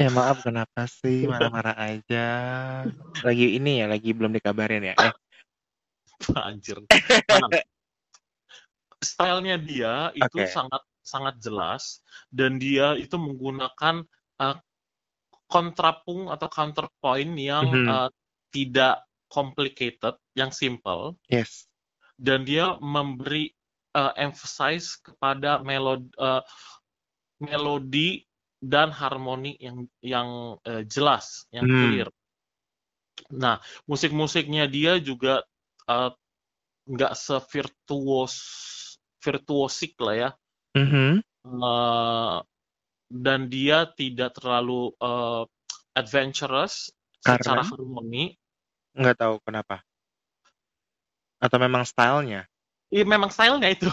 [0.00, 2.26] Ya maaf kenapa sih marah-marah aja.
[3.22, 4.94] Lagi ini ya, lagi belum dikabarin ya.
[4.98, 5.14] Eh,
[6.48, 6.82] Anjir.
[9.02, 10.50] Stylenya dia itu Oke.
[10.50, 11.98] sangat sangat jelas
[12.30, 14.06] dan dia itu menggunakan
[14.38, 14.56] uh,
[15.50, 17.86] kontrapung atau counterpoint yang Mhm.
[17.90, 18.08] uh,
[18.54, 19.02] tidak
[19.32, 21.64] complicated, yang simple yes.
[22.20, 23.48] dan dia memberi
[23.96, 26.12] uh, emphasize kepada melodi
[27.40, 28.22] melodi
[28.60, 31.80] dan harmoni yang yang uh, jelas, yang Hmm.
[31.80, 32.08] clear.
[33.32, 35.42] Nah, musik-musiknya dia juga
[35.88, 36.12] uh,
[36.86, 38.36] nggak sevirtuos
[39.22, 40.30] virtuosik lah ya.
[40.76, 41.22] Mhm.
[41.42, 42.36] Eh,
[43.12, 45.42] dan dia tidak terlalu eh,
[45.98, 46.90] adventurous
[47.22, 47.70] secara Karena?
[47.70, 48.24] harmoni.
[48.92, 49.80] Nggak tahu kenapa.
[51.42, 52.46] Atau memang stylenya?
[52.92, 53.88] Iya, memang stylenya itu.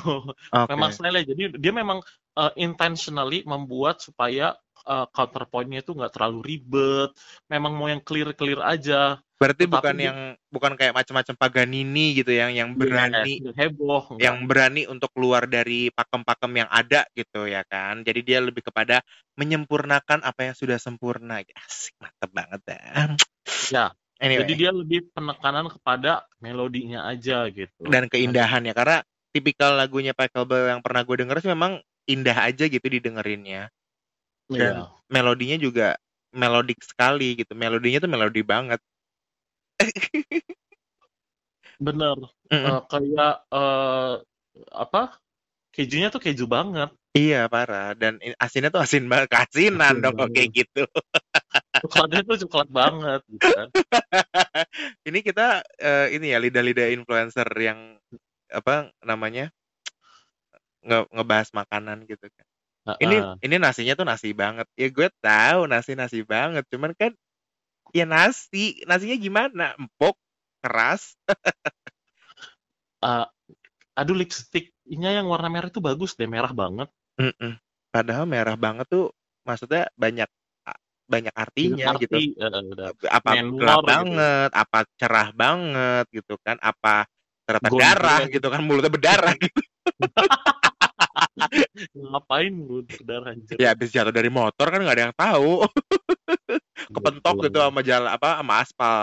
[0.54, 0.70] Oke.
[0.70, 1.26] Memang stylenya.
[1.32, 2.04] Jadi dia memang
[2.36, 4.54] eh, intentionally membuat supaya
[4.86, 7.10] eh, counterpointnya itu nggak terlalu ribet.
[7.48, 9.18] Memang mau yang clear-clear aja.
[9.40, 10.20] Berarti Tetapi bukan dia- yang
[10.52, 14.20] bukan kayak macam-macam Paganini gitu yang yang berani Yes, heboh.
[14.20, 18.04] yang berani untuk keluar dari pakem-pakem yang ada gitu ya kan.
[18.04, 19.00] Jadi dia lebih kepada
[19.40, 21.40] menyempurnakan apa yang sudah sempurna.
[21.40, 22.84] Asik, mantep banget ya.
[23.72, 23.86] Ya,
[24.20, 27.88] Jadi Anyway, dia lebih penekanan kepada melodinya aja gitu.
[27.88, 29.00] dan keindahannya karena
[29.32, 33.72] tipikal lagunya Pachelbel yang pernah gue denger sih memang indah aja gitu didengerinnya.
[34.52, 34.92] Dan Iya.
[35.08, 35.96] melodinya juga
[36.36, 37.56] melodik sekali gitu.
[37.56, 38.84] Melodinya tuh melodi banget.
[41.80, 42.18] Bener.
[42.52, 42.66] Mm-mm.
[42.76, 44.14] Eh, kayak eh,
[44.76, 45.02] apa?
[45.72, 46.92] Kejunya tuh keju banget.
[47.16, 50.84] Iya parah dan asinnya tuh asin banget keasinan Asin dong kayak gitu.
[51.84, 53.68] Coklatnya tuh coklat banget gitu kan.
[55.10, 57.98] ini kita eh, ini ya lidah-lidah influencer yang
[58.50, 59.54] apa namanya
[60.86, 62.46] nge ngebahas makanan gitu kan.
[62.98, 63.34] Ini Heeh.
[63.46, 64.66] ini nasinya tuh nasi banget.
[64.74, 67.14] Ya gue tahu nasi nasi banget, cuman kan
[67.94, 69.78] ya nasi, nasinya gimana?
[69.78, 70.18] Empuk,
[70.64, 71.14] keras.
[73.04, 73.26] Eh,
[74.00, 76.90] aduh lipstiknya yang warna merah itu bagus deh, merah banget.
[77.20, 77.60] Mm-mm.
[77.92, 79.12] Padahal merah banget tuh
[79.44, 80.30] maksudnya banyak
[81.10, 82.14] banyak artinya gitu.
[82.14, 83.90] arti, eh, udah Apa menor gelap gitu.
[83.90, 87.10] banget, apa cerah banget gitu kan, apa
[87.50, 89.62] ternyata darah gitu kan, mulutnya berdarah gitu.
[91.98, 93.58] Ngapain lu berdarah anjir?
[93.58, 95.66] Ya habis jatuh dari motor kan nggak ada yang tahu.
[96.96, 97.46] Kepentok Betul.
[97.50, 99.02] gitu sama jalan apa sama aspal.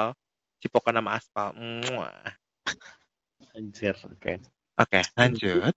[0.62, 1.48] Cipokan sama aspal.
[1.58, 2.30] Muah.
[3.58, 4.32] Anjir, oke.
[4.76, 5.74] Oke, lanjut.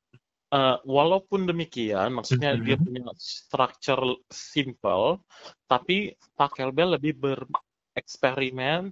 [0.50, 2.82] Eh, walaupun demikian, maksudnya dia Mhm.
[2.82, 5.22] punya structure simple,
[5.70, 8.90] tapi Pak Kelbel lebih bereksperimen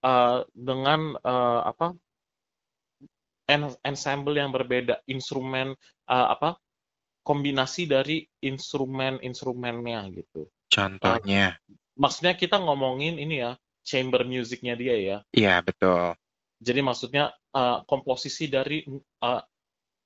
[0.00, 1.92] eh, dengan eh, apa
[3.44, 5.76] en- ensemble yang berbeda, instrumen
[6.08, 6.56] eh, apa
[7.20, 10.48] kombinasi dari instrumen-instrumennya gitu.
[10.72, 11.60] Contohnya.
[12.00, 13.52] Maksudnya kita ngomongin ini ya,
[13.84, 15.18] chamber musicnya dia ya.
[15.36, 16.16] Iya, betul.
[16.56, 18.80] Jadi maksudnya eh, komposisi dari
[19.20, 19.42] eh,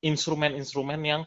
[0.01, 1.23] instrumen-instrumen yang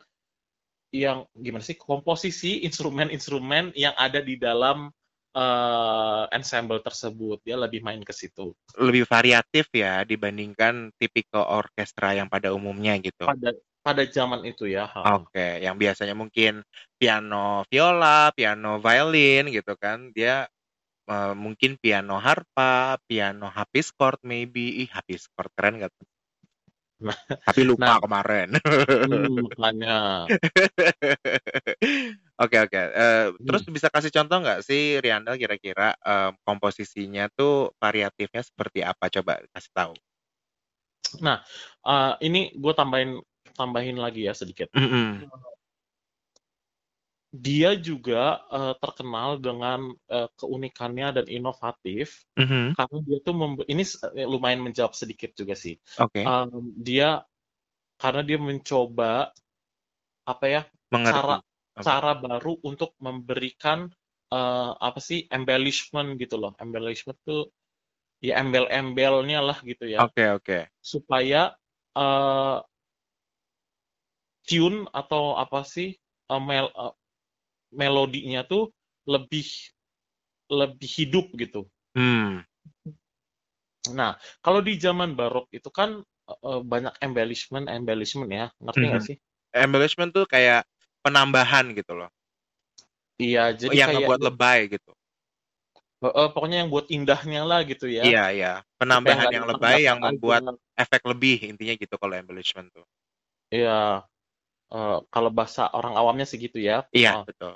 [0.93, 4.93] yang gimana sih komposisi instrumen-instrumen yang ada di dalam
[5.33, 12.29] eh, ensemble tersebut dia lebih main ke situ Lebih variatif ya dibandingkan tipikal orkestra yang
[12.29, 13.25] pada umumnya gitu.
[13.25, 14.87] pada pada zaman itu ya.
[15.19, 16.63] Oke, yang biasanya mungkin
[16.95, 20.15] piano viola, piano violin gitu kan.
[20.15, 20.47] Dia
[21.11, 24.87] eh, mungkin piano harpa, piano harpsichord maybe.
[24.87, 26.07] Ih, harpsichord keren gak tuh?
[27.01, 27.15] Nah,
[27.49, 28.47] Tapi lupa nah, kemarin.
[28.57, 30.27] hmm, makanya
[32.43, 32.75] Oke oke.
[32.75, 33.73] Eh, terus Hmm.
[33.73, 39.07] bisa kasih contoh nggak sih Riandel kira-kira eh, komposisinya tuh variatifnya seperti apa?
[39.13, 39.93] Coba kasih tahu.
[41.21, 41.45] Nah,
[41.85, 43.21] eh, ini gue tambahin
[43.53, 44.73] tambahin lagi ya sedikit.
[44.73, 45.29] Mm-mm.
[47.33, 52.77] Dia juga eh, terkenal dengan eh, keunikannya dan inovatif Mhm.
[52.77, 53.33] karena dia tuh
[53.65, 53.81] ini
[54.13, 55.73] eh, lumayan menjawab sedikit juga sih.
[55.97, 56.21] Oke.
[56.21, 57.25] Em, dia
[57.97, 59.33] karena dia mencoba
[60.29, 60.61] apa ya
[60.93, 61.17] Mengerti.
[61.17, 61.35] cara
[61.73, 61.81] Oke.
[61.81, 63.89] cara baru untuk memberikan
[64.29, 66.53] eh, apa sih embellishment gitu loh.
[66.61, 67.49] Embellishment tuh
[68.21, 70.57] ya embel-embelnya lah gitu ya Oke oke.
[70.85, 71.49] supaya
[71.97, 72.57] eh,
[74.45, 75.97] tune atau apa sih
[76.29, 76.69] eh, mel
[77.75, 78.71] melodinya tuh
[79.09, 79.45] lebih
[80.51, 81.67] lebih hidup gitu.
[81.95, 82.45] Hmm.
[83.91, 85.89] Nah, kalau di zaman barok itu kan
[86.29, 89.07] eh, banyak embellishment embellishment ya, ngerti nggak Mhm.
[89.07, 89.17] sih?
[89.53, 90.65] Embellishment tuh kayak
[91.03, 92.09] penambahan gitu loh.
[93.21, 94.91] Iya, jadi Yang kayak ngebuat lebay gitu.
[96.03, 98.51] eh, pokoknya yang buat indahnya lah gitu ya, Iya iya.
[98.79, 100.51] Penambahan nggak yang lebay yang membuat aja.
[100.75, 102.85] efek lebih intinya gitu kalau embellishment tuh.
[103.53, 103.71] Iya,
[104.73, 106.75] eh, kalau bahasa orang awamnya sih gitu ya.
[106.93, 107.53] Iya Eh, betul.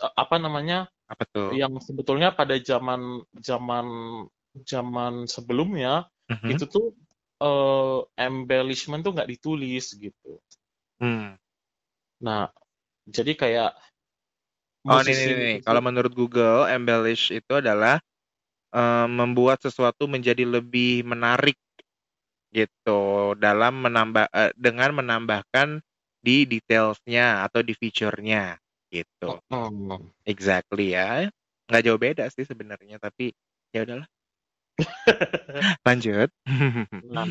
[0.00, 0.88] Eh, apa namanya?
[1.12, 1.52] Apa tuh?
[1.60, 3.86] Yang sebetulnya pada zaman zaman
[4.66, 6.52] zaman sebelumnya Mhm.
[6.52, 6.86] itu tuh
[7.42, 10.40] eh, embellishment tuh nggak ditulis gitu.
[11.00, 11.34] Hmm.
[12.24, 12.48] Nah,
[13.16, 13.70] jadi kayak
[14.90, 15.54] Oh nih nih.
[15.56, 18.02] musisi-musisi Kalau menurut Google, embellish itu adalah
[18.74, 21.58] eh, membuat sesuatu menjadi lebih menarik
[22.52, 25.68] gitu dalam menambah eh, dengan menambahkan
[26.22, 28.61] di detailsnya atau di feature-nya
[28.92, 29.40] gitu.
[29.48, 30.12] Hmm.
[30.28, 31.32] Exactly ya.
[31.66, 33.32] Nggak jauh beda sih sebenarnya, tapi
[33.72, 34.08] ya udahlah.
[35.88, 36.28] Lanjut.
[37.08, 37.28] Nah,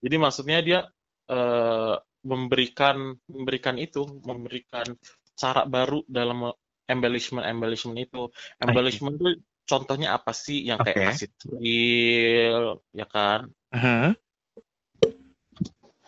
[0.00, 0.80] jadi maksudnya dia
[1.28, 1.94] eh,
[2.24, 4.96] memberikan memberikan itu, memberikan
[5.36, 6.48] cara baru dalam
[6.88, 8.32] embellishment embellishment itu.
[8.56, 9.30] Embellishment itu
[9.68, 10.64] contohnya apa sih?
[10.64, 12.64] Yang kayak ngasih trill,
[12.96, 13.40] ya kan?
[13.76, 14.08] Mhm.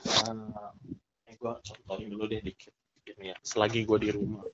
[0.05, 2.73] Eh, gue contohin dulu deh dikit,
[3.21, 3.37] nih ya.
[3.45, 4.45] Selagi gue di rumah.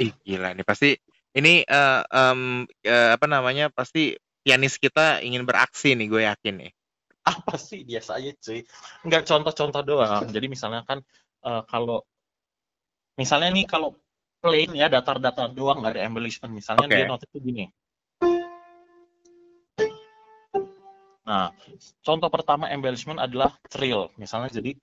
[0.00, 0.96] Ih, gila nih pasti
[1.36, 6.72] ini eh, em, eh, apa namanya pasti pianis kita ingin beraksi nih gue yakin nih.
[7.22, 8.64] Apa sih biasa aja cuy?
[9.06, 10.24] Nggak contoh-contoh doang.
[10.32, 11.04] Jadi misalnya kan
[11.44, 12.04] eh, kalau
[13.16, 13.94] misalnya nih kalau
[14.42, 16.52] plain ya datar-datar doang nggak ada embellishment.
[16.52, 16.96] Misalnya Oke.
[16.96, 17.64] dia notnya tuh gini.
[21.22, 21.54] Nah,
[22.02, 24.10] contoh pertama embellishment adalah trill.
[24.18, 24.74] Misalnya jadi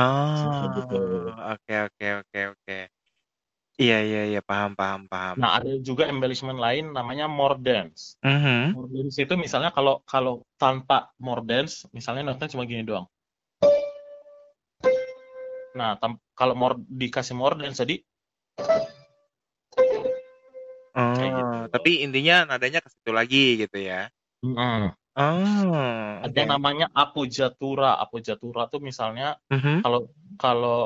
[0.00, 0.96] Oh, gitu.
[1.52, 2.78] oke oke oke oke.
[3.80, 5.40] Iya iya iya paham paham paham.
[5.40, 8.16] Nah, ada juga embellishment lain namanya more dance.
[8.20, 8.76] Mhm.
[8.76, 13.08] More dance itu misalnya kalau kalau tanpa more dance, misalnya notnya cuma gini doang.
[15.76, 18.04] Nah, tam- kalau more dikasih more dance jadi
[20.96, 21.56] kayak gitu.
[21.56, 24.08] Oh, tapi intinya nadanya ke situ lagi gitu ya.
[24.44, 24.92] Mm.
[25.18, 26.50] Oh, Ada oke.
[26.50, 27.98] namanya appoggiatura.
[27.98, 29.82] Appoggiatura tuh misalnya Mhm.
[29.82, 30.00] kalau
[30.38, 30.80] kalau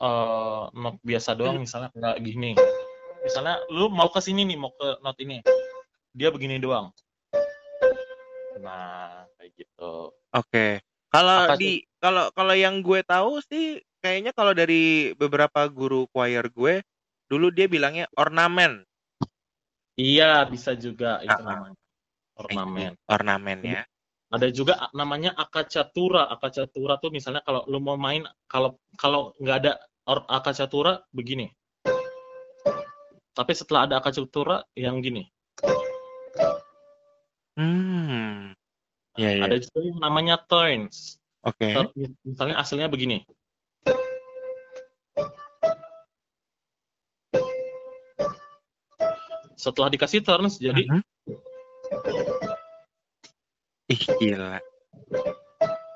[0.00, 2.56] eh, not biasa doang misalnya kayak gini.
[3.20, 5.44] Misalnya lu mau ke sini nih, mau ke not ini.
[6.16, 6.88] Dia begini doang.
[8.60, 10.12] Nah, kayak gitu.
[10.32, 10.80] Oke.
[11.10, 16.48] Kalau Apa di kalau kalau yang gue tahu sih kayaknya kalau dari beberapa guru choir
[16.48, 16.80] gue
[17.28, 18.84] dulu dia bilangnya ornamen.
[20.00, 21.48] Iya, bisa juga itu Ah, ah.
[21.60, 21.79] namanya.
[22.40, 22.92] Ornamen.
[23.06, 23.82] Ornamen ya.
[24.30, 26.30] Ada juga namanya akacatura.
[26.30, 29.72] Akacatura tuh misalnya kalau lu mau main kalau kalau nggak ada
[30.30, 31.50] akacatura begini.
[33.30, 35.26] Tapi setelah ada akacatura yang gini.
[37.58, 38.54] Hmm.
[39.18, 39.42] Iya iya.
[39.44, 41.18] Ada juga yang namanya turns.
[41.42, 41.72] Oke.
[41.74, 41.92] Tur-
[42.22, 43.26] Misalnya aslinya begini.
[49.56, 51.00] Setelah dikasih turns jadi Mhm.
[53.90, 54.62] Ih gila.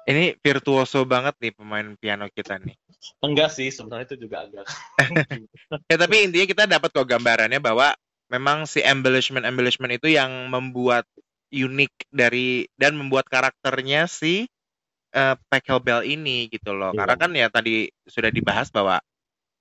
[0.04, 2.76] Ini virtuoso banget nih pemain piano kita nih.
[3.20, 4.64] enggak sih sebenarnya itu juga agak
[5.92, 7.92] Ya tapi intinya kita dapat kok gambarannya bahwa
[8.32, 11.04] memang si embellishment embellishment itu yang membuat
[11.52, 14.48] unik dari dan membuat karakternya si
[15.12, 16.96] eh, Pachelbel ini gitu loh.
[16.96, 16.98] Iya.
[17.04, 19.04] Karena kan ya tadi sudah dibahas bahwa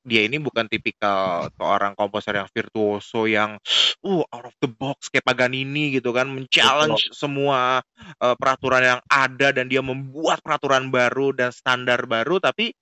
[0.04, 3.56] dia ini bukan tipikal seorang komposer yang virtuoso yang
[4.04, 7.80] uh out of the box kayak Paganini gitu kan men-challenge semua
[8.20, 12.76] eh, peraturan yang ada dan dia membuat peraturan baru dan standar baru tapi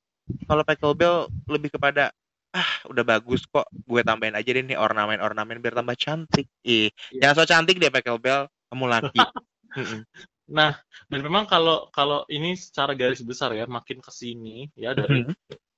[0.49, 2.09] kalau Pachelbel lebih kepada
[2.51, 7.31] ah udah bagus kok gue tambahin aja deh nih ornamen-ornamen biar tambah cantik ih Iya.
[7.31, 9.19] jangan so cantik deh Pachelbel kamu laki.
[10.51, 10.75] Nah,
[11.07, 15.23] dan memang kalau kalau ini secara garis besar ya makin ke sini ya dari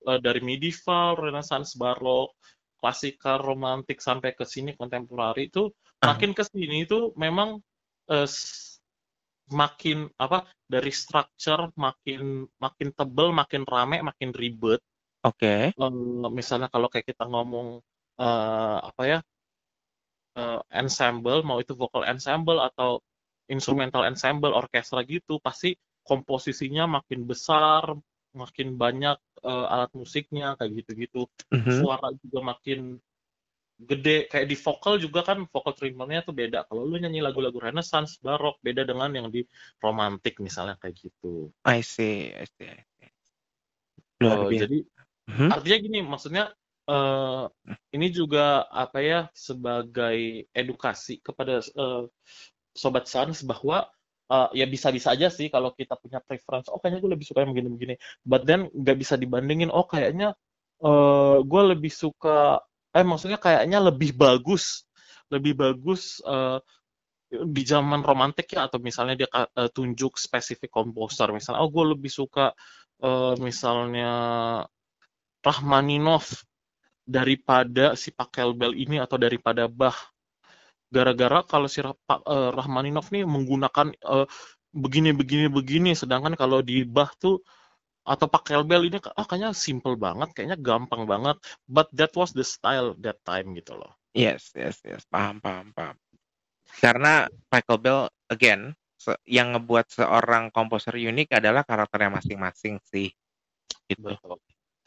[0.03, 2.35] dari medieval, renaissance, barok,
[2.83, 5.71] klasikal, romantik sampai ke sini kontemporari itu
[6.03, 6.11] Ah.
[6.11, 7.63] makin ke sini itu memang
[8.11, 8.27] eh,
[9.51, 14.83] makin apa dari structure makin makin tebel, makin rame, makin ribet.
[15.23, 17.79] oke Eh, misalnya kalau kayak kita ngomong
[18.19, 19.19] eh, apa ya
[20.35, 22.99] eh, ensemble, mau itu vocal ensemble atau
[23.47, 27.95] instrumental ensemble, orkestra gitu, pasti komposisinya makin besar,
[28.33, 31.29] makin banyak eh, alat musiknya kayak gitu-gitu.
[31.53, 31.81] Mhm.
[31.81, 32.97] Suara juga makin
[33.79, 34.29] gede.
[34.29, 36.65] Kayak di vokal juga kan vocal treatmentnya tuh beda.
[36.67, 39.45] Kalau lu nyanyi lagu-lagu Renaissance, barok, beda dengan yang di
[39.79, 41.49] romantik misalnya kayak gitu.
[41.65, 43.09] I see I see, I see.
[44.23, 44.79] luar biasa jadi
[45.23, 45.49] Mhm.
[45.55, 46.45] artinya gini, maksudnya
[46.83, 47.43] eh,
[47.95, 52.03] ini juga apa ya sebagai edukasi kepada eh,
[52.75, 53.87] sobat sans bahwa
[54.31, 56.67] eh, ya bisa-bisa aja sih kalau kita punya preference.
[56.71, 57.95] Oh kayaknya gue lebih suka yang begini-begini.
[58.23, 59.69] But then nggak bisa dibandingin.
[59.73, 60.35] Oh kayaknya
[60.83, 62.61] eh gue lebih suka.
[62.93, 64.85] Eh maksudnya kayaknya lebih bagus,
[65.33, 66.59] lebih bagus eh,
[67.33, 72.11] di zaman romantik ya atau misalnya dia eh, tunjuk spesifik komposer misalnya oh gue lebih
[72.13, 72.53] suka
[73.01, 74.11] eh, misalnya
[75.43, 76.45] Rachmaninoff
[77.03, 80.12] daripada si Pachelbel ini atau daripada Bach
[80.93, 84.27] gara-gara kalau si Ra- Pa- eh, Rachmaninoff nih menggunakan eh,
[84.73, 87.41] begini begini begini sedangkan kalau di Bach tuh
[88.05, 92.93] atau Pachelbel ini ah kayaknya simple banget kayaknya gampang banget but that was the style
[93.01, 95.01] that time gitu loh Yes, yes, yes.
[95.09, 95.97] Paham, paham, paham.
[96.77, 103.09] Karena Pachelbel, again, se- yang ngebuat seorang komposer unik adalah karakternya masing-masing sih.
[103.89, 104.05] Gitu.
[104.05, 104.37] betul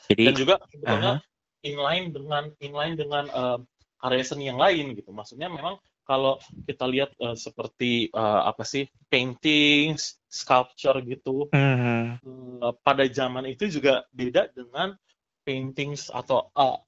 [0.07, 1.67] Jadi, dan juga sebetulnya aha.
[1.67, 3.59] inline dengan inline dengan eh,
[3.99, 5.11] karya seni yang lain gitu.
[5.11, 12.23] Maksudnya memang kalau kita lihat eh, seperti eh, apa sih paintings, sculpture gitu Mhm.
[12.23, 14.95] eh, pada zaman itu juga beda dengan
[15.43, 16.79] paintings atau eh,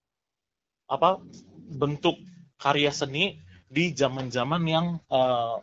[0.89, 1.20] apa
[1.77, 2.16] bentuk
[2.57, 5.57] karya seni di zaman-zaman yang eh,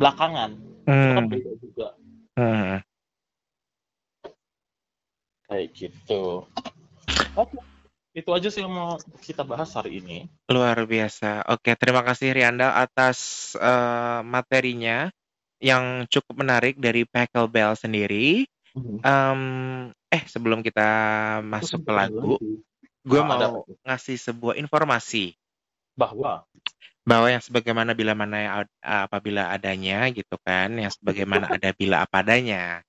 [0.00, 0.50] belakangan.
[0.88, 1.30] Kan Hmm.
[1.30, 1.88] beda juga
[2.34, 2.82] Hmm.
[5.46, 6.48] kayak gitu.
[7.38, 7.56] Oke,
[8.14, 8.94] itu aja sih yang mau
[9.26, 10.30] kita bahas hari ini.
[10.46, 11.42] Luar biasa.
[11.50, 13.18] Oke, terima kasih Rianda atas
[13.58, 15.10] eh, materinya
[15.58, 18.46] yang cukup menarik dari Pachelbel sendiri.
[19.04, 19.40] Em,
[20.14, 20.88] eh, sebelum kita
[21.44, 22.38] masuk ke lagu,
[23.04, 25.34] gue Oh, ada mau ngasih sebuah informasi.
[25.94, 26.42] bahwa
[27.04, 32.24] bahwa yang sebagaimana bila mana ad- apabila adanya gitu kan, yang sebagaimana ada bila apa
[32.24, 32.80] adanya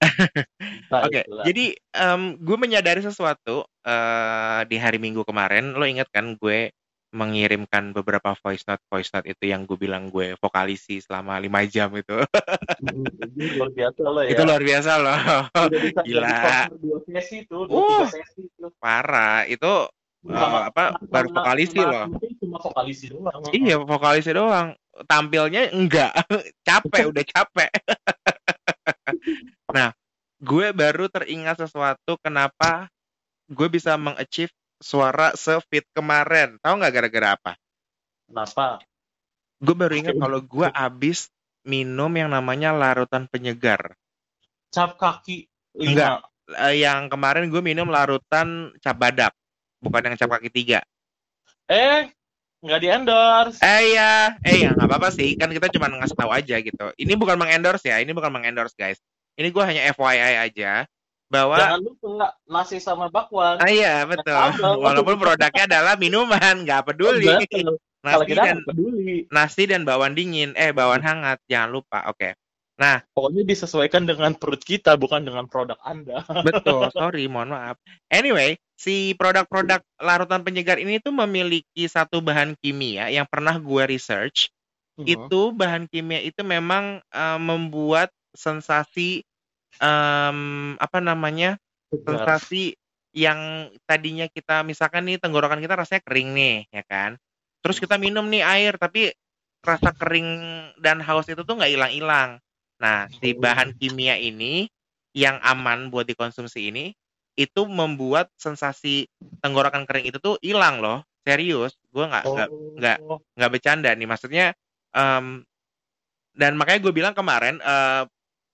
[0.00, 1.44] Oke, Baiklah.
[1.44, 5.72] jadi em, gue menyadari sesuatu eh, di hari Minggu kemarin.
[5.72, 6.72] Lo inget kan gue
[7.10, 11.90] mengirimkan beberapa voice note voice note itu yang gue bilang gue vokalisi selama lima jam
[11.92, 12.14] itu.
[13.58, 14.30] Luar biasa lo ya.
[14.30, 15.18] itu luar biasa loh.
[15.50, 16.38] Udah bisa jadi Gila,
[16.78, 18.06] dua sesi dua Uh.
[18.06, 18.70] sesi tuh.
[18.78, 19.42] parah.
[19.44, 19.90] Itu
[20.22, 22.06] eh, apa baru sama- vokalisi sama- loh.
[22.38, 23.40] cuma vokalisi doang.
[23.50, 24.68] Iya, vokalisnya doang.
[25.02, 26.12] Tampilnya enggak.
[26.68, 27.70] capek, udah capek.
[29.70, 29.90] Nah,
[30.40, 32.88] gue baru teringat sesuatu kenapa
[33.50, 36.56] gue bisa mengachieve suara se-fit kemarin.
[36.62, 37.52] Tahu nggak gara-gara apa?
[38.30, 38.80] Kenapa?
[39.60, 41.28] Gue baru ingat kalau gue abis
[41.66, 43.92] minum yang namanya larutan penyegar.
[44.72, 46.24] Cap kaki Enggak.
[46.24, 46.66] lima.
[46.66, 49.30] Eh, yang kemarin gue minum larutan cap badak,
[49.78, 50.80] bukan yang cap kaki tiga.
[51.70, 52.10] Eh,
[52.60, 53.58] nggak di endorse.
[53.60, 56.86] Eh ya, eh ya nggak apa-apa sih, kan kita cuma ngasih tahu aja gitu.
[56.96, 59.00] Ini bukan mengendorse ya, ini bukan mengendorse guys.
[59.36, 60.84] Ini gue hanya FYI aja
[61.30, 63.56] bahwa Jangan lupa nasi sama bakwan.
[63.62, 64.34] ah iya betul.
[64.82, 67.28] Walaupun produknya adalah minuman, nggak peduli.
[67.40, 67.78] Betul.
[68.00, 69.16] Kalau Nasi kita dan peduli.
[69.28, 72.08] nasi dan bakwan dingin, eh bakwan hangat, jangan lupa.
[72.08, 72.32] Oke.
[72.80, 76.24] Nah, Pokoknya disesuaikan dengan perut kita, bukan dengan produk Anda.
[76.48, 76.88] betul.
[76.96, 77.76] Sorry, mohon maaf.
[78.08, 84.48] Anyway, si produk-produk larutan penyegar ini tuh memiliki satu bahan kimia yang pernah gue research.
[85.00, 89.24] itu bahan kimia itu memang eh, membuat sensasi
[89.80, 90.38] em,
[90.76, 91.56] apa namanya
[91.88, 92.04] Segar.
[92.04, 92.76] sensasi
[93.16, 97.16] yang tadinya kita misalkan nih tenggorokan kita rasanya kering nih ya kan
[97.64, 99.10] terus kita minum nih air tapi
[99.64, 100.28] rasa kering
[100.78, 102.38] dan haus itu tuh nggak hilang-hilang
[102.80, 104.64] nah si bahan kimia ini
[105.12, 106.96] yang aman buat dikonsumsi ini
[107.38, 109.06] itu membuat sensasi
[109.40, 111.00] tenggorokan kering itu tuh hilang loh.
[111.24, 112.48] Serius gue nggak nggak
[112.80, 114.08] nggak Oh, nggak bercanda nih.
[114.08, 114.46] Maksudnya
[114.92, 115.44] em,
[116.36, 118.04] dan makanya gue bilang kemarin eh,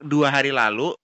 [0.02, 0.94] dua hari lalu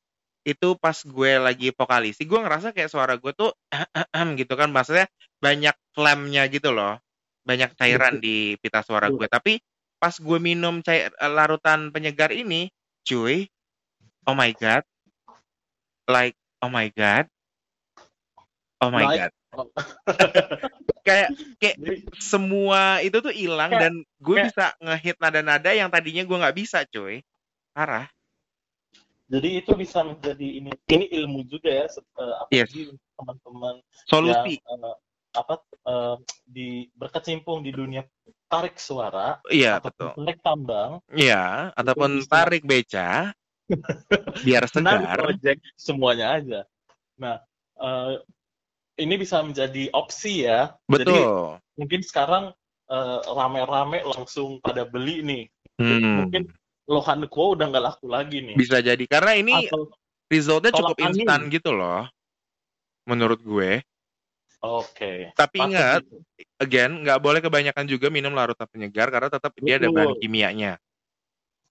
[0.43, 3.51] itu pas gue lagi vokalisi gue ngerasa kayak suara gue tuh
[4.41, 4.71] gitu kan.
[4.71, 5.07] Maksudnya
[5.43, 6.99] banyak flamnya gitu loh.
[7.43, 9.59] Banyak cairan di pita suara gue tapi
[9.99, 12.71] pas gue minum cair eh, larutan penyegar ini
[13.03, 13.47] cuy
[14.27, 14.83] oh my god.
[16.07, 17.27] Like oh my god.
[18.83, 19.33] Oh my Like- god.
[21.07, 21.29] kayak
[21.61, 26.25] kayak Jadi, semua itu tuh hilang Kayak- dan gue kayak- bisa ngehit nada-nada yang tadinya
[26.25, 27.21] gue nggak bisa cuy
[27.77, 28.09] parah.
[29.29, 32.69] Jadi itu bisa menjadi ini ini ilmu juga ya, eh, Yes.
[32.69, 33.75] apalagi untuk teman-teman
[34.09, 34.55] solusi.
[34.61, 34.97] yang eh,
[35.33, 35.55] apa
[35.89, 38.05] eh, di berkecimpung di dunia
[38.53, 42.29] tarik suara iya betul tarik tambang, iya ataupun bisa.
[42.29, 43.33] tarik beca
[44.47, 46.61] biar Senang segar project semuanya aja.
[47.17, 47.41] Nah,
[47.81, 48.13] eh,
[49.01, 50.77] ini bisa menjadi opsi ya.
[50.85, 52.45] Jadi betul mungkin sekarang
[52.93, 55.45] eh, rame-rame langsung pada beli nih.
[55.81, 56.53] Hmm, Mungkin
[56.85, 58.57] Lohan Quo udah nggak laku lagi nih.
[58.61, 59.89] bisa jadi karena ini Atau
[60.29, 62.09] resultnya cukup instan gitu loh
[63.05, 63.81] menurut gue
[64.63, 65.35] oke.
[65.35, 66.17] tapi Patut ingat gitu.
[66.63, 70.21] again nggak boleh kebanyakan juga minum larutan penyegar karena tetap dia ada bahan Betul.
[70.23, 70.73] kimianya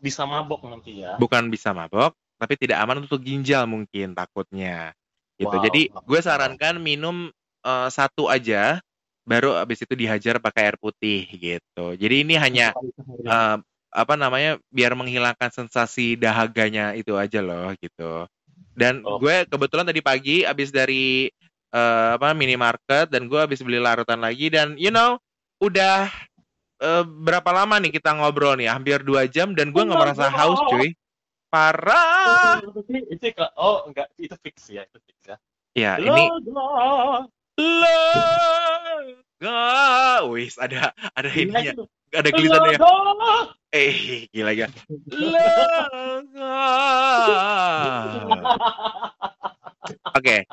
[0.01, 1.15] bisa mabok nanti ya.
[1.18, 4.91] bukan bisa mabok tapi tidak aman untuk ginjal mungkin takutnya
[5.38, 5.63] gitu Wow.
[5.65, 7.30] jadi gue sarankan minum
[7.65, 8.81] eh, satu aja
[9.22, 12.73] baru abis itu dihajar pakai air putih gitu jadi ini hanya
[13.22, 13.57] eh,
[13.91, 18.26] apa namanya biar menghilangkan sensasi dahaganya itu aja loh gitu
[18.73, 19.19] dan Oh.
[19.19, 21.27] gue kebetulan tadi pagi abis dari
[21.72, 25.15] eh, apa minimarket dan gue abis beli larutan lagi dan you know
[25.60, 26.07] udah
[26.80, 30.60] eh, berapa lama nih kita ngobrol nih hampir dua jam dan gue nggak merasa haus
[30.68, 30.93] cuy
[31.52, 32.80] parah Itu,
[33.11, 35.38] itu, itu- oh enggak itu fix ya itu fix ya.
[35.76, 36.23] ya ini.
[39.41, 40.23] Lega.
[40.31, 41.88] Wis ada ada Ini ininya, tuh.
[42.15, 42.30] ada.
[42.31, 42.95] Logo.
[43.72, 44.72] Eh, gila gila.
[45.11, 46.57] Lega.
[50.15, 50.48] Oke.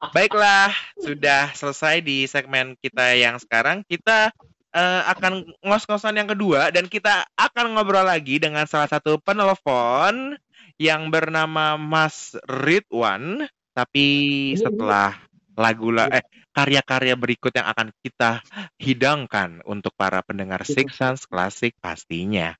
[0.00, 3.84] Baiklah, sudah selesai di segmen kita yang sekarang.
[3.84, 4.32] Kita
[4.72, 10.40] eh, akan ngos-ngosan yang kedua dan kita akan ngobrol lagi dengan salah satu penelpon
[10.80, 13.44] yang bernama Mas Ridwan.
[13.76, 14.08] Tapi
[14.56, 15.20] setelah
[15.54, 18.42] lagu la eh karya-karya berikut yang akan kita
[18.80, 22.56] hidangkan untuk para pendengar Six Sense klasik pastinya.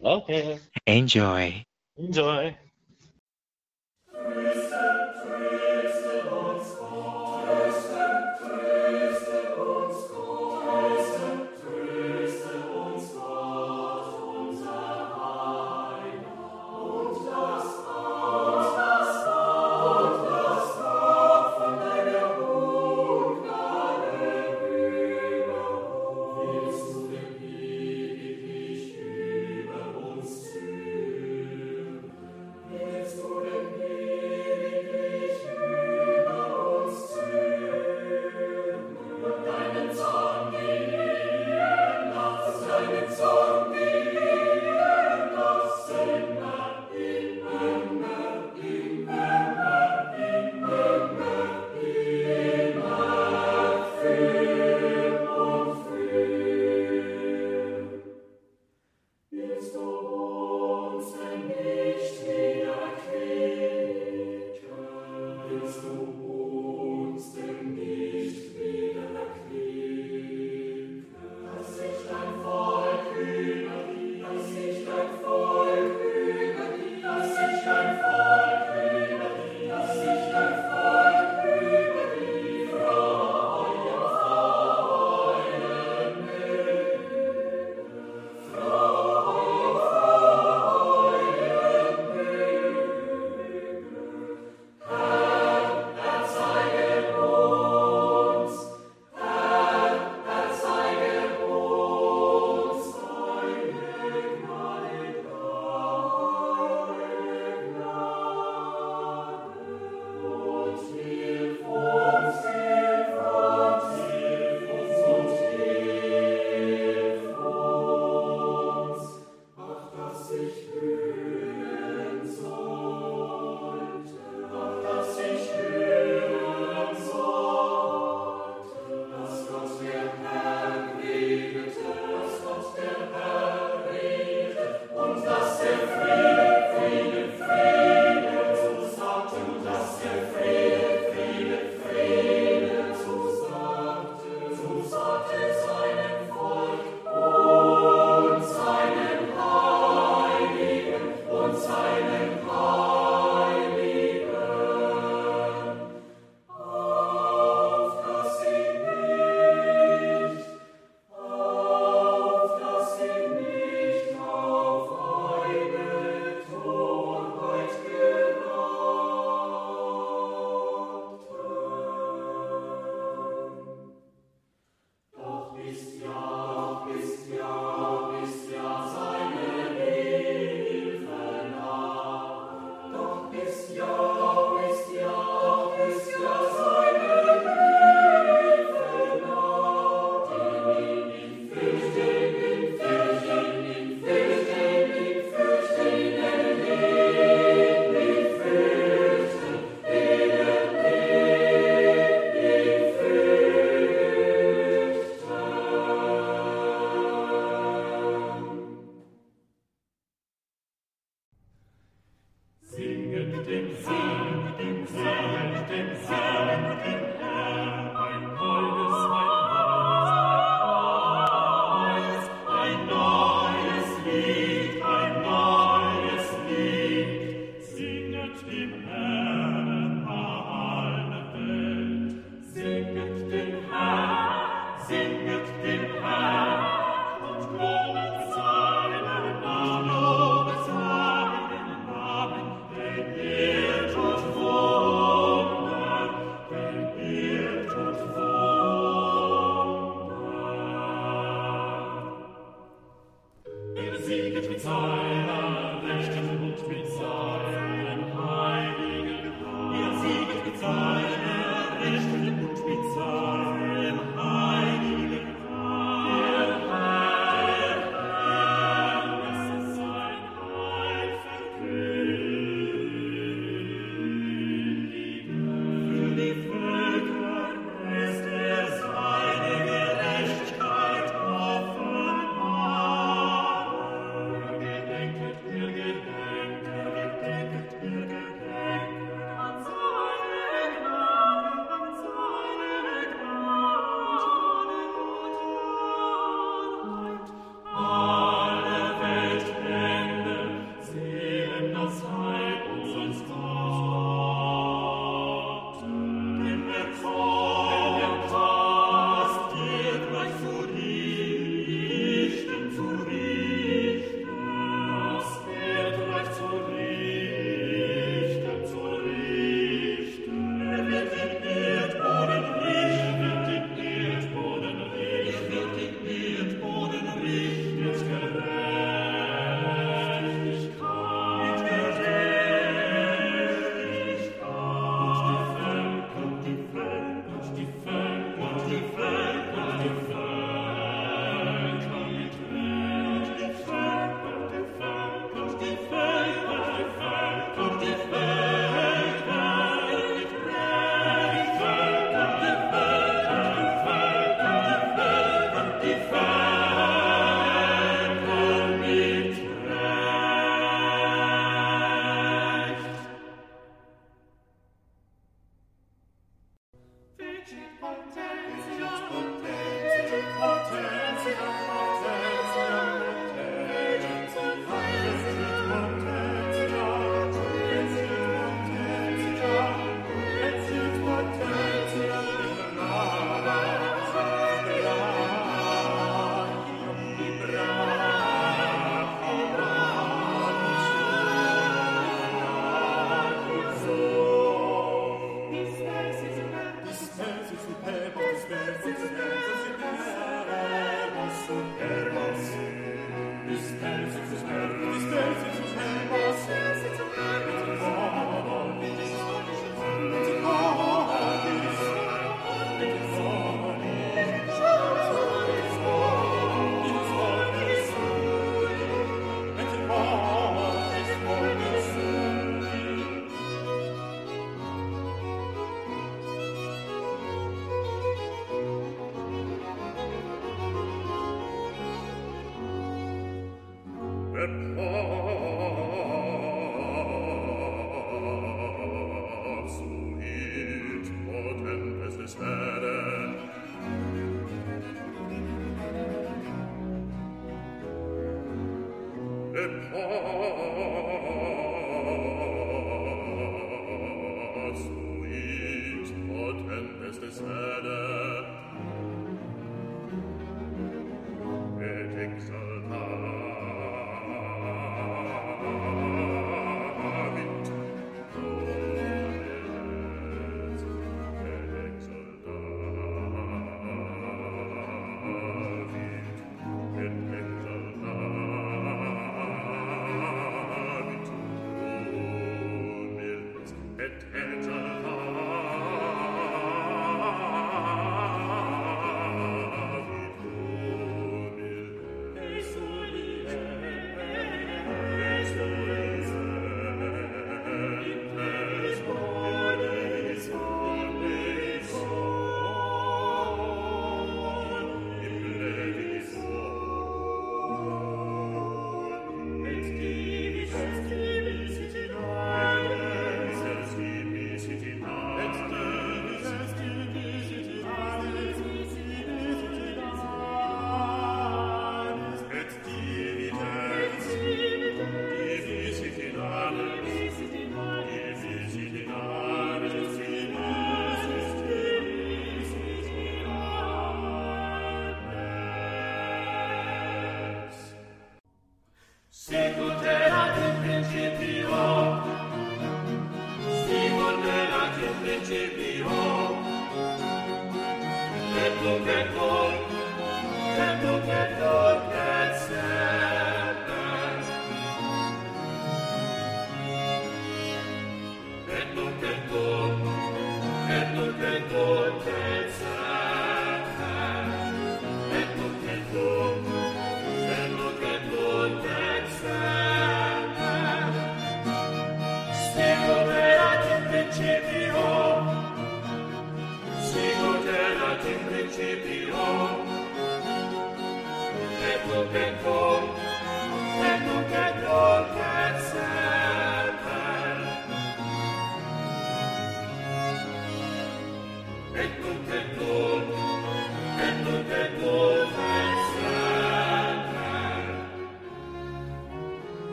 [0.00, 0.58] Oke.
[0.88, 1.62] Enjoy.
[2.00, 2.56] Enjoy.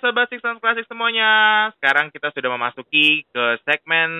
[0.00, 1.30] Sobat Six Sense Classic semuanya.
[1.76, 4.10] Sekarang kita sudah memasuki ke segmen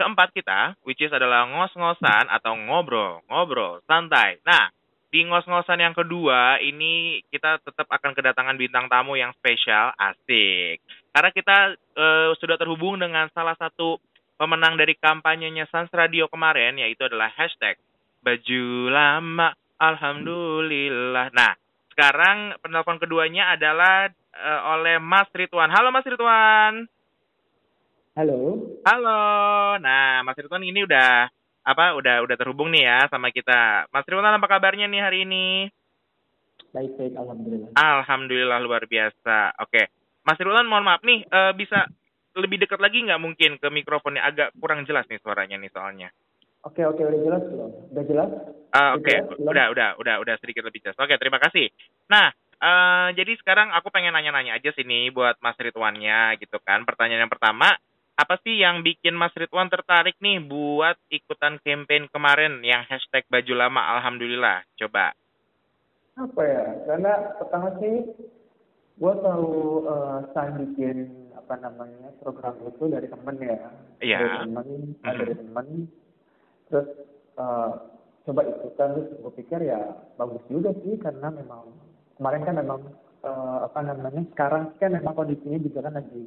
[0.00, 4.40] keempat kita, which is adalah ngos-ngosan atau ngobrol, ngobrol, santai.
[4.42, 4.72] Nah,
[5.12, 10.82] di ngos-ngosan yang kedua, ini kita tetap akan kedatangan bintang tamu yang spesial, asik.
[11.14, 14.02] Karena kita eh, sudah terhubung dengan salah satu
[14.34, 17.78] pemenang dari kampanyenya Sans Radio kemarin, yaitu adalah hashtag
[18.24, 21.30] baju lama, alhamdulillah.
[21.30, 21.52] Nah,
[21.94, 24.10] sekarang penelpon keduanya adalah
[24.44, 25.72] eh, oleh Mas Ridwan.
[25.72, 26.84] Halo Mas Ridwan.
[28.14, 29.22] Halo, Halo.
[29.82, 31.26] Nah, Mas Ridwan ini udah
[31.64, 31.96] apa?
[31.98, 33.88] Udah udah terhubung nih ya sama kita.
[33.90, 35.72] Mas Ridwan apa kabarnya nih hari ini?
[36.74, 37.70] baik-baik, alhamdulillah.
[37.78, 39.54] Alhamdulillah luar biasa.
[39.62, 39.94] Oke.
[40.26, 41.86] Mas Ridwan mohon maaf nih eh, bisa
[42.34, 46.10] lebih dekat lagi nggak mungkin ke mikrofonnya agak kurang jelas nih suaranya nih soalnya.
[46.64, 47.70] Oke, oke, udah jelas belum?
[47.92, 48.30] Udah jelas?
[48.74, 49.52] Udah Oke, belum?
[49.52, 50.96] udah, udah, udah, udah sedikit lebih jelas.
[50.96, 51.68] Oke, terima kasih.
[52.08, 56.86] Nah, eh, jadi sekarang aku pengen nanya-nanya aja sini buat Mas Ridwannya gitu kan.
[56.86, 57.74] Pertanyaan yang pertama,
[58.14, 63.52] apa sih yang bikin Mas Ridwan tertarik nih buat ikutan campaign kemarin yang hashtag baju
[63.58, 64.62] lama Alhamdulillah?
[64.78, 65.12] Coba.
[66.14, 66.64] Apa ya?
[66.86, 67.12] Karena
[67.42, 68.06] pertama sih,
[68.94, 69.50] gue tahu
[69.82, 73.58] eh, saya bikin apa namanya program itu dari temen ya.
[73.98, 74.18] Iya.
[74.22, 74.66] Dari temen,
[75.02, 75.18] ah, Mhm.
[75.18, 75.66] dari temen.
[76.70, 76.88] Terus
[77.34, 77.70] eh,
[78.24, 79.80] coba ikutan, terus gue pikir ya
[80.16, 81.66] bagus juga sih karena memang
[82.18, 82.80] kemarin kan memang
[83.24, 86.22] eh, apa namanya sekarang kan memang kondisinya juga kan lagi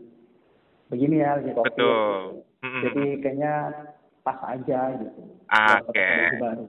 [0.88, 1.68] begini ya, lagi covid.
[1.68, 1.98] Betul.
[2.64, 2.82] Mhm.
[2.84, 3.54] Jadi kayaknya
[4.24, 5.22] pas aja gitu.
[5.48, 6.08] Ah, Oke.
[6.40, 6.64] baru.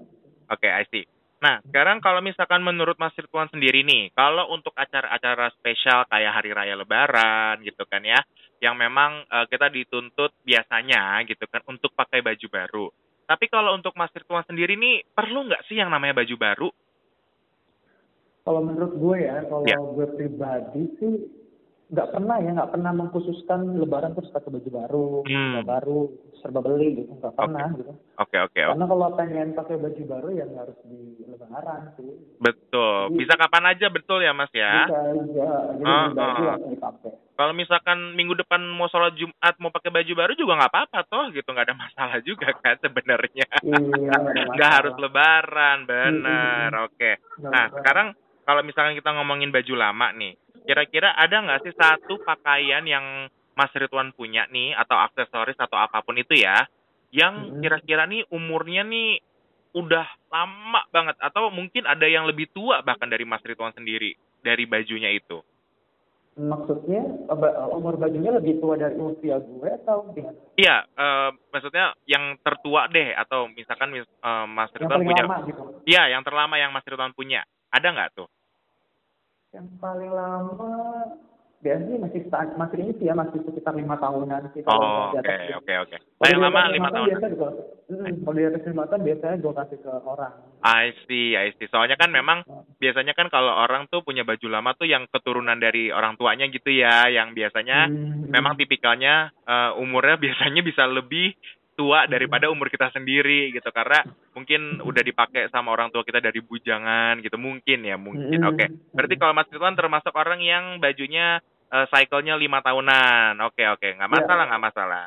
[0.49, 1.05] Oke, I see.
[1.39, 6.51] Nah, sekarang kalau misalkan menurut Mas Ridwan sendiri nih, kalau untuk acara-acara spesial kayak Hari
[6.51, 8.19] Raya Lebaran gitu kan ya,
[8.59, 12.87] yang memang eh, kita dituntut biasanya gitu kan untuk pakai baju baru.
[13.29, 16.69] Tapi kalau untuk Mas Ridwan sendiri nih, perlu nggak sih yang namanya baju baru?
[18.49, 19.77] Kalau menurut gue ya, kalau Ya.
[19.77, 21.15] gue pribadi sih
[21.93, 25.69] nggak pernah ya, nggak pernah mengkhususkan Lebaran terus pakai baju baru, Hmm.
[25.69, 26.01] baru,
[26.41, 27.93] serba beli gitu, nggak pernah gitu.
[28.17, 28.73] Oke, oke, oke.
[28.73, 32.13] Karena kalau pengen pakai baju baru ya nggak harus di Lebaran sih.
[32.41, 33.21] Betul.
[33.21, 34.89] Bisa kapan aja betul ya, Mas ya?
[34.89, 36.57] Bisa aja, jadi Ah, beli baju ah.
[36.73, 37.13] dipakai.
[37.39, 41.25] Kalau misalkan minggu depan mau sholat Jumat mau pakai baju baru juga nggak apa-apa toh
[41.31, 43.47] gitu nggak ada masalah juga kan sebenarnya.
[43.63, 44.13] Iya,
[44.57, 46.73] nggak harus lebaran, bener.
[46.83, 47.23] Oke.
[47.39, 48.09] Nggak Nah, sekarang
[48.49, 50.33] kalau misalkan kita ngomongin baju lama nih,
[50.65, 56.01] kira-kira ada nggak sih satu pakaian yang Mas Ridwan punya nih, atau aksesoris atau apa
[56.01, 56.65] pun itu ya,
[57.13, 59.21] yang kira-kira nih umurnya nih
[59.77, 64.65] udah lama banget, atau mungkin ada yang lebih tua bahkan dari Mas Ridwan sendiri, dari
[64.65, 65.45] bajunya itu?
[66.39, 67.03] Maksudnya
[67.75, 70.39] umur bajunya lebih tua dari usia gue atau gimana?
[70.57, 75.25] Iya, eh, maksudnya yang tertua deh, atau misalkan mis- eh, Mas Yang Ridwan paling punya,
[75.45, 75.63] gitu.
[75.85, 77.43] iya yang terlama yang Mas Ridwan punya,
[77.75, 78.31] ada nggak tuh?
[79.49, 80.77] Yang paling lama
[81.59, 82.23] biasanya masih
[82.55, 85.97] masih ini sih ya masih sekitar lima tahunan sih kalau Oh, oke, oke, oke.
[86.23, 87.49] Paling lama lima tahun biasa juga
[87.91, 90.35] mm, kalau di atas lima tahun biasanya gue kasih ke orang.
[90.63, 91.67] I see, I see.
[91.67, 92.47] Soalnya kan memang
[92.79, 96.71] biasanya kan kalau orang tuh punya baju lama tuh yang keturunan dari orang tuanya gitu
[96.71, 101.35] ya, yang biasanya Hmm, memang tipikalnya eh, umurnya biasanya bisa lebih
[101.79, 104.03] tua daripada umur kita sendiri gitu karena
[104.35, 108.43] mungkin udah dipakai sama orang tua kita dari bujangan gitu mungkin ya mungkin.
[108.43, 108.67] Hmm, Oke.
[108.91, 111.39] Berarti kalau Mas Ridwan termasuk orang yang bajunya
[111.69, 113.39] eh, cycle-nya lima tahunan.
[113.47, 114.17] Oke, oke, nggak Iya.
[114.19, 115.05] masalah, nggak masalah.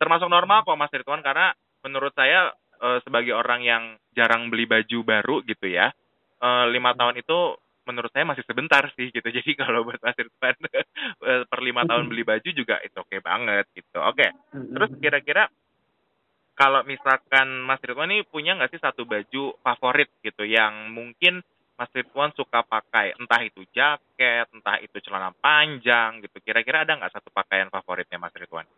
[0.00, 1.54] Termasuk normal kok Mas Ridwan karena
[1.86, 2.50] menurut saya
[2.80, 3.82] eh, sebagai orang yang
[4.16, 5.92] jarang beli baju baru gitu ya,
[6.40, 7.54] eh, lima tahun itu
[7.84, 9.28] menurut saya masih sebentar sih gitu.
[9.36, 10.56] Jadi kalau buat Mas Ridwan
[11.50, 13.98] per lima tahun beli baju juga itu oke banget gitu.
[14.00, 14.32] Oke.
[14.56, 15.00] hmm, Terus hmm.
[15.04, 15.44] kira-kira
[16.54, 21.40] kalau misalkan Mas Ridwan ini punya nggak sih satu baju favorit gitu yang mungkin
[21.80, 26.36] Mas Ridwan suka pakai, entah itu jaket, entah itu celana panjang gitu.
[26.44, 28.68] Kira-kira ada nggak satu pakaian favoritnya Mas Ridwan?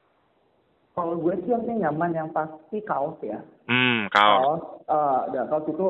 [0.92, 4.44] kalau gue sih yang nyaman yang pasti kaos ya Hmm, kaos.
[4.44, 4.62] kaos
[4.92, 5.86] eh dan kaos itu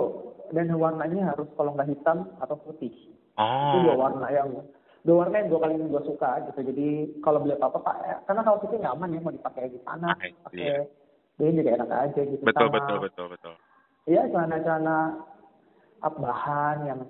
[0.54, 4.62] dan warnanya harus kalau nggak hitam atau putih itu dua Oh, warna yang
[5.02, 6.86] dua warna yang gue paling gue suka gitu jadi
[7.18, 10.14] kalau beli apa apa pak ya, karena kaos itu nyaman ya mau dipakai di sana
[10.22, 10.62] I see.
[10.62, 11.01] pakai
[11.42, 13.54] dia juga enak aja gitu betul sama betul betul betul.
[14.06, 14.98] Iya celana-celana
[15.98, 17.00] up bahan yang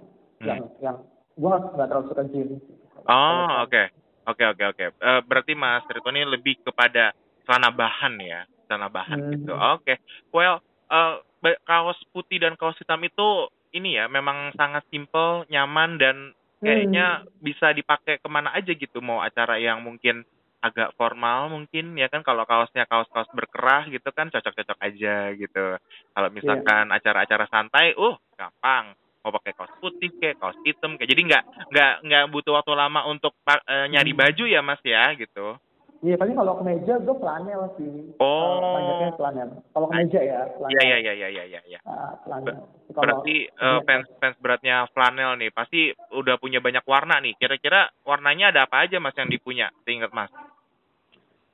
[0.40, 0.48] Hmm.
[0.48, 0.96] yang yang
[1.36, 2.56] gua nggak terlalu suka jeans.
[3.04, 3.82] Oh, oke.
[4.22, 4.84] Oke, oke, oke.
[4.96, 7.10] Eh, berarti Mas Ridwan ini lebih kepada
[7.42, 9.30] celana bahan ya, celana bahan Hmm.
[9.36, 9.52] gitu.
[9.52, 9.98] Oke.
[10.30, 13.28] Well, eh, ba- kaos putih dan kaos hitam itu
[13.70, 16.16] ini ya memang sangat simple, nyaman dan
[16.58, 17.06] kayaknya
[17.38, 18.98] bisa dipakai ke mana aja gitu.
[18.98, 20.22] Mau acara yang mungkin
[20.62, 25.76] agak formal mungkin ya kan kalau kaosnya kaos-kaos berkerah gitu kan cocok-cocok aja gitu.
[26.14, 28.94] Kalau misalkan acara-acara santai, uh gampang.
[29.22, 33.06] mau pakai kaos putih kayak kaos hitam kayak jadi nggak nggak nggak butuh waktu lama
[33.06, 34.18] untuk eh, nyari Hmm.
[34.18, 35.54] baju ya mas ya gitu
[36.02, 38.10] Iya, paling kalau kemeja gue flanel sih.
[38.18, 38.74] Oh.
[38.74, 39.48] Banyaknya flanel.
[39.70, 40.74] Kalau kemeja ya, flanel.
[40.82, 42.58] iya iya iya iya iya Ah, flanel.
[42.90, 48.50] Berarti eh, fans fans beratnya flanel nih pasti udah punya banyak warna nih kira-kira warnanya
[48.50, 50.28] ada apa aja mas yang dipunya seingat mas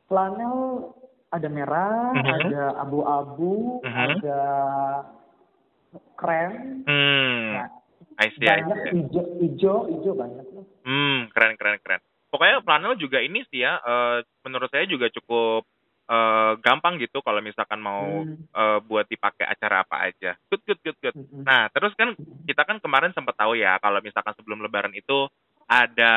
[0.09, 0.91] flanel
[1.29, 2.33] ada merah, Mhm.
[2.41, 4.01] ada abu-abu, Mhm.
[4.17, 4.41] ada
[6.17, 6.53] krem,
[6.89, 7.69] hmm Nah,
[8.17, 8.93] I see, I banyak see.
[8.97, 10.45] hijau, hijau, hijau banyak.
[10.89, 12.01] Hmm, keren keren keren.
[12.29, 15.65] Pokoknya flanel juga ini sih ya, eh, menurut saya juga cukup
[16.09, 18.41] eh, gampang gitu kalau misalkan mau Hmm.
[18.49, 20.41] eh, buat dipakai acara apa aja.
[20.49, 21.17] Good good good good.
[21.21, 21.45] Mhm.
[21.45, 22.17] Nah, terus kan
[22.49, 25.29] kita kan kemarin sempat tahu ya kalau misalkan sebelum Lebaran itu
[25.69, 26.15] ada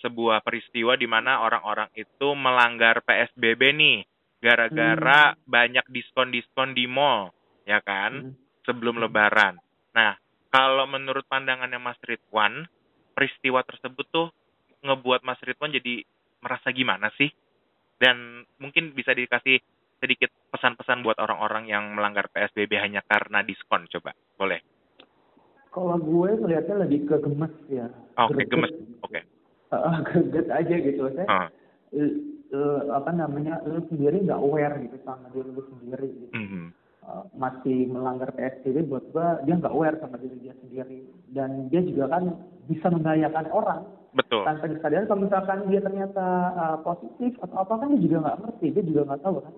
[0.00, 3.98] sebuah peristiwa di mana orang-orang itu melanggar PSBB nih
[4.40, 7.28] gara-gara banyak diskon-diskon di mall,
[7.68, 8.32] ya kan?
[8.32, 8.34] Hmm.
[8.64, 9.60] Sebelum Lebaran.
[9.92, 10.16] Nah,
[10.48, 12.64] kalau menurut pandangannya Mas Ridwan,
[13.12, 14.32] peristiwa tersebut tuh
[14.84, 16.04] ngebuat Mas Ridwan jadi
[16.42, 17.30] merasa gimana sih?
[17.98, 19.58] Dan mungkin bisa dikasih
[19.98, 24.14] sedikit pesan-pesan buat orang-orang yang melanggar PSBB hanya karena diskon, coba.
[24.38, 24.62] Boleh.
[25.74, 27.90] Kalau gue melihatnya lebih ke gemes ya.
[28.22, 28.50] Oke, Greget.
[28.54, 28.72] gemes.
[29.02, 29.20] Oke.
[29.74, 31.10] Ah, greget aja gitu.
[31.12, 31.48] Saya Ah,
[31.90, 32.12] eh,
[32.54, 36.08] eh, apa namanya, lu sendiri nggak aware gitu sama diri lu sendiri.
[36.08, 36.34] Gitu.
[36.38, 36.78] mhm.
[37.08, 41.80] Eh, masih melanggar PSBB buat gua dia nggak aware sama diri dia sendiri dan dia
[41.80, 42.36] juga kan
[42.68, 43.80] bisa membahayakan orang
[44.10, 44.42] Betul.
[44.42, 48.66] tanpa disadari kalau misalkan dia ternyata uh, positif atau apa kan dia juga nggak ngerti
[48.70, 49.54] dia juga nggak tahu kan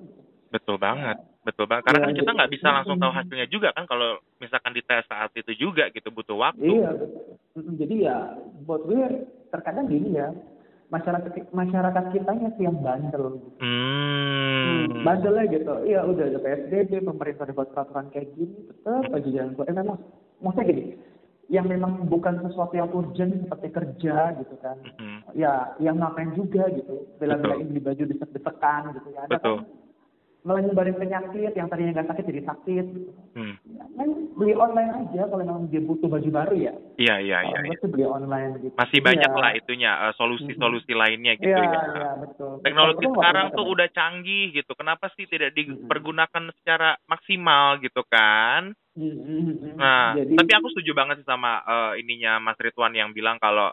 [0.51, 1.15] Betul banget.
[1.41, 1.83] Betul banget.
[1.87, 3.19] Karena Iya, kan kita jadi- nggak bisa langsung tahu Mhm.
[3.23, 6.67] hasilnya juga kan kalau misalkan dites saat itu juga gitu butuh waktu.
[6.67, 7.23] iya betul.
[7.55, 8.17] Mm, jadi ya
[8.65, 8.99] buat gue
[9.49, 10.35] terkadang gini ya
[10.89, 13.49] masyarakat masyarakat kitanya sih yang bandel gitu.
[13.63, 14.91] Hmm.
[15.01, 19.55] bandelnya gitu iya udah ada PSBB pemerintah udah buat peraturan kayak gini tetap aja jalan
[19.55, 19.99] keluar eh, memang
[20.41, 20.83] maksudnya gini
[21.51, 24.79] yang memang bukan sesuatu yang urgent seperti kerja gitu kan.
[24.79, 25.35] Mhm.
[25.35, 27.11] ya yang ngapain juga gitu.
[27.19, 29.27] Bela-belain beli baju desek-desekan gitu ya.
[29.27, 29.59] Ada Betul.
[29.67, 29.80] kan
[30.43, 32.87] nyebarin penyakit yang tadinya nggak sakit jadi sakit.
[33.31, 33.55] Hmm.
[33.63, 37.57] Ya, kan beli online aja kalau memang dia butuh baju baru ya Iya, iya, iya.
[37.57, 37.69] iya.
[37.71, 39.39] gue sih beli online gitu Masih banyak Iya.
[39.39, 41.81] lah itunya eh, solusi-solusi lainnya gitu iya ya.
[41.95, 44.73] iya betul Teknologi perlu sekarang tuh pakai udah canggih gitu.
[44.75, 48.75] Kenapa sih tidak dipergunakan secara maksimal gitu kan?
[48.99, 49.75] Mm, mm, mm.
[49.79, 53.71] Nah, jadi tapi aku setuju banget sih sama eh, ininya Mas Ridwan yang bilang kalau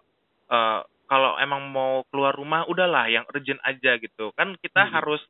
[0.48, 4.30] eh, kalau emang mau keluar rumah udahlah yang urgent aja gitu.
[4.35, 4.94] Kan kita Hmm.
[4.94, 5.23] harus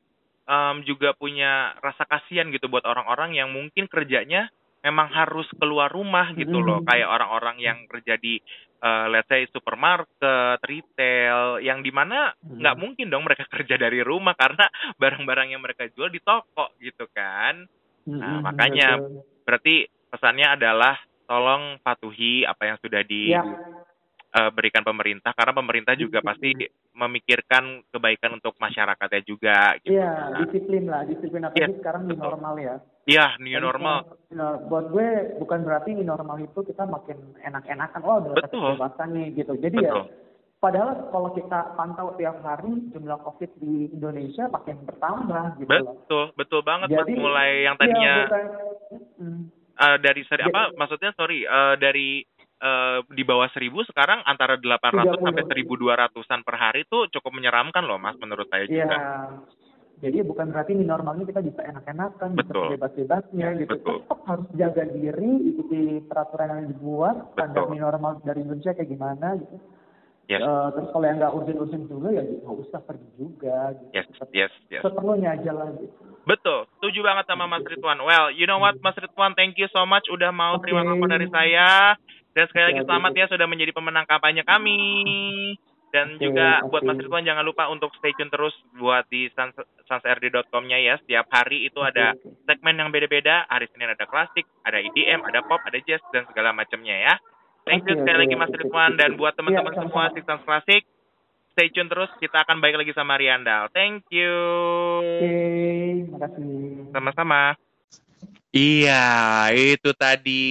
[0.48, 4.48] em, juga punya rasa kasihan gitu buat orang-orang yang mungkin kerjanya
[4.80, 6.80] memang harus keluar rumah gitu loh.
[6.88, 8.40] Kayak orang-orang yang kerja di
[8.80, 14.32] eh, let's say supermarket, retail yang di mana nggak mungkin dong mereka kerja dari rumah
[14.32, 14.64] karena
[14.96, 17.68] barang-barang yang mereka jual di toko gitu kan.
[18.08, 19.36] Nah, makanya betul.
[19.48, 23.40] Berarti pesannya adalah tolong patuhi apa yang sudah ya
[24.28, 26.52] diberikan pemerintah karena pemerintah juga pasti
[26.98, 29.94] memikirkan kebaikan untuk masyarakatnya juga gitu.
[29.94, 30.38] Iya, kan.
[30.42, 32.26] disiplin lah, disiplin apa sih sekarang new betul.
[32.26, 32.76] normal ya.
[33.06, 33.96] Iya, new Tapi normal.
[34.02, 35.06] kalau- Nah, buat gue
[35.38, 38.74] bukan berarti new normal itu kita makin enak-enakan, oh udah Betul.
[38.76, 39.52] kebebasan nih gitu.
[39.56, 40.04] Jadi ya, Betul.
[40.58, 45.94] padahal kalau kita pantau tiap hari jumlah COVID di Indonesia makin bertambah gitu loh.
[46.02, 46.88] Betul, betul banget.
[46.92, 48.44] Jadi, mulai yang Iya, tadinya bukan,
[49.22, 49.40] Mm.
[49.78, 52.26] eh, dari seri Jadi- apa maksudnya sorry eh, dari
[52.58, 55.64] eh, di bawah 1000 sekarang antara 800 sampai 30.
[55.64, 58.84] 1200-an per hari tuh cukup menyeramkan loh Mas menurut saya Iya.
[58.84, 58.98] juga.
[59.98, 63.74] Jadi bukan berarti new normalnya kita bisa enak-enakan, bisa bebas-bebasnya gitu.
[63.74, 63.96] Betul.
[64.06, 69.58] Tetap harus jaga diri, ikuti peraturan yang dibuat, standar normal dari Indonesia kayak gimana gitu.
[70.28, 70.44] Yes.
[70.44, 73.90] Eh, terus kalau yang nggak urgent-urgent juga ya nggak usah pergi juga gitu.
[73.96, 74.06] Yes,
[74.36, 74.82] yes, yes.
[74.84, 75.90] Seperlunya aja lah gitu.
[76.28, 78.04] Betul, setuju banget sama Mas Ridwan.
[78.04, 80.68] Well, you know what, Mas Ridwan, thank you so much udah mau Oke.
[80.68, 81.96] terima telepon dari saya.
[82.38, 84.78] Dan sekali lagi selamat ya sudah menjadi pemenang kampanye kami.
[85.90, 89.58] Dan juga buat Mas Ridwan jangan lupa untuk stay tune terus buat di sans-
[89.90, 90.94] sansrd.com-nya ya.
[91.02, 92.14] Setiap hari itu ada
[92.46, 93.42] segmen yang beda-beda.
[93.50, 97.14] Hari Senin ada klasik, ada EDM, ada pop, ada jazz dan segala macamnya ya.
[97.66, 100.14] Thank you sekali lagi Mas Ridwan dan buat teman-teman Iya, semua sama-sama.
[100.14, 100.82] Six Sense Klasik
[101.58, 103.66] stay tune terus kita akan balik lagi sama Riandal.
[103.74, 104.30] Thank you.
[105.02, 105.34] Oke,
[106.14, 106.94] makasih.
[106.94, 107.58] Sama-sama.
[108.48, 110.44] Iya, itu tadi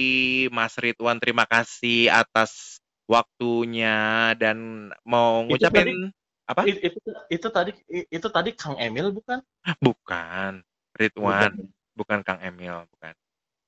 [0.54, 2.78] Mas Ridwan terima kasih atas
[3.10, 6.14] waktunya dan mau Itu ngucapin
[6.46, 6.62] apa?
[6.62, 9.42] I- itu itu tadi itu tadi Kang Emil bukan?
[9.82, 10.62] Bukan
[10.94, 11.66] Ridwan, Bukan.
[11.98, 13.14] bukan Kang Emil, bukan.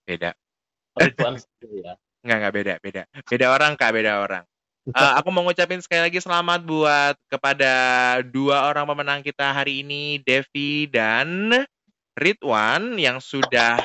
[0.06, 0.30] Beda.
[0.94, 1.34] Ridwan
[1.66, 1.98] ya.
[2.22, 3.02] Enggak, enggak beda, beda.
[3.26, 4.44] Beda orang, Kak, beda orang.
[4.90, 7.72] Eh, aku mau ngucapin sekali lagi selamat buat kepada
[8.26, 11.62] dua orang pemenang kita hari ini, Devi dan
[12.18, 13.80] Ridwan yang sudah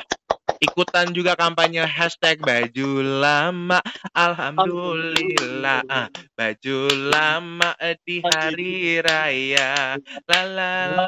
[0.60, 3.80] ikutan juga kampanye hashtag baju lama.
[4.16, 6.78] Alhamdulillah Ah, baju
[7.12, 7.72] lama
[8.04, 9.96] di hari raya.
[10.28, 11.06] La la la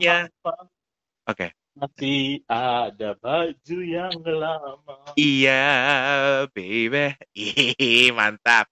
[0.00, 0.28] ya.
[1.24, 4.96] Oke masih ada baju yang lama.
[5.18, 5.66] Iya,
[6.54, 7.18] baby.
[7.34, 8.70] Ih, mantap.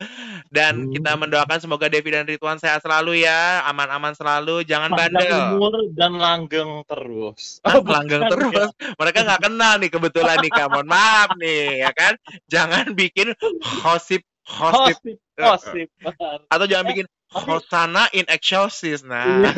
[0.48, 5.42] Dan kita mendoakan semoga Devi dan Ridwan sehat selalu ya, aman-aman selalu, jangan Panjang bandel.
[5.58, 7.58] umur dan langgeng terus.
[7.66, 8.31] Oh, langgeng ya.
[8.31, 8.70] terus.
[8.94, 10.68] Mereka nggak kenal nih kebetulan nih, Kak.
[10.70, 12.14] Mohon maaf nih, ya kan?
[12.47, 13.34] Jangan bikin
[13.82, 14.98] hosip hosip
[15.40, 15.89] Hosip,
[16.52, 19.00] atau jangan bikin hosana in excelsis.
[19.00, 19.48] Nah,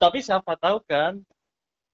[0.00, 1.20] tapi siapa tahu kan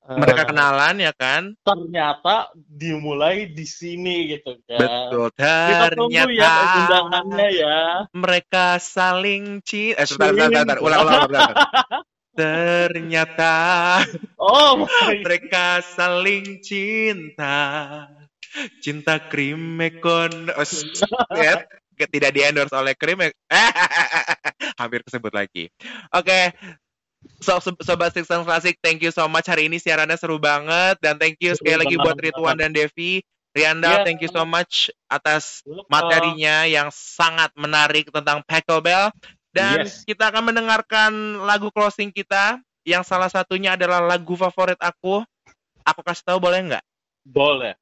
[0.03, 1.43] mereka eh, kenalan ya kan?
[1.63, 4.83] ternyata dimulai di sini gitu kan.
[4.83, 5.29] Betul.
[5.39, 7.79] Kita tunggu ya Ternyata undangannya ya.
[8.11, 10.03] mereka saling cinta.
[10.03, 10.79] Eh, sebentar, sebentar, sebentar.
[10.83, 11.53] Ulang, ulang, ulang.
[12.33, 13.55] Ternyata
[14.41, 14.89] Oh
[15.25, 17.61] mereka saling cinta.
[18.83, 20.53] Cinta Krimekon.
[20.57, 21.63] Oh, shh, ya.
[22.03, 23.31] Tidak di endorse oleh Krimek.
[24.81, 25.71] Hampir kesebut lagi.
[26.11, 26.51] Oke.
[27.43, 29.51] So, so- Sobat Six Sense Classic, thank you so much.
[29.51, 30.99] Hari ini siarannya seru banget.
[31.03, 32.15] Dan thank you sekali lagi buat.
[32.19, 33.23] Ridwan dan Devi.
[33.53, 34.05] Rianda, Iya.
[34.09, 39.13] thank you so much atas materinya yang sangat menarik tentang Packlebell.
[39.53, 40.09] Dan Yes.
[40.09, 41.13] kita akan mendengarkan
[41.45, 42.57] lagu closing kita
[42.89, 45.21] yang salah satunya adalah lagu favorit aku.
[45.85, 46.85] Aku kasih tahu boleh nggak?
[47.29, 47.77] Boleh.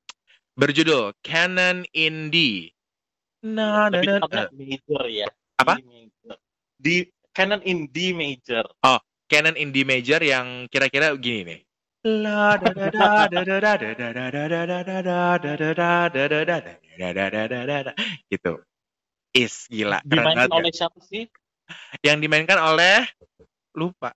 [0.59, 2.67] Berjudul Canon in D.
[3.47, 4.49] Nah, nah, Tapi nah, karena nah.
[4.53, 5.29] major ya.
[5.63, 5.75] Apa?
[6.83, 8.67] Di Canon in D major
[9.31, 11.61] canon indie major yang kira-kira gini nih.
[18.27, 18.53] gitu.
[19.31, 20.03] Is gila.
[20.03, 21.31] Dimainkan oleh siapa sih?
[22.03, 23.07] Yang dimainkan oleh
[23.79, 24.11] lupa.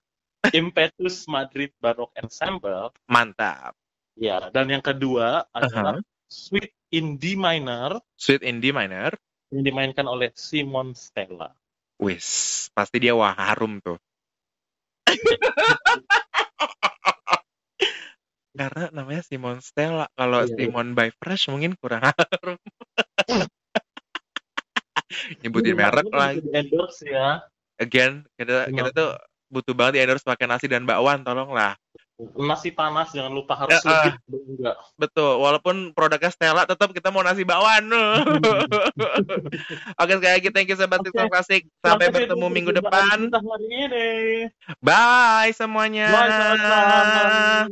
[0.51, 2.91] Impetus Madrid Baroque Ensemble.
[3.07, 3.73] Mantap.
[4.19, 6.03] Ya, dan yang kedua adalah.
[6.25, 8.01] Sweet in D minor.
[8.19, 9.15] Sweet in D minor.
[9.53, 11.53] Yang dimainkan oleh Simon Stella.
[11.95, 13.95] Wis, pasti dia wah harum tuh.
[18.55, 20.07] Karena namanya Simon Stella.
[20.15, 20.55] Kalau Iya.
[20.55, 22.55] Simon by Fresh mungkin kurang harum.
[25.43, 26.39] Nyebutin merek lagi.
[26.55, 27.43] Endorse ya.
[27.75, 28.95] Again, kita kita Iya.
[28.95, 29.11] tuh
[29.51, 31.75] butuh banget di endorse pakai nasi dan bakwan, tolonglah.
[32.15, 34.07] Nasi panas jangan lupa harus Ya, ah.
[34.07, 34.75] legit enggak.
[34.95, 37.91] Betul, walaupun produknya Stella tetap kita mau nasi bakwan.
[39.99, 41.03] Oke, sekali lagi thank you sobat.
[41.03, 41.67] Tiktok Klasik.
[41.83, 43.27] Sampai Sampai bertemu minggu depan.
[43.35, 44.09] hari ini.
[44.79, 46.07] Bye semuanya.
[46.07, 47.67] Bye, selamat malam.